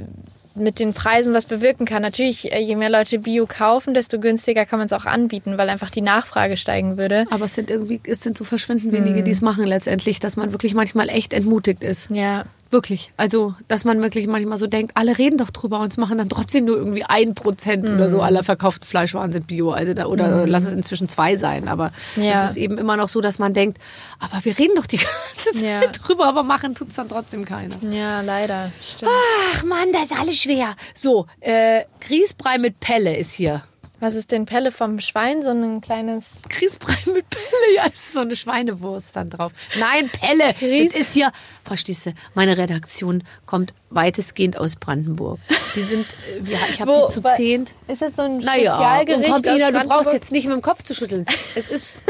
mit 0.55 0.79
den 0.79 0.93
Preisen 0.93 1.33
was 1.33 1.45
bewirken 1.45 1.85
kann. 1.85 2.01
Natürlich, 2.01 2.51
äh, 2.51 2.59
je 2.61 2.75
mehr 2.77 2.89
Leute 2.89 3.19
Bio 3.19 3.45
kaufen, 3.45 3.93
desto 3.93 4.19
günstiger 4.19 4.65
kann 4.65 4.79
man 4.79 4.85
es 4.85 4.93
auch 4.93 5.05
anbieten, 5.05 5.57
weil 5.57 5.69
einfach 5.69 5.89
die 5.89 6.01
Nachfrage 6.01 6.57
steigen 6.57 6.97
würde. 6.97 7.25
Aber 7.29 7.45
es 7.45 7.53
sind 7.55 7.69
irgendwie, 7.69 7.99
es 8.07 8.21
sind 8.21 8.37
so 8.37 8.45
verschwindend 8.45 8.93
wenige, 8.93 9.21
die 9.21 9.31
es 9.31 9.41
machen 9.41 9.65
letztendlich, 9.65 10.19
dass 10.19 10.37
man 10.37 10.51
wirklich 10.53 10.73
manchmal 10.73 11.09
echt 11.09 11.33
entmutigt 11.33 11.83
ist. 11.83 12.09
Ja. 12.09 12.45
Wirklich. 12.75 13.09
Also, 13.15 13.55
dass 13.69 13.85
man 13.85 14.01
wirklich 14.01 14.27
manchmal 14.27 14.57
so 14.57 14.67
denkt, 14.67 14.91
alle 14.97 15.17
reden 15.17 15.37
doch 15.37 15.49
drüber 15.49 15.79
und 15.79 15.87
es 15.93 15.97
machen 15.97 16.17
dann 16.17 16.27
trotzdem 16.27 16.65
nur 16.65 16.75
irgendwie 16.75 17.03
ein 17.05 17.33
Prozent 17.33 17.89
oder 17.89 18.09
so 18.09 18.19
aller 18.21 18.43
verkauften 18.43 18.85
Fleischwaren 18.85 19.31
sind 19.31 19.47
Bio. 19.47 19.71
Also 19.71 19.93
da, 19.93 20.07
oder 20.07 20.45
lass 20.45 20.65
es 20.65 20.73
inzwischen 20.73 21.07
zwei 21.07 21.37
sein. 21.37 21.69
Aber 21.69 21.93
Ja. 22.17 22.43
es 22.43 22.51
ist 22.51 22.57
eben 22.57 22.77
immer 22.77 22.97
noch 22.97 23.07
so, 23.07 23.21
dass 23.21 23.39
man 23.39 23.53
denkt, 23.53 23.77
aber 24.19 24.43
wir 24.43 24.59
reden 24.59 24.75
doch 24.75 24.87
die 24.87 24.97
ganze 25.37 25.53
Zeit 25.57 25.83
Ja. 25.83 25.87
drüber, 25.87 26.25
aber 26.25 26.43
machen 26.43 26.75
tut's 26.75 26.95
dann 26.95 27.07
trotzdem 27.07 27.45
keiner. 27.45 27.75
Ja, 27.89 28.19
leider. 28.19 28.73
Stimmt. 28.85 29.11
Ach 29.53 29.63
Mann, 29.63 29.93
das 29.93 30.11
ist 30.11 30.19
alles 30.19 30.35
schwer. 30.37 30.75
So, 30.93 31.27
äh, 31.39 31.83
Grießbrei 32.01 32.57
mit 32.57 32.81
Pelle 32.81 33.15
ist 33.15 33.31
hier. 33.31 33.63
Was 33.99 34.15
ist 34.15 34.31
denn 34.31 34.45
Pelle 34.45 34.71
vom 34.71 34.99
Schwein? 34.99 35.43
So 35.43 35.51
ein 35.51 35.79
kleines. 35.81 36.31
Grießbrei 36.49 36.95
mit 37.13 37.29
Pelle, 37.29 37.75
ja, 37.75 37.83
das 37.83 37.93
ist 37.95 38.13
so 38.13 38.19
eine 38.19 38.35
Schweinewurst 38.35 39.15
dann 39.15 39.29
drauf. 39.29 39.51
Nein, 39.79 40.09
Pelle, 40.09 40.51
Grieß- 40.51 40.91
das 40.91 41.01
ist 41.01 41.13
hier, 41.13 41.31
verstehst 41.63 42.05
du, 42.07 42.13
meine 42.33 42.57
Redaktion 42.57 43.23
kommt 43.45 43.73
weitestgehend 43.89 44.57
aus 44.59 44.75
Brandenburg. 44.75 45.39
Die 45.75 45.81
sind, 45.81 46.05
äh, 46.05 46.45
wir- 46.45 46.59
ich 46.69 46.81
habe 46.81 47.05
die 47.07 47.13
zu 47.13 47.21
zehnt. 47.21 47.73
Ist 47.87 48.01
das 48.01 48.15
so 48.17 48.23
ein 48.23 48.39
Naja, 48.39 48.73
und 48.75 48.81
Spezialgericht? 48.81 49.31
komm, 49.31 49.51
aus 49.53 49.57
Ina, 49.57 49.71
du 49.71 49.87
brauchst 49.87 50.13
jetzt 50.13 50.31
nicht 50.31 50.45
mit 50.45 50.53
dem 50.55 50.61
Kopf 50.61 50.83
zu 50.83 50.93
schütteln. 50.93 51.25
Es 51.55 51.69
ist 51.69 52.03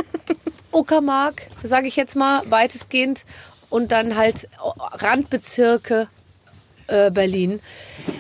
Uckermark, 0.72 1.48
sage 1.64 1.88
ich 1.88 1.96
jetzt 1.96 2.16
mal, 2.16 2.42
weitestgehend. 2.50 3.26
Und 3.70 3.92
dann 3.92 4.16
halt 4.16 4.48
Randbezirke 4.92 6.08
äh, 6.88 7.12
Berlin. 7.12 7.60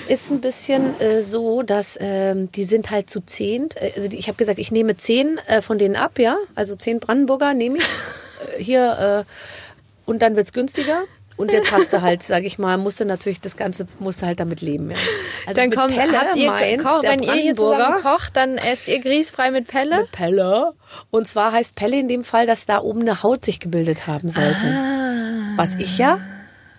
Ist 0.07 0.31
ein 0.31 0.41
bisschen 0.41 0.99
äh, 0.99 1.21
so, 1.21 1.61
dass 1.61 1.97
ähm, 1.99 2.49
die 2.51 2.63
sind 2.63 2.91
halt 2.91 3.09
zu 3.09 3.21
zehnt. 3.21 3.75
Äh, 3.77 3.91
Also 3.95 4.07
die, 4.07 4.17
ich 4.17 4.27
habe 4.27 4.37
gesagt, 4.37 4.59
ich 4.59 4.71
nehme 4.71 4.97
zehn 4.97 5.39
äh, 5.47 5.61
von 5.61 5.77
denen 5.77 5.95
ab, 5.95 6.19
ja. 6.19 6.37
Also 6.55 6.75
zehn 6.75 6.99
Brandenburger 6.99 7.53
nehme 7.53 7.77
ich 7.77 7.83
äh, 7.83 8.63
hier. 8.63 9.25
Äh, 9.25 10.09
und 10.09 10.21
dann 10.21 10.35
wird's 10.35 10.53
günstiger. 10.53 11.03
Und 11.37 11.51
jetzt 11.51 11.73
hast 11.73 11.91
du 11.91 12.01
halt, 12.01 12.23
sag 12.23 12.43
ich 12.45 12.57
mal, 12.57 12.77
musst 12.77 13.01
du 13.01 13.05
natürlich 13.05 13.41
das 13.41 13.57
Ganze, 13.57 13.87
musst 13.99 14.21
du 14.21 14.25
halt 14.25 14.39
damit 14.39 14.61
leben. 14.61 14.91
Ja. 14.91 14.97
Also 15.45 15.59
Dann 15.59 15.71
kommt, 15.71 15.95
Pelle 15.95 16.17
habt 16.17 16.35
ihr 16.37 16.49
meint 16.49 16.83
Koch, 16.83 17.03
wenn 17.03 17.21
ihr 17.21 17.33
hier 17.33 17.55
zusammen 17.55 18.01
kocht, 18.01 18.35
dann 18.37 18.57
esst 18.57 18.87
ihr 18.87 19.01
grießfrei 19.01 19.51
mit 19.51 19.67
Pelle? 19.67 19.99
mit 19.99 20.11
Pelle. 20.11 20.71
Und 21.11 21.27
zwar 21.27 21.51
heißt 21.51 21.75
Pelle 21.75 21.99
in 21.99 22.07
dem 22.07 22.23
Fall, 22.23 22.47
dass 22.47 22.65
da 22.65 22.79
oben 22.81 23.01
eine 23.01 23.21
Haut 23.21 23.43
sich 23.43 23.59
gebildet 23.59 24.07
haben 24.07 24.29
sollte. 24.29 24.63
Was 25.57 25.75
ich 25.75 25.97
ja 25.97 26.19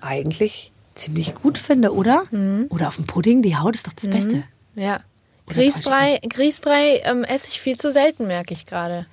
eigentlich 0.01 0.73
ziemlich 0.97 1.35
gut 1.35 1.59
finde, 1.59 1.95
oder? 1.95 2.25
Oder 2.71 2.89
auf 2.89 2.97
dem 2.97 3.07
Pudding, 3.07 3.43
die 3.43 3.57
Haut 3.57 3.75
ist 3.75 3.87
doch 3.87 3.93
das 3.93 4.09
Beste. 4.09 4.43
Ja. 4.75 5.01
Oder 5.47 5.55
Grießbrei, 5.57 6.19
Grießbrei 6.29 7.03
ähm, 7.05 7.23
esse 7.25 7.49
ich 7.51 7.61
viel 7.61 7.77
zu 7.77 7.93
selten, 7.93 8.27
merke 8.27 8.53
ich 8.53 8.67
gerade. 8.67 9.07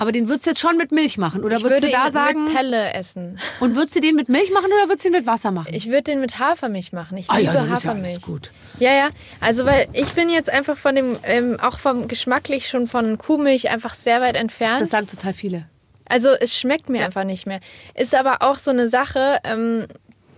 Aber 0.00 0.12
den 0.12 0.28
würdest 0.28 0.46
du 0.46 0.50
jetzt 0.50 0.60
schon 0.60 0.76
mit 0.76 0.92
Milch 0.92 1.18
machen? 1.18 1.42
Oder 1.42 1.56
Ich 1.56 1.62
würdest 1.64 1.82
würde 1.82 1.90
du 1.92 1.98
da 1.98 2.06
ihn 2.06 2.12
sagen. 2.12 2.44
mit 2.44 2.54
Pelle 2.54 2.92
essen. 2.94 3.36
Und 3.58 3.74
würdest 3.74 3.96
du 3.96 4.00
den 4.00 4.14
mit 4.14 4.28
Milch 4.28 4.52
machen 4.52 4.66
oder 4.66 4.88
würdest 4.88 5.04
du 5.06 5.08
den 5.10 5.18
mit 5.18 5.26
Wasser 5.26 5.50
machen? 5.50 5.72
Ich 5.74 5.86
würde 5.88 6.02
den 6.02 6.20
mit 6.20 6.38
Hafermilch 6.38 6.92
machen. 6.92 7.16
Ich 7.18 7.28
Ah 7.30 7.38
ja, 7.38 7.50
liebe 7.50 7.52
dann 7.54 7.64
ist 7.64 7.82
ja 7.82 7.90
Hafermilch. 7.90 8.12
alles 8.12 8.22
gut. 8.22 8.52
Ja, 8.78 8.92
ja. 8.92 9.08
Also 9.40 9.64
weil 9.64 9.88
ich 9.94 10.12
bin 10.12 10.30
jetzt 10.30 10.50
einfach 10.50 10.76
von 10.78 10.94
dem, 10.94 11.16
ähm, 11.24 11.58
auch 11.60 11.78
vom 11.80 12.06
geschmacklich 12.06 12.68
schon 12.68 12.86
von 12.86 13.18
Kuhmilch 13.18 13.70
einfach 13.70 13.94
sehr 13.94 14.20
weit 14.20 14.36
entfernt. 14.36 14.80
Das 14.82 14.90
sagen 14.90 15.08
total 15.08 15.32
viele. 15.32 15.64
Also 16.08 16.28
es 16.30 16.56
schmeckt 16.56 16.88
mir 16.88 17.04
einfach 17.04 17.24
nicht 17.24 17.46
mehr. 17.46 17.58
Ist 17.94 18.14
aber 18.14 18.42
auch 18.42 18.58
so 18.58 18.70
eine 18.70 18.88
Sache, 18.88 19.38
ähm, 19.42 19.86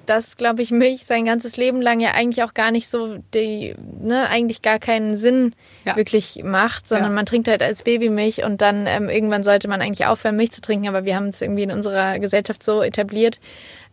dass, 0.07 0.37
glaube 0.37 0.63
ich, 0.63 0.71
Milch 0.71 1.05
sein 1.05 1.25
ganzes 1.25 1.57
Leben 1.57 1.81
lang 1.81 2.01
ja 2.01 2.13
eigentlich 2.13 2.43
auch 2.43 2.55
gar 2.55 2.71
nicht 2.71 2.89
so 2.89 3.19
die, 3.35 3.75
ne, 4.01 4.29
eigentlich 4.29 4.63
gar 4.63 4.79
keinen 4.79 5.17
Sinn 5.17 5.55
Ja. 5.85 5.97
wirklich 5.97 6.41
macht, 6.43 6.89
sondern 6.89 7.11
Ja. 7.11 7.15
man 7.15 7.27
trinkt 7.27 7.49
halt 7.49 7.63
als 7.63 7.83
Baby 7.85 8.09
Milch 8.11 8.45
und 8.45 8.61
dann 8.61 8.87
ähm, 8.87 9.09
irgendwann 9.09 9.45
sollte 9.45 9.69
man 9.69 9.81
eigentlich 9.81 10.07
aufhören, 10.07 10.37
Milch 10.37 10.51
zu 10.53 10.61
trinken, 10.61 10.89
aber 10.89 11.05
wir 11.05 11.17
haben 11.17 11.29
es 11.29 11.41
irgendwie 11.41 11.63
in 11.63 11.71
unserer 11.71 12.19
Gesellschaft 12.19 12.63
so 12.63 12.83
etabliert. 12.83 13.39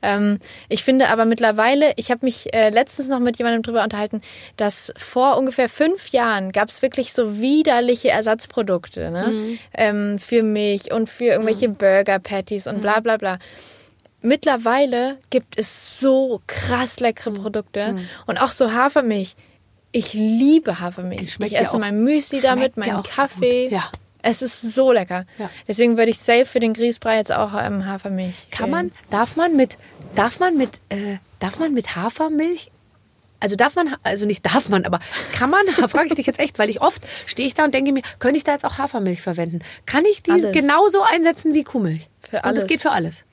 Ähm, 0.02 0.38
ich 0.70 0.84
finde 0.84 1.10
aber 1.10 1.26
mittlerweile, 1.26 1.92
ich 1.96 2.12
habe 2.12 2.26
mich 2.26 2.54
äh, 2.54 2.70
letztens 2.70 3.08
noch 3.08 3.20
mit 3.20 3.38
jemandem 3.40 3.64
drüber 3.64 3.84
unterhalten, 3.84 4.22
dass 4.56 4.94
vor 4.96 5.38
ungefähr 5.38 5.70
fünf 5.70 6.10
Jahren 6.10 6.52
gab 6.52 6.70
es 6.70 6.82
wirklich 6.84 7.14
so 7.14 7.40
widerliche 7.40 8.10
Ersatzprodukte 8.10 9.10
ne? 9.10 9.58
ähm, 9.74 10.20
für 10.20 10.44
Milch 10.44 10.92
und 10.92 11.10
für 11.10 11.26
irgendwelche 11.26 11.70
Burger 11.70 12.20
Patties 12.20 12.68
und 12.68 12.82
bla 12.82 13.00
bla 13.00 13.18
bla. 13.18 13.40
Mittlerweile 14.22 15.18
gibt 15.30 15.58
es 15.60 16.00
so 16.00 16.42
krass 16.48 17.00
leckere 17.00 17.32
Produkte 17.32 18.00
und 18.26 18.38
auch 18.42 18.52
so 18.52 18.72
Hafermilch. 18.74 19.36
Ich 19.92 20.14
liebe 20.14 20.80
Hafermilch. 20.80 21.22
Es 21.22 21.40
ich 21.40 21.52
ja 21.52 21.60
esse 21.60 21.76
auch- 21.76 21.80
mein 21.80 22.04
Müsli 22.04 22.42
damit, 22.42 22.74
ja 22.76 22.84
meinen 22.94 23.04
so 23.04 23.10
Kaffee. 23.10 23.64
gut. 23.66 23.72
Ja. 23.74 23.92
Es 24.24 24.42
ist 24.42 24.62
so 24.62 24.92
lecker. 24.92 25.26
Ja. 25.38 25.50
Deswegen 25.68 25.98
würde 25.98 26.12
ich 26.12 26.20
safe 26.20 26.46
für 26.46 26.60
den 26.60 26.74
Grießbrei 26.74 27.18
jetzt 27.18 27.32
auch 27.32 27.52
ähm, 27.58 27.86
Hafermilch. 27.86 28.50
Kann 28.52 28.72
wählen. 28.72 28.72
man, 28.72 28.92
darf 29.10 29.36
man 29.38 29.56
mit, 29.56 29.78
darf 30.16 30.40
man 30.40 30.58
mit, 30.58 30.82
äh, 30.90 31.18
darf 31.40 31.60
man 31.60 31.74
mit 31.74 31.96
Hafermilch 31.96 32.72
also 33.40 33.56
darf 33.56 33.76
man, 33.76 33.96
also 34.02 34.26
nicht 34.26 34.44
darf 34.48 34.68
man, 34.70 34.84
aber 34.84 35.00
kann 35.32 35.52
man, 35.52 35.62
da 35.80 35.88
frage 35.88 36.08
ich 36.08 36.16
dich 36.16 36.26
jetzt 36.26 36.40
echt, 36.40 36.58
weil 36.58 36.72
ich 36.72 36.82
oft 36.82 37.04
stehe 37.28 37.48
ich 37.48 37.54
da 37.54 37.66
und 37.66 37.74
denke 37.76 37.92
mir, 37.92 38.02
könnte 38.18 38.36
ich 38.38 38.44
da 38.44 38.54
jetzt 38.54 38.66
auch 38.66 38.80
Hafermilch 38.80 39.22
verwenden? 39.22 39.60
Kann 39.86 40.06
ich 40.06 40.24
die 40.24 40.32
Alles. 40.32 40.54
genauso 40.54 41.04
einsetzen 41.04 41.54
wie 41.54 41.64
Kuhmilch? 41.64 42.10
Für 42.28 42.38
Und 42.38 42.46
alles. 42.46 42.64
das 42.64 42.68
geht 42.68 42.82
für 42.82 42.90
alles. 42.90 43.26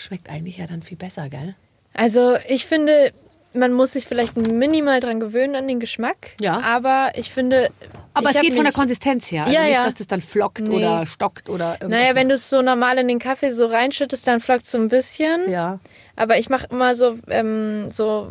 Schmeckt 0.00 0.30
eigentlich 0.30 0.56
ja 0.56 0.66
dann 0.66 0.82
viel 0.82 0.96
besser, 0.96 1.28
gell? 1.28 1.54
Also 1.92 2.36
ich 2.48 2.64
finde, 2.64 3.12
man 3.52 3.72
muss 3.74 3.92
sich 3.92 4.06
vielleicht 4.06 4.34
minimal 4.36 5.00
dran 5.00 5.20
gewöhnen 5.20 5.54
an 5.56 5.68
den 5.68 5.78
Geschmack. 5.78 6.16
Ja. 6.40 6.60
Aber 6.60 7.10
ich 7.16 7.30
finde. 7.30 7.68
Aber 8.14 8.30
ich 8.30 8.36
es 8.36 8.40
geht 8.42 8.54
von 8.54 8.64
der 8.64 8.72
Konsistenz 8.72 9.30
her. 9.30 9.42
Also 9.44 9.54
Ja, 9.54 9.64
nicht, 9.64 9.74
ja. 9.74 9.84
dass 9.84 9.94
das 9.94 10.06
dann 10.06 10.22
flockt 10.22 10.60
Nee. 10.60 10.76
oder 10.76 11.04
stockt 11.04 11.50
oder 11.50 11.72
irgendwas. 11.82 12.00
Naja, 12.00 12.14
wenn 12.14 12.28
du 12.30 12.36
es 12.36 12.48
so 12.48 12.62
normal 12.62 12.96
in 12.98 13.08
den 13.08 13.18
Kaffee 13.18 13.52
so 13.52 13.66
reinschüttest, 13.66 14.26
dann 14.26 14.40
flockt 14.40 14.64
es 14.64 14.72
so 14.72 14.78
ein 14.78 14.88
bisschen. 14.88 15.50
Ja. 15.50 15.80
Aber 16.16 16.38
ich 16.38 16.48
mache 16.48 16.66
immer 16.70 16.96
so, 16.96 17.18
ähm, 17.28 17.88
so 17.90 18.30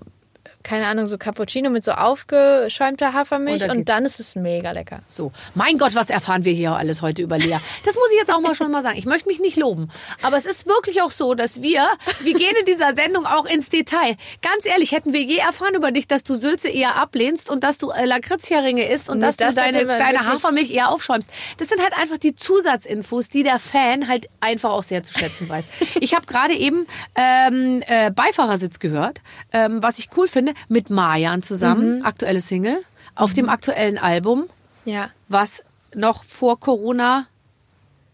keine 0.63 0.87
Ahnung, 0.87 1.07
so 1.07 1.17
Cappuccino 1.17 1.69
mit 1.69 1.85
so 1.85 1.91
aufgeschäumter 1.93 3.13
Hafermilch 3.13 3.61
Und 3.63 3.67
dann 3.69 3.77
und 3.77 3.89
dann 3.89 4.05
ist 4.05 4.19
es 4.19 4.35
mega 4.35 4.71
lecker. 4.71 4.99
So, 5.07 5.31
mein 5.55 5.77
Gott, 5.77 5.95
was 5.95 6.09
erfahren 6.09 6.45
wir 6.45 6.53
hier 6.53 6.71
alles 6.73 7.01
heute 7.01 7.21
über 7.21 7.37
Lea? 7.37 7.57
Das 7.85 7.95
muss 7.95 8.11
ich 8.11 8.19
jetzt 8.19 8.33
auch 8.33 8.41
mal 8.41 8.53
schon 8.55 8.69
mal 8.71 8.81
sagen. 8.81 8.97
Ich 8.97 9.05
möchte 9.05 9.27
mich 9.29 9.39
nicht 9.39 9.57
loben, 9.57 9.89
aber 10.21 10.37
es 10.37 10.45
ist 10.45 10.67
wirklich 10.67 11.01
auch 11.01 11.11
so, 11.11 11.33
dass 11.33 11.61
wir, 11.61 11.87
wir 12.21 12.33
gehen 12.33 12.55
in 12.59 12.65
dieser 12.65 12.93
Sendung 12.95 13.25
auch 13.25 13.45
ins 13.45 13.69
Detail. 13.69 14.15
Ganz 14.41 14.65
ehrlich, 14.65 14.91
hätten 14.91 15.13
wir 15.13 15.21
je 15.21 15.37
erfahren 15.37 15.75
über 15.75 15.91
dich, 15.91 16.07
dass 16.07 16.23
du 16.23 16.35
Sülze 16.35 16.69
eher 16.69 16.95
ablehnst 16.95 17.49
und 17.49 17.63
dass 17.63 17.77
du 17.77 17.91
äh, 17.91 18.05
Lakritzheringe 18.05 18.87
isst 18.89 19.09
und 19.09 19.19
Nee, 19.19 19.25
dass 19.25 19.37
du 19.37 19.45
das 19.45 19.55
deine, 19.55 19.85
man 19.85 19.97
deine 19.97 20.19
wirklich- 20.19 20.27
Hafermilch 20.33 20.71
eher 20.71 20.89
aufschäumst. 20.89 21.29
Das 21.57 21.69
sind 21.69 21.81
halt 21.81 21.97
einfach 21.97 22.17
die 22.17 22.35
Zusatzinfos, 22.35 23.29
die 23.29 23.43
der 23.43 23.59
Fan 23.59 24.07
halt 24.07 24.27
einfach 24.39 24.71
auch 24.71 24.83
sehr 24.83 25.03
zu 25.03 25.17
schätzen 25.17 25.47
weiß. 25.49 25.65
Ich 26.01 26.13
habe 26.13 26.25
gerade 26.25 26.53
eben 26.53 26.85
ähm, 27.15 27.81
äh, 27.87 28.11
Beifahrersitz 28.11 28.79
gehört, 28.79 29.21
ähm, 29.51 29.81
was 29.81 29.99
ich 29.99 30.09
cool 30.17 30.27
finde, 30.27 30.53
mit 30.67 30.89
Marjan 30.89 31.41
zusammen, 31.41 32.03
aktuelle 32.03 32.41
Single, 32.41 32.79
auf 33.15 33.33
dem 33.33 33.49
aktuellen 33.49 33.97
Album 33.97 34.45
Ja. 34.85 35.09
was 35.27 35.63
noch 35.95 36.23
vor 36.23 36.59
Corona 36.59 37.25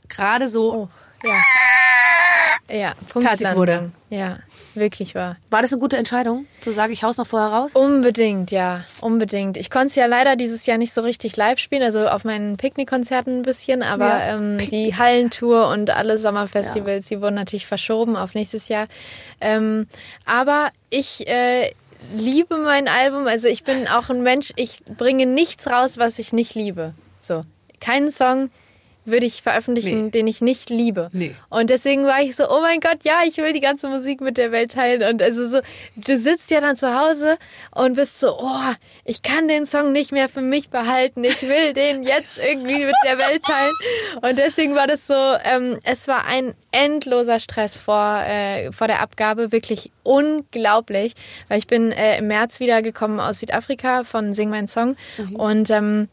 gerade 0.07 0.47
so. 0.47 0.73
Oh, 0.73 0.89
ja. 1.27 1.33
Ja, 2.67 2.93
Punktlandung. 3.09 3.37
Fertig 3.37 3.55
wurde. 3.57 3.91
Ja, 4.09 4.39
wirklich 4.73 5.13
wahr. 5.13 5.37
War 5.51 5.61
das 5.61 5.71
eine 5.71 5.79
gute 5.79 5.97
Entscheidung, 5.97 6.47
zu 6.61 6.71
sagen, 6.71 6.91
ich 6.93 7.03
haus 7.03 7.17
noch 7.17 7.27
vorher 7.27 7.49
raus? 7.49 7.73
Unbedingt, 7.75 8.49
ja, 8.49 8.83
unbedingt. 9.01 9.55
Ich 9.57 9.69
konnte 9.69 9.87
es 9.87 9.95
ja 9.95 10.07
leider 10.07 10.35
dieses 10.35 10.65
Jahr 10.65 10.79
nicht 10.79 10.91
so 10.91 11.01
richtig 11.01 11.37
live 11.37 11.59
spielen, 11.59 11.83
also 11.83 12.07
auf 12.07 12.23
meinen 12.23 12.57
Picknickkonzerten 12.57 13.39
ein 13.39 13.41
bisschen, 13.43 13.83
aber 13.83 14.07
Ja, 14.07 14.35
ähm, 14.35 14.57
die 14.57 14.95
Hallentour 14.97 15.67
und 15.69 15.91
alle 15.91 16.17
Sommerfestivals, 16.17 17.07
die 17.07 17.21
wurden 17.21 17.35
natürlich 17.35 17.67
verschoben 17.67 18.15
auf 18.15 18.33
nächstes 18.33 18.67
Jahr. 18.67 18.87
Ähm, 19.41 19.87
aber 20.25 20.69
ich 20.89 21.27
äh, 21.27 21.71
liebe 22.13 22.57
mein 22.57 22.87
Album, 22.87 23.27
also 23.27 23.47
ich 23.47 23.63
bin 23.63 23.87
auch 23.87 24.09
ein 24.09 24.23
Mensch, 24.23 24.51
ich 24.55 24.83
bringe 24.85 25.25
nichts 25.25 25.67
raus, 25.67 25.97
was 25.97 26.19
ich 26.19 26.33
nicht 26.33 26.55
liebe. 26.55 26.93
So, 27.21 27.45
keinen 27.79 28.11
Song 28.11 28.49
würde 29.05 29.25
ich 29.25 29.41
veröffentlichen, 29.41 30.05
Nee. 30.05 30.11
den 30.11 30.27
ich 30.27 30.41
nicht 30.41 30.69
liebe. 30.69 31.09
Nee. 31.13 31.35
Und 31.49 31.69
deswegen 31.69 32.05
war 32.05 32.21
ich 32.21 32.35
so, 32.35 32.49
oh 32.49 32.61
mein 32.61 32.79
Gott, 32.79 32.99
ja, 33.03 33.19
ich 33.25 33.37
will 33.37 33.53
die 33.53 33.59
ganze 33.59 33.87
Musik 33.87 34.21
mit 34.21 34.37
der 34.37 34.51
Welt 34.51 34.71
teilen. 34.73 35.03
Und 35.09 35.21
also 35.21 35.47
so, 35.47 35.59
du 35.95 36.17
sitzt 36.17 36.49
ja 36.51 36.61
dann 36.61 36.75
zu 36.77 36.99
Hause 36.99 37.37
und 37.73 37.95
bist 37.95 38.19
so, 38.19 38.37
oh, 38.39 38.73
ich 39.03 39.21
kann 39.21 39.47
den 39.47 39.65
Song 39.65 39.91
nicht 39.91 40.11
mehr 40.11 40.29
für 40.29 40.41
mich 40.41 40.69
behalten. 40.69 41.23
Ich 41.23 41.41
will 41.41 41.73
den 41.73 42.03
jetzt 42.03 42.37
irgendwie 42.37 42.85
mit 42.85 42.95
der 43.05 43.17
Welt 43.17 43.43
teilen. 43.43 43.73
Und 44.21 44.37
deswegen 44.37 44.75
war 44.75 44.87
das 44.87 45.07
so, 45.07 45.13
ähm, 45.43 45.79
es 45.83 46.07
war 46.07 46.25
ein 46.25 46.53
endloser 46.71 47.39
Stress 47.39 47.77
vor, 47.77 48.21
äh, 48.27 48.71
vor 48.71 48.87
der 48.87 49.01
Abgabe, 49.01 49.51
wirklich 49.51 49.91
unglaublich. 50.03 51.13
Weil 51.47 51.59
ich 51.59 51.67
bin 51.67 51.91
äh, 51.91 52.17
im 52.19 52.27
März 52.27 52.59
wiedergekommen 52.59 53.19
aus 53.19 53.39
Südafrika 53.39 54.03
von 54.03 54.33
Sing 54.33 54.49
Mein 54.49 54.67
Song. 54.67 54.95
Und 55.35 55.69
ähm, 55.69 56.09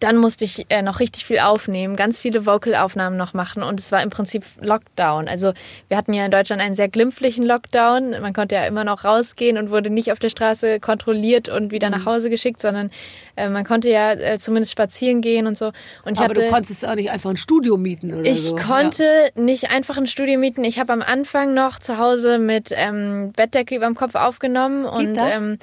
dann 0.00 0.16
musste 0.18 0.44
ich 0.44 0.66
äh, 0.70 0.82
noch 0.82 1.00
richtig 1.00 1.24
viel 1.24 1.38
aufnehmen, 1.38 1.96
ganz 1.96 2.18
viele 2.18 2.44
Vocalaufnahmen 2.46 3.16
noch 3.16 3.32
machen 3.32 3.62
und 3.62 3.80
es 3.80 3.90
war 3.92 4.02
im 4.02 4.10
Prinzip 4.10 4.44
Lockdown. 4.60 5.28
Also 5.28 5.52
wir 5.88 5.96
hatten 5.96 6.12
ja 6.12 6.24
in 6.24 6.30
Deutschland 6.30 6.60
einen 6.60 6.74
sehr 6.74 6.88
glimpflichen 6.88 7.44
Lockdown. 7.44 8.10
Man 8.20 8.32
konnte 8.34 8.54
ja 8.56 8.66
immer 8.66 8.84
noch 8.84 9.04
rausgehen 9.04 9.56
und 9.56 9.70
wurde 9.70 9.88
nicht 9.90 10.12
auf 10.12 10.18
der 10.18 10.28
Straße 10.28 10.80
kontrolliert 10.80 11.48
und 11.48 11.70
wieder 11.72 11.88
Mhm. 11.88 11.96
nach 11.96 12.06
Hause 12.06 12.28
geschickt, 12.28 12.60
sondern 12.60 12.90
äh, 13.36 13.48
man 13.48 13.64
konnte 13.64 13.88
ja 13.88 14.12
äh, 14.12 14.38
zumindest 14.38 14.72
spazieren 14.72 15.20
gehen 15.22 15.46
und 15.46 15.56
so. 15.56 15.66
Und 16.04 16.14
ich 16.14 16.18
Aber 16.18 16.30
hatte, 16.30 16.40
du 16.42 16.48
konntest 16.50 16.86
auch 16.86 16.94
nicht 16.96 17.10
einfach 17.10 17.30
ein 17.30 17.36
Studio 17.36 17.76
mieten 17.76 18.12
oder 18.14 18.28
ich 18.30 18.42
so. 18.42 18.56
konnte 18.56 19.04
nicht 19.36 19.70
einfach 19.70 19.96
ein 19.96 20.06
Studio 20.06 20.38
mieten. 20.38 20.64
Ich 20.64 20.78
habe 20.78 20.92
am 20.92 21.02
Anfang 21.02 21.54
noch 21.54 21.78
zu 21.78 21.98
Hause 21.98 22.38
mit 22.38 22.70
ähm, 22.72 23.32
Bettdecke 23.34 23.76
über 23.76 23.86
dem 23.86 23.94
Kopf 23.94 24.16
aufgenommen 24.16 24.84
und 24.84 25.14
das? 25.14 25.36
ähm, 25.38 25.58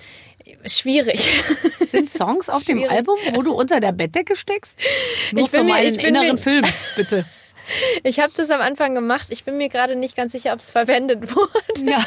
schwierig. 0.67 1.29
Sind 1.79 2.09
Songs 2.09 2.49
auf 2.49 2.63
dem 2.63 2.77
Schwierig. 2.79 2.91
Album, 2.91 3.17
wo 3.33 3.41
du 3.41 3.53
unter 3.53 3.79
der 3.79 3.91
Bettdecke 3.91 4.35
steckst? 4.35 4.77
Nur 5.31 5.45
Ich 5.45 5.51
bin 5.51 5.59
für 5.59 5.63
mir- 5.65 5.73
meinen 5.73 5.91
ich 5.91 5.97
bin 5.97 6.05
inneren 6.07 6.31
mir- 6.35 6.37
Film, 6.37 6.65
bitte. 6.95 7.25
Ich 8.03 8.19
habe 8.19 8.33
das 8.35 8.49
am 8.49 8.59
Anfang 8.59 8.95
gemacht. 8.95 9.27
Ich 9.29 9.45
bin 9.45 9.55
mir 9.55 9.69
gerade 9.69 9.95
nicht 9.95 10.15
ganz 10.17 10.33
sicher, 10.33 10.51
ob 10.51 10.59
es 10.59 10.69
verwendet 10.71 11.33
wurde. 11.33 11.89
Ja. 11.89 11.99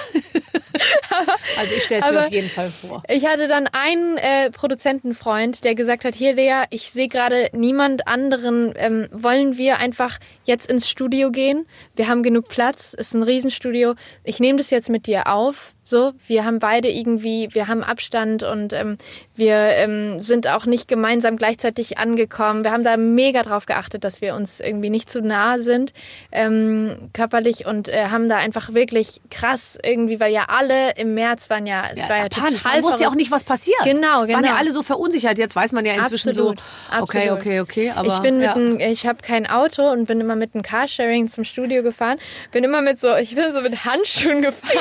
also 1.59 1.75
ich 1.75 1.85
stelle 1.85 2.01
es 2.03 2.07
mir 2.11 2.17
aber- 2.19 2.27
auf 2.27 2.33
jeden 2.33 2.51
Fall 2.51 2.71
vor. 2.71 3.03
Ich 3.09 3.25
hatte 3.25 3.49
dann 3.49 3.69
einen 3.69 4.19
äh, 4.19 4.51
Produzentenfreund, 4.51 5.65
der 5.65 5.75
gesagt 5.75 6.05
hat, 6.05 6.15
hier 6.15 6.35
Lea, 6.35 6.65
ich 6.71 6.91
sehe 6.91 7.09
gerade 7.09 7.49
niemand 7.53 8.07
anderen. 8.09 8.75
Ähm, 8.77 9.09
wollen 9.13 9.57
wir 9.57 9.79
einfach 9.79 10.19
jetzt 10.45 10.71
ins 10.71 10.91
Studio 10.91 11.31
gehen? 11.31 11.67
Wir 11.97 12.09
haben 12.09 12.23
genug 12.23 12.49
Platz, 12.49 12.93
ist 12.93 13.15
ein 13.15 13.23
Riesenstudio. 13.23 13.95
Ich 14.25 14.41
nehme 14.41 14.59
das 14.59 14.71
jetzt 14.71 14.91
mit 14.91 15.07
dir 15.07 15.29
auf. 15.29 15.73
So, 15.85 16.13
wir 16.27 16.45
haben 16.47 16.59
beide 16.59 16.89
irgendwie, 16.89 17.49
wir 17.53 17.69
haben 17.69 17.85
Abstand 17.85 18.43
und 18.43 18.73
ähm, 18.73 18.97
wir 19.35 19.55
ähm, 19.55 20.21
sind 20.21 20.49
auch 20.49 20.65
nicht 20.65 20.89
gemeinsam 20.89 21.37
gleichzeitig 21.37 21.99
angekommen. 21.99 22.65
Wir 22.65 22.73
haben 22.73 22.85
da 22.85 22.97
mega 22.97 23.43
drauf 23.43 23.67
geachtet, 23.67 24.03
dass 24.03 24.23
wir 24.23 24.35
uns 24.35 24.61
irgendwie 24.61 24.89
nicht 24.89 25.11
zu 25.11 25.21
nah 25.21 25.59
sind 25.59 25.93
ähm, 26.33 27.11
körperlich 27.13 27.67
und 27.67 27.89
äh, 27.89 28.07
haben 28.07 28.31
da 28.31 28.37
einfach 28.37 28.73
wirklich 28.73 29.21
krass 29.31 29.79
irgendwie, 29.83 30.21
weil 30.21 30.33
ja 30.33 30.47
alle 30.49 30.93
im 30.97 31.15
März 31.15 31.51
waren 31.51 31.67
ja, 31.67 31.85
es 31.95 32.09
war 32.09 32.17
ja 32.17 32.29
panisch. 32.29 32.63
total 32.63 32.81
Man 32.81 32.83
wusste 32.85 33.03
ja 33.03 33.09
auch 33.11 33.15
nicht, 33.15 33.31
was 33.31 33.45
passiert. 33.45 33.79
Genau, 33.85 34.23
Es 34.23 34.33
waren 34.33 34.43
ja 34.43 34.51
genau. 34.51 34.55
alle 34.55 34.71
so 34.71 34.83
verunsichert. 34.83 35.37
Jetzt 35.37 35.55
weiß 35.55 35.73
man 35.73 35.85
ja 35.85 35.95
inzwischen 35.95 36.31
Absolut, 36.31 36.61
so, 36.61 36.97
okay, 37.03 37.29
absolut. 37.29 37.41
okay, 37.41 37.61
okay. 37.61 37.93
Aber, 37.95 38.09
ich 38.09 38.19
bin 38.21 38.39
mit 38.39 38.47
ja. 38.47 38.55
einem, 38.55 38.79
ich 38.79 39.07
habe 39.07 39.19
kein 39.23 39.47
Auto 39.47 39.91
und 39.91 40.07
bin 40.07 40.21
immer 40.21 40.37
mit 40.37 40.55
einem 40.55 40.63
Carsharing 40.63 41.29
zum 41.29 41.45
Studio 41.45 41.83
gefahren. 41.83 42.19
Bin 42.53 42.65
immer 42.65 42.81
mit 42.81 43.01
so, 43.01 43.15
ich 43.17 43.35
bin 43.35 43.53
so 43.53 43.61
mit 43.61 43.85
Handschuhen 43.85 44.41
gefahren. 44.41 44.79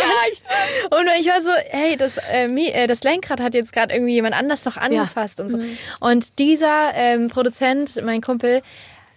und 0.99 1.07
ich 1.19 1.27
war 1.27 1.41
so, 1.41 1.51
hey, 1.69 1.97
das, 1.97 2.17
äh, 2.33 2.47
äh, 2.47 2.87
das 2.87 3.03
Lenkrad 3.03 3.39
hat 3.39 3.53
jetzt 3.53 3.73
gerade 3.73 3.93
irgendwie 3.93 4.13
jemand 4.13 4.35
anders 4.35 4.65
noch 4.65 4.77
angefasst 4.77 5.39
und 5.39 5.49
so. 5.49 5.57
Mhm. 5.57 5.77
Und 5.99 6.39
dieser 6.39 6.93
ähm, 6.95 7.29
Produzent, 7.29 8.01
mein 8.03 8.21
Kumpel, 8.21 8.61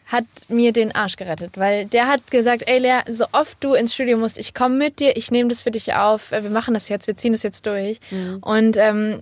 hat 0.06 0.24
mir 0.48 0.72
den 0.72 0.94
Arsch 0.94 1.16
gerettet, 1.16 1.58
weil 1.58 1.86
der 1.86 2.06
hat 2.06 2.30
gesagt, 2.30 2.62
ey 2.66 2.78
Lea, 2.78 3.00
so 3.10 3.24
oft 3.32 3.56
du 3.62 3.74
ins 3.74 3.92
Studio 3.92 4.16
musst, 4.16 4.38
ich 4.38 4.54
komme 4.54 4.76
mit 4.76 5.00
dir, 5.00 5.16
ich 5.16 5.32
nehme 5.32 5.48
das 5.48 5.62
für 5.62 5.72
dich 5.72 5.94
auf, 5.94 6.30
äh, 6.30 6.44
wir 6.44 6.50
machen 6.50 6.74
das 6.74 6.88
jetzt, 6.88 7.08
wir 7.08 7.16
ziehen 7.16 7.32
das 7.32 7.42
jetzt 7.42 7.66
durch. 7.66 7.98
Mhm. 8.10 8.38
Und 8.40 8.76
ähm, 8.76 9.18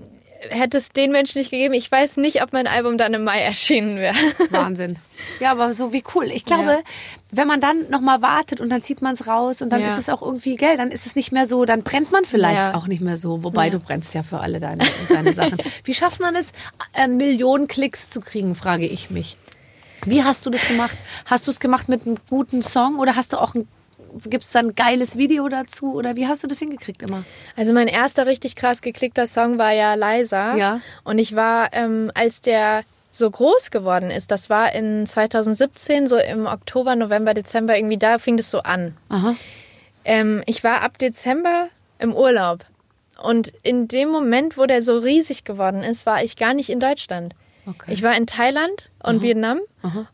hätte 0.50 0.76
es 0.76 0.88
den 0.90 1.12
Menschen 1.12 1.38
nicht 1.38 1.50
gegeben, 1.50 1.74
ich 1.74 1.90
weiß 1.90 2.16
nicht, 2.18 2.42
ob 2.42 2.52
mein 2.52 2.66
Album 2.66 2.98
dann 2.98 3.14
im 3.14 3.24
Mai 3.24 3.40
erschienen 3.40 3.96
wäre. 3.96 4.14
Wahnsinn. 4.50 4.96
Ja, 5.40 5.52
aber 5.52 5.72
so 5.72 5.92
wie 5.92 6.02
cool. 6.14 6.24
Ich 6.26 6.44
glaube, 6.44 6.70
Ja. 6.70 6.78
wenn 7.30 7.46
man 7.48 7.60
dann 7.60 7.88
nochmal 7.90 8.20
wartet 8.22 8.60
und 8.60 8.68
dann 8.70 8.82
zieht 8.82 9.00
man 9.02 9.14
es 9.14 9.26
raus 9.26 9.62
und 9.62 9.70
dann 9.70 9.80
Ja. 9.80 9.86
ist 9.86 9.98
es 9.98 10.08
auch 10.08 10.22
irgendwie, 10.22 10.56
gell, 10.56 10.76
dann 10.76 10.90
ist 10.90 11.06
es 11.06 11.16
nicht 11.16 11.32
mehr 11.32 11.46
so, 11.46 11.64
dann 11.64 11.82
brennt 11.82 12.10
man 12.12 12.24
vielleicht 12.24 12.56
Ja. 12.58 12.74
auch 12.74 12.86
nicht 12.86 13.00
mehr 13.00 13.16
so. 13.16 13.42
Wobei 13.44 13.70
du 13.70 13.78
brennst 13.78 14.14
ja 14.14 14.22
für 14.22 14.40
alle 14.40 14.60
deine, 14.60 14.84
deine 15.08 15.32
Sachen. 15.32 15.58
Wie 15.84 15.94
schafft 15.94 16.20
man 16.20 16.34
es, 16.36 16.52
äh, 16.94 17.08
Millionen 17.08 17.68
Klicks 17.68 18.10
zu 18.10 18.20
kriegen, 18.20 18.54
frage 18.54 18.86
ich 18.86 19.10
mich. 19.10 19.36
Wie 20.06 20.22
hast 20.22 20.44
du 20.44 20.50
das 20.50 20.66
gemacht? 20.66 20.96
Hast 21.24 21.46
du 21.46 21.50
es 21.50 21.60
gemacht 21.60 21.88
mit 21.88 22.04
einem 22.06 22.16
guten 22.28 22.60
Song 22.60 22.98
oder 22.98 23.16
hast 23.16 23.32
du 23.32 23.38
auch 23.40 23.54
ein 23.54 23.66
Gibt 24.24 24.44
es 24.44 24.52
dann 24.52 24.68
ein 24.68 24.74
geiles 24.74 25.18
Video 25.18 25.48
dazu 25.48 25.94
oder 25.94 26.16
wie 26.16 26.26
hast 26.26 26.44
du 26.44 26.46
das 26.46 26.58
hingekriegt 26.58 27.02
immer? 27.02 27.24
Also 27.56 27.72
mein 27.72 27.88
erster 27.88 28.26
richtig 28.26 28.56
krass 28.56 28.80
geklickter 28.80 29.26
Song 29.26 29.58
war 29.58 29.72
ja 29.72 29.94
Leiser. 29.94 30.56
Ja. 30.56 30.80
Und 31.02 31.18
ich 31.18 31.34
war, 31.34 31.70
ähm, 31.72 32.10
als 32.14 32.40
der 32.40 32.82
so 33.10 33.30
groß 33.30 33.70
geworden 33.70 34.10
ist, 34.10 34.30
das 34.30 34.50
war 34.50 34.72
in 34.74 35.06
2017, 35.06 36.08
so 36.08 36.16
im 36.16 36.46
Oktober, 36.46 36.96
November, 36.96 37.34
Dezember, 37.34 37.76
irgendwie 37.76 37.96
da 37.96 38.18
fing 38.18 38.36
das 38.36 38.50
so 38.50 38.60
an. 38.60 38.96
Ähm, 40.04 40.42
ich 40.46 40.64
war 40.64 40.82
ab 40.82 40.98
Dezember 40.98 41.68
im 41.98 42.14
Urlaub. 42.14 42.64
Und 43.22 43.52
in 43.62 43.88
dem 43.88 44.08
Moment, 44.10 44.58
wo 44.58 44.66
der 44.66 44.82
so 44.82 44.98
riesig 44.98 45.44
geworden 45.44 45.82
ist, 45.82 46.06
war 46.06 46.22
ich 46.24 46.36
gar 46.36 46.54
nicht 46.54 46.70
in 46.70 46.80
Deutschland. 46.80 47.34
Okay. 47.66 47.92
Ich 47.94 48.02
war 48.02 48.14
in 48.16 48.26
Thailand 48.26 48.90
und 49.02 49.22
Vietnam. 49.22 49.58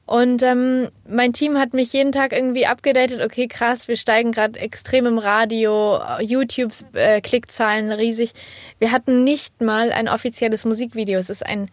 Und 0.07 0.43
ähm, 0.43 0.89
mein 1.09 1.33
Team 1.33 1.59
hat 1.59 1.75
mich 1.75 1.93
jeden 1.93 2.13
Tag 2.13 2.33
irgendwie 2.33 2.67
abgedatet. 2.67 3.21
Okay, 3.23 3.49
krass, 3.49 3.89
wir 3.89 3.97
steigen 3.97 4.33
gerade 4.33 4.59
extrem 4.59 5.07
im 5.07 5.19
Radio, 5.19 5.99
YouTubes 6.21 6.87
äh, 6.93 7.21
Klickzahlen 7.21 7.91
riesig. 7.93 8.33
Wir 8.79 8.93
hatten 8.93 9.25
nicht 9.25 9.61
mal 9.61 9.93
ein 9.93 10.09
offizielles 10.09 10.65
Musikvideo. 10.65 11.19
Es 11.19 11.31
ist 11.31 11.45
ein, 11.45 11.71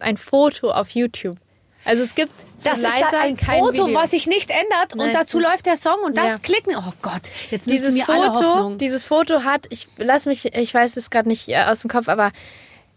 ein 0.00 0.16
Foto 0.16 0.70
auf 0.70 0.90
YouTube. 0.90 1.36
Also 1.84 2.04
es 2.04 2.14
gibt 2.14 2.32
Das 2.62 2.78
ist 2.78 2.84
da 2.84 3.20
ein 3.22 3.36
kein 3.36 3.58
Foto, 3.60 3.86
Video. 3.86 3.94
was 3.94 4.12
sich 4.12 4.28
nicht 4.28 4.50
ändert 4.50 4.92
und 4.92 4.98
Nein, 4.98 5.12
dazu 5.12 5.40
das- 5.40 5.50
läuft 5.50 5.66
der 5.66 5.76
Song 5.76 5.96
und 6.04 6.16
das 6.16 6.32
Ja. 6.32 6.38
klicken. 6.38 6.74
Oh 6.76 6.92
Gott, 7.02 7.30
jetzt 7.50 7.68
dieses 7.68 7.94
mir 7.94 8.08
alle 8.08 8.32
Foto, 8.32 8.44
Hoffnung. 8.46 8.78
dieses 8.78 9.04
Foto 9.04 9.42
hat, 9.42 9.66
ich 9.70 9.88
lass 9.98 10.26
mich, 10.26 10.54
ich 10.56 10.72
weiß 10.72 10.96
es 10.96 11.10
gerade 11.10 11.28
nicht 11.28 11.48
äh, 11.48 11.56
aus 11.64 11.80
dem 11.80 11.90
Kopf, 11.90 12.08
aber 12.08 12.30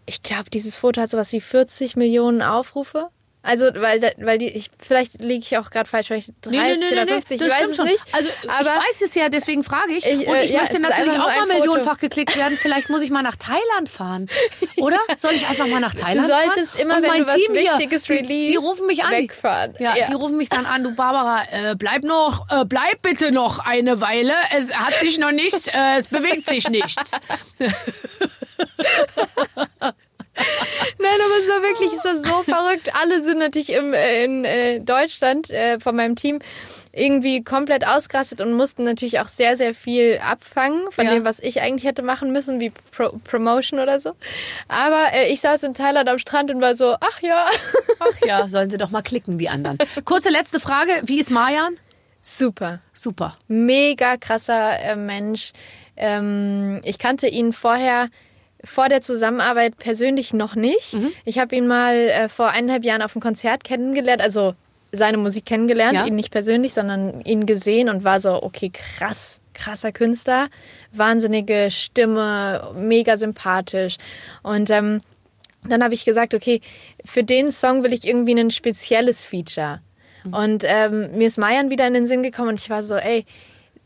ich 0.06 0.22
glaube, 0.22 0.50
dieses 0.50 0.76
Foto 0.76 1.00
hat 1.00 1.10
sowas 1.10 1.32
wie 1.32 1.40
40 1.40 1.96
Millionen 1.96 2.42
Aufrufe. 2.42 3.10
Also, 3.46 3.66
weil, 3.74 4.12
weil 4.18 4.38
die, 4.38 4.48
ich, 4.48 4.70
vielleicht 4.78 5.22
liege 5.22 5.44
ich 5.44 5.58
auch 5.58 5.70
gerade 5.70 5.88
falsch, 5.88 6.08
vielleicht 6.08 6.30
30 6.42 6.92
oder 6.92 7.06
50, 7.06 7.38
das 7.38 7.46
ich 7.46 7.54
weiß 7.54 7.70
es 7.70 7.76
schon. 7.76 7.86
nicht. 7.86 8.02
Also 8.12 8.28
aber 8.48 8.74
ich 8.74 8.88
weiß 8.88 9.02
es 9.02 9.14
ja, 9.14 9.28
deswegen 9.28 9.62
frage 9.62 9.92
ich. 9.92 10.04
Ich, 10.04 10.26
und 10.26 10.34
äh, 10.34 10.44
ich 10.44 10.50
ja, 10.50 10.60
möchte 10.60 10.80
natürlich 10.80 11.12
auch 11.12 11.36
mal 11.36 11.46
millionenfach 11.46 11.98
geklickt 11.98 12.36
werden. 12.36 12.58
Vielleicht 12.60 12.90
muss 12.90 13.02
ich 13.02 13.10
mal 13.10 13.22
nach 13.22 13.36
Thailand 13.36 13.88
fahren. 13.88 14.28
Oder? 14.78 14.98
Soll 15.16 15.32
ich 15.32 15.46
einfach 15.48 15.66
mal 15.68 15.80
nach 15.80 15.94
Thailand 15.94 16.28
fahren? 16.28 16.50
solltest 16.54 16.80
immer, 16.80 16.96
und 16.96 17.02
wenn 17.02 17.10
mein 17.10 17.20
du 17.22 17.28
was 17.28 17.34
Team 17.36 17.54
hier, 17.54 17.72
Wichtiges 17.72 18.02
die, 18.04 18.12
die 18.12 18.18
release, 18.18 18.58
rufen 18.58 18.86
mich 18.86 19.04
an. 19.04 19.10
wegfahren. 19.12 19.74
Ja, 19.78 19.96
Ja. 19.96 20.06
die 20.06 20.14
rufen 20.14 20.36
mich 20.36 20.48
dann 20.48 20.66
an. 20.66 20.82
Du 20.82 20.94
Barbara, 20.94 21.44
äh, 21.50 21.74
bleib 21.76 22.02
noch, 22.02 22.50
äh, 22.50 22.64
bleib 22.64 23.02
bitte 23.02 23.30
noch 23.30 23.58
eine 23.60 24.00
Weile. 24.00 24.32
Es 24.56 24.72
hat 24.72 24.94
sich 24.94 25.18
noch 25.18 25.32
nichts, 25.32 25.68
äh, 25.68 25.96
es 25.98 26.08
bewegt 26.08 26.46
sich 26.46 26.68
nichts. 26.68 27.12
Nein, 31.06 31.20
aber 31.24 31.38
es 31.40 31.48
war 31.48 31.62
wirklich 31.62 31.92
es 31.92 32.04
war 32.04 32.16
so 32.16 32.42
verrückt. 32.44 32.90
Alle 33.00 33.22
sind 33.22 33.38
natürlich 33.38 33.70
im, 33.72 33.92
äh, 33.94 34.24
in 34.24 34.44
äh, 34.44 34.80
Deutschland 34.80 35.50
äh, 35.50 35.78
von 35.78 35.94
meinem 35.96 36.16
Team 36.16 36.40
irgendwie 36.92 37.44
komplett 37.44 37.86
ausgerastet 37.86 38.40
und 38.40 38.54
mussten 38.54 38.84
natürlich 38.84 39.20
auch 39.20 39.28
sehr, 39.28 39.56
sehr 39.58 39.74
viel 39.74 40.18
abfangen 40.26 40.90
von 40.90 41.04
Ja. 41.04 41.12
dem, 41.14 41.24
was 41.26 41.40
ich 41.40 41.60
eigentlich 41.60 41.84
hätte 41.84 42.00
machen 42.02 42.32
müssen, 42.32 42.58
wie 42.58 42.70
Pro 42.70 43.10
Promotion 43.22 43.80
oder 43.80 44.00
so. 44.00 44.12
Aber 44.68 45.12
äh, 45.12 45.30
ich 45.30 45.40
saß 45.42 45.62
in 45.64 45.74
Thailand 45.74 46.08
am 46.08 46.18
Strand 46.18 46.50
und 46.50 46.60
war 46.62 46.74
so, 46.74 46.96
ach 47.00 47.20
ja, 47.20 47.46
Ach 48.00 48.26
ja, 48.26 48.48
sollen 48.48 48.70
sie 48.70 48.78
doch 48.78 48.90
mal 48.90 49.02
klicken, 49.02 49.36
die 49.38 49.48
anderen. 49.50 49.76
Kurze 50.06 50.30
letzte 50.30 50.58
Frage. 50.58 50.90
Wie 51.04 51.20
ist 51.20 51.30
Marjan? 51.30 51.76
super. 52.22 52.80
Super. 52.92 53.34
mega 53.46 54.16
krasser 54.16 54.80
äh, 54.80 54.96
Mensch. 54.96 55.52
Ähm, 55.96 56.80
ich 56.84 56.98
kannte 56.98 57.28
ihn 57.28 57.52
vorher 57.52 58.08
vor 58.66 58.88
der 58.88 59.00
Zusammenarbeit 59.00 59.78
persönlich 59.78 60.34
noch 60.34 60.54
nicht. 60.56 60.94
Mhm. 60.94 61.12
Ich 61.24 61.38
habe 61.38 61.54
ihn 61.56 61.66
mal 61.66 61.94
äh, 61.94 62.28
vor 62.28 62.48
eineinhalb 62.50 62.84
Jahren 62.84 63.02
auf 63.02 63.14
einem 63.16 63.22
Konzert 63.22 63.64
kennengelernt, 63.64 64.20
also 64.20 64.54
seine 64.92 65.16
Musik 65.18 65.46
kennengelernt, 65.46 65.94
Ja. 65.94 66.06
ihn 66.06 66.14
nicht 66.16 66.30
persönlich, 66.30 66.74
sondern 66.74 67.20
ihn 67.22 67.46
gesehen 67.46 67.88
und 67.88 68.04
war 68.04 68.20
so, 68.20 68.42
okay, 68.42 68.70
krass, 68.72 69.40
krasser 69.54 69.92
Künstler, 69.92 70.48
wahnsinnige 70.92 71.68
Stimme, 71.70 72.72
mega 72.76 73.16
sympathisch. 73.16 73.96
Und 74.42 74.70
ähm, 74.70 75.00
dann 75.68 75.82
habe 75.82 75.94
ich 75.94 76.04
gesagt, 76.04 76.34
okay, 76.34 76.60
für 77.04 77.24
den 77.24 77.50
Song 77.52 77.82
will 77.82 77.92
ich 77.92 78.06
irgendwie 78.06 78.38
ein 78.38 78.50
spezielles 78.50 79.24
Feature. 79.24 79.80
Und 80.32 80.64
ähm, 80.66 81.12
mir 81.16 81.28
ist 81.28 81.38
Mayan 81.38 81.70
wieder 81.70 81.86
in 81.86 81.94
den 81.94 82.06
Sinn 82.08 82.22
gekommen 82.22 82.48
und 82.50 82.58
ich 82.58 82.68
war 82.68 82.82
so, 82.82 82.94
ey, 82.96 83.24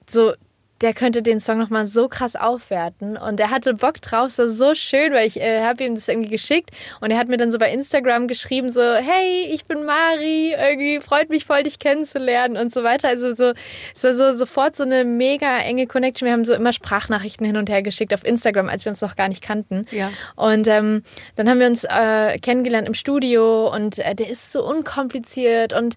so, 0.08 0.32
der 0.80 0.94
könnte 0.94 1.22
den 1.22 1.40
Song 1.40 1.58
nochmal 1.58 1.86
so 1.86 2.08
krass 2.08 2.36
aufwerten. 2.36 3.16
Und 3.16 3.38
er 3.38 3.50
hatte 3.50 3.74
Bock 3.74 4.00
drauf, 4.00 4.38
war 4.38 4.48
so 4.48 4.74
schön, 4.74 5.12
weil 5.12 5.26
ich 5.26 5.40
äh, 5.40 5.62
habe 5.62 5.84
ihm 5.84 5.94
das 5.94 6.08
irgendwie 6.08 6.30
geschickt 6.30 6.70
und 7.00 7.10
er 7.10 7.18
hat 7.18 7.28
mir 7.28 7.36
dann 7.36 7.52
so 7.52 7.58
bei 7.58 7.70
Instagram 7.70 8.28
geschrieben, 8.28 8.70
so, 8.70 8.80
hey, 8.80 9.48
ich 9.52 9.66
bin 9.66 9.84
Mari, 9.84 10.54
irgendwie 10.58 11.00
freut 11.00 11.28
mich 11.28 11.44
voll, 11.44 11.62
dich 11.62 11.78
kennenzulernen 11.78 12.56
und 12.56 12.72
so 12.72 12.82
weiter. 12.82 13.08
Also 13.08 13.34
so, 13.34 13.52
es 13.94 14.04
war 14.04 14.14
so 14.14 14.34
sofort 14.34 14.76
so 14.76 14.84
eine 14.84 15.04
mega 15.04 15.58
enge 15.58 15.86
Connection. 15.86 16.26
Wir 16.26 16.32
haben 16.32 16.44
so 16.44 16.54
immer 16.54 16.72
Sprachnachrichten 16.72 17.46
hin 17.46 17.56
und 17.56 17.68
her 17.68 17.82
geschickt 17.82 18.14
auf 18.14 18.24
Instagram, 18.24 18.68
als 18.68 18.84
wir 18.84 18.90
uns 18.90 19.02
noch 19.02 19.16
gar 19.16 19.28
nicht 19.28 19.42
kannten. 19.42 19.86
Ja. 19.90 20.10
Und 20.36 20.66
ähm, 20.68 21.02
dann 21.36 21.48
haben 21.48 21.60
wir 21.60 21.66
uns 21.66 21.84
äh, 21.84 22.38
kennengelernt 22.38 22.88
im 22.88 22.94
Studio 22.94 23.74
und 23.74 23.98
äh, 23.98 24.14
der 24.14 24.30
ist 24.30 24.52
so 24.52 24.66
unkompliziert 24.66 25.72
und 25.72 25.96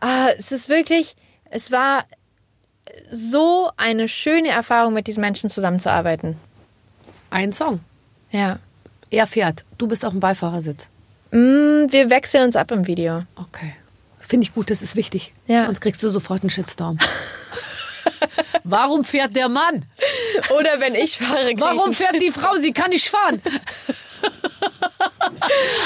ah, 0.00 0.28
es 0.38 0.52
ist 0.52 0.68
wirklich, 0.68 1.16
es 1.50 1.70
war 1.70 2.04
so 3.10 3.70
eine 3.76 4.08
schöne 4.08 4.48
Erfahrung, 4.48 4.94
mit 4.94 5.06
diesen 5.06 5.20
Menschen 5.20 5.50
zusammenzuarbeiten. 5.50 6.36
Ein 7.30 7.52
Song. 7.52 7.80
Ja. 8.30 8.58
Er 9.10 9.26
fährt. 9.26 9.64
Du 9.78 9.86
bist 9.86 10.04
auf 10.04 10.12
dem 10.12 10.20
Beifahrersitz. 10.20 10.88
Mm, 11.30 11.86
wir 11.90 12.10
wechseln 12.10 12.44
uns 12.44 12.56
ab 12.56 12.70
im 12.70 12.86
Video. 12.86 13.22
Okay. 13.36 13.74
Finde 14.18 14.44
ich 14.46 14.54
gut, 14.54 14.70
das 14.70 14.82
ist 14.82 14.96
wichtig. 14.96 15.34
Ja. 15.46 15.66
Sonst 15.66 15.80
kriegst 15.80 16.02
du 16.02 16.08
sofort 16.08 16.42
einen 16.42 16.50
Shitstorm. 16.50 16.98
Warum 18.64 19.04
fährt 19.04 19.36
der 19.36 19.48
Mann? 19.48 19.84
Oder 20.58 20.80
wenn 20.80 20.94
ich 20.94 21.18
fahre, 21.18 21.52
Warum 21.58 21.92
fährt 21.92 22.20
die 22.22 22.30
Frau? 22.30 22.54
Sie 22.56 22.72
kann 22.72 22.90
nicht 22.90 23.08
fahren. 23.10 23.42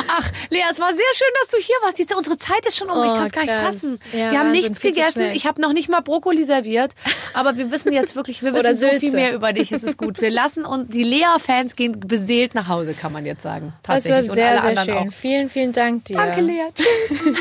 Ach, 0.09 0.31
Lea, 0.51 0.62
es 0.71 0.79
war 0.81 0.93
sehr 0.93 1.12
schön, 1.14 1.29
dass 1.41 1.51
du 1.51 1.59
hier 1.59 1.77
warst. 1.83 1.99
Jetzt, 1.99 2.14
unsere 2.14 2.37
Zeit 2.37 2.64
ist 2.66 2.77
schon 2.77 2.89
um. 2.91 3.03
ich 3.05 3.11
Oh, 3.11 3.14
kann 3.14 3.27
es 3.27 3.33
gar 3.33 3.45
nicht 3.45 3.55
fassen. 3.55 3.99
Ja, 4.12 4.31
wir 4.33 4.39
haben 4.41 4.51
nichts 4.53 4.81
gegessen. 4.81 5.31
Ich 5.33 5.47
habe 5.47 5.61
noch 5.61 5.73
nicht 5.73 5.89
mal 5.89 6.01
Brokkoli 6.01 6.45
serviert. 6.45 6.93
Aber 7.35 7.57
wir 7.57 7.71
wissen 7.71 7.93
jetzt 7.93 8.16
wirklich, 8.16 8.43
wir 8.43 8.55
wissen 8.55 8.77
so 8.77 8.89
viel 8.89 9.12
mehr 9.12 9.35
über 9.35 9.53
dich. 9.53 9.73
Es 9.73 9.83
ist 9.83 9.99
gut. 9.99 10.21
Wir 10.21 10.31
lassen 10.31 10.64
und 10.64 10.93
die 10.95 11.03
Lea-Fans 11.05 11.77
gehen 11.77 11.99
beseelt 12.01 12.55
nach 12.55 12.69
Hause, 12.69 12.95
kann 12.95 13.12
man 13.12 13.27
jetzt 13.27 13.43
sagen. 13.43 13.73
Das 13.83 13.89
war 13.89 13.95
Tatsächlich. 13.97 14.31
und 14.31 14.35
sehr, 14.37 14.51
alle 14.51 14.61
sehr 14.61 14.71
anderen 14.71 14.89
schön. 14.89 15.09
auch. 15.09 15.12
Vielen, 15.12 15.51
vielen 15.51 15.73
Dank 15.73 16.05
dir. 16.07 16.16
Danke, 16.16 16.41
Lea. 16.41 16.64
Tschüss. 16.75 17.21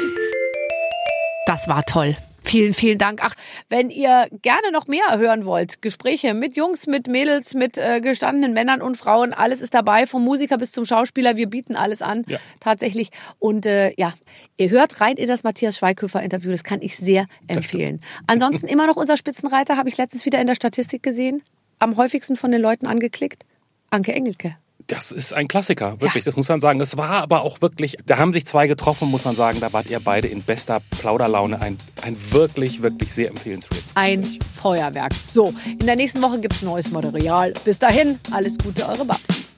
Das 1.46 1.70
war 1.70 1.82
toll. 1.86 2.18
Vielen, 2.48 2.74
vielen 2.74 2.98
Dank. 2.98 3.20
Ach, 3.22 3.34
wenn 3.68 3.90
ihr 3.90 4.28
gerne 4.42 4.72
noch 4.72 4.88
mehr 4.88 5.18
hören 5.18 5.46
wollt, 5.46 5.82
Gespräche 5.82 6.34
mit 6.34 6.56
Jungs, 6.56 6.88
mit 6.88 7.08
Mädels, 7.08 7.54
mit 7.54 7.78
äh, 7.78 8.00
gestandenen 8.00 8.54
Männern 8.54 8.82
und 8.82 8.96
Frauen, 8.96 9.34
alles 9.34 9.60
ist 9.60 9.74
dabei, 9.74 10.08
vom 10.08 10.24
Musiker 10.24 10.58
bis 10.58 10.72
zum 10.72 10.86
Schauspieler. 10.86 11.36
Wir 11.36 11.48
bieten 11.50 11.76
alles 11.76 12.02
an, 12.02 12.24
Ja. 12.30 12.40
tatsächlich. 12.62 13.10
Und 13.38 13.66
äh, 13.66 13.94
ja, 13.98 14.14
ihr 14.56 14.70
hört 14.70 15.02
rein 15.02 15.18
in 15.18 15.28
das 15.28 15.44
Matthias 15.44 15.78
Schweighöfer-Interview. 15.78 16.52
Das 16.52 16.64
kann 16.64 16.82
ich 16.82 16.96
sehr 16.96 17.26
empfehlen. 17.48 18.00
Ansonsten 18.28 18.68
immer 18.68 18.88
noch 18.88 18.96
unser 18.96 19.18
Spitzenreiter, 19.18 19.76
habe 19.76 19.90
ich 19.90 19.98
letztens 19.98 20.26
wieder 20.26 20.40
in 20.40 20.48
der 20.48 20.56
Statistik 20.56 21.04
gesehen. 21.04 21.44
Am 21.80 21.98
häufigsten 21.98 22.38
von 22.38 22.52
den 22.52 22.62
Leuten 22.62 22.88
angeklickt. 22.88 23.44
Anke 23.90 24.14
Engelke. 24.14 24.56
Das 24.88 25.12
ist 25.12 25.34
ein 25.34 25.50
Klassiker, 25.50 26.00
wirklich, 26.00 26.24
das 26.24 26.38
muss 26.38 26.48
man 26.48 26.62
sagen. 26.62 26.80
Es 26.80 26.96
war 26.96 27.10
aber 27.10 27.42
auch 27.42 27.62
wirklich, 27.62 27.98
da 28.06 28.18
haben 28.18 28.32
sich 28.32 28.46
zwei 28.46 28.68
getroffen, 28.68 29.10
muss 29.10 29.26
man 29.26 29.36
sagen, 29.36 29.60
da 29.60 29.74
wart 29.74 29.90
ihr 29.90 30.00
beide 30.00 30.30
in 30.30 30.42
bester 30.42 30.82
Plauderlaune. 31.02 31.62
Ein, 31.62 31.78
ein 32.02 32.16
wirklich, 32.32 32.82
wirklich 32.82 33.14
sehr 33.14 33.28
empfehlenswertes. 33.28 33.92
Ein 33.96 34.26
Feuerwerk. 34.56 35.12
So, 35.14 35.54
in 35.66 35.86
der 35.86 35.98
nächsten 35.98 36.22
Woche 36.22 36.40
gibt's 36.40 36.62
neues 36.62 36.90
Material. 36.90 37.52
Bis 37.66 37.80
dahin, 37.80 38.18
alles 38.32 38.58
Gute, 38.58 38.88
eure 38.88 39.04
Babs. 39.04 39.50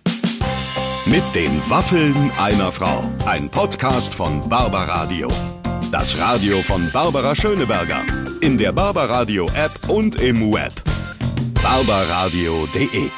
Mit 1.06 1.24
den 1.36 1.62
Waffeln 1.70 2.32
einer 2.40 2.72
Frau. 2.72 3.04
Ein 3.26 3.50
Podcast 3.50 4.12
von 4.12 4.48
Barbaradio. 4.50 5.28
Das 5.92 6.18
Radio 6.18 6.64
von 6.64 6.90
Barbara 6.92 7.36
Schöneberger. 7.36 8.02
In 8.42 8.58
der 8.58 8.72
Barbaradio 8.72 9.48
App 9.54 9.90
und 9.90 10.20
im 10.22 10.52
Web. 10.52 10.74
barbaradio.de 11.62 13.10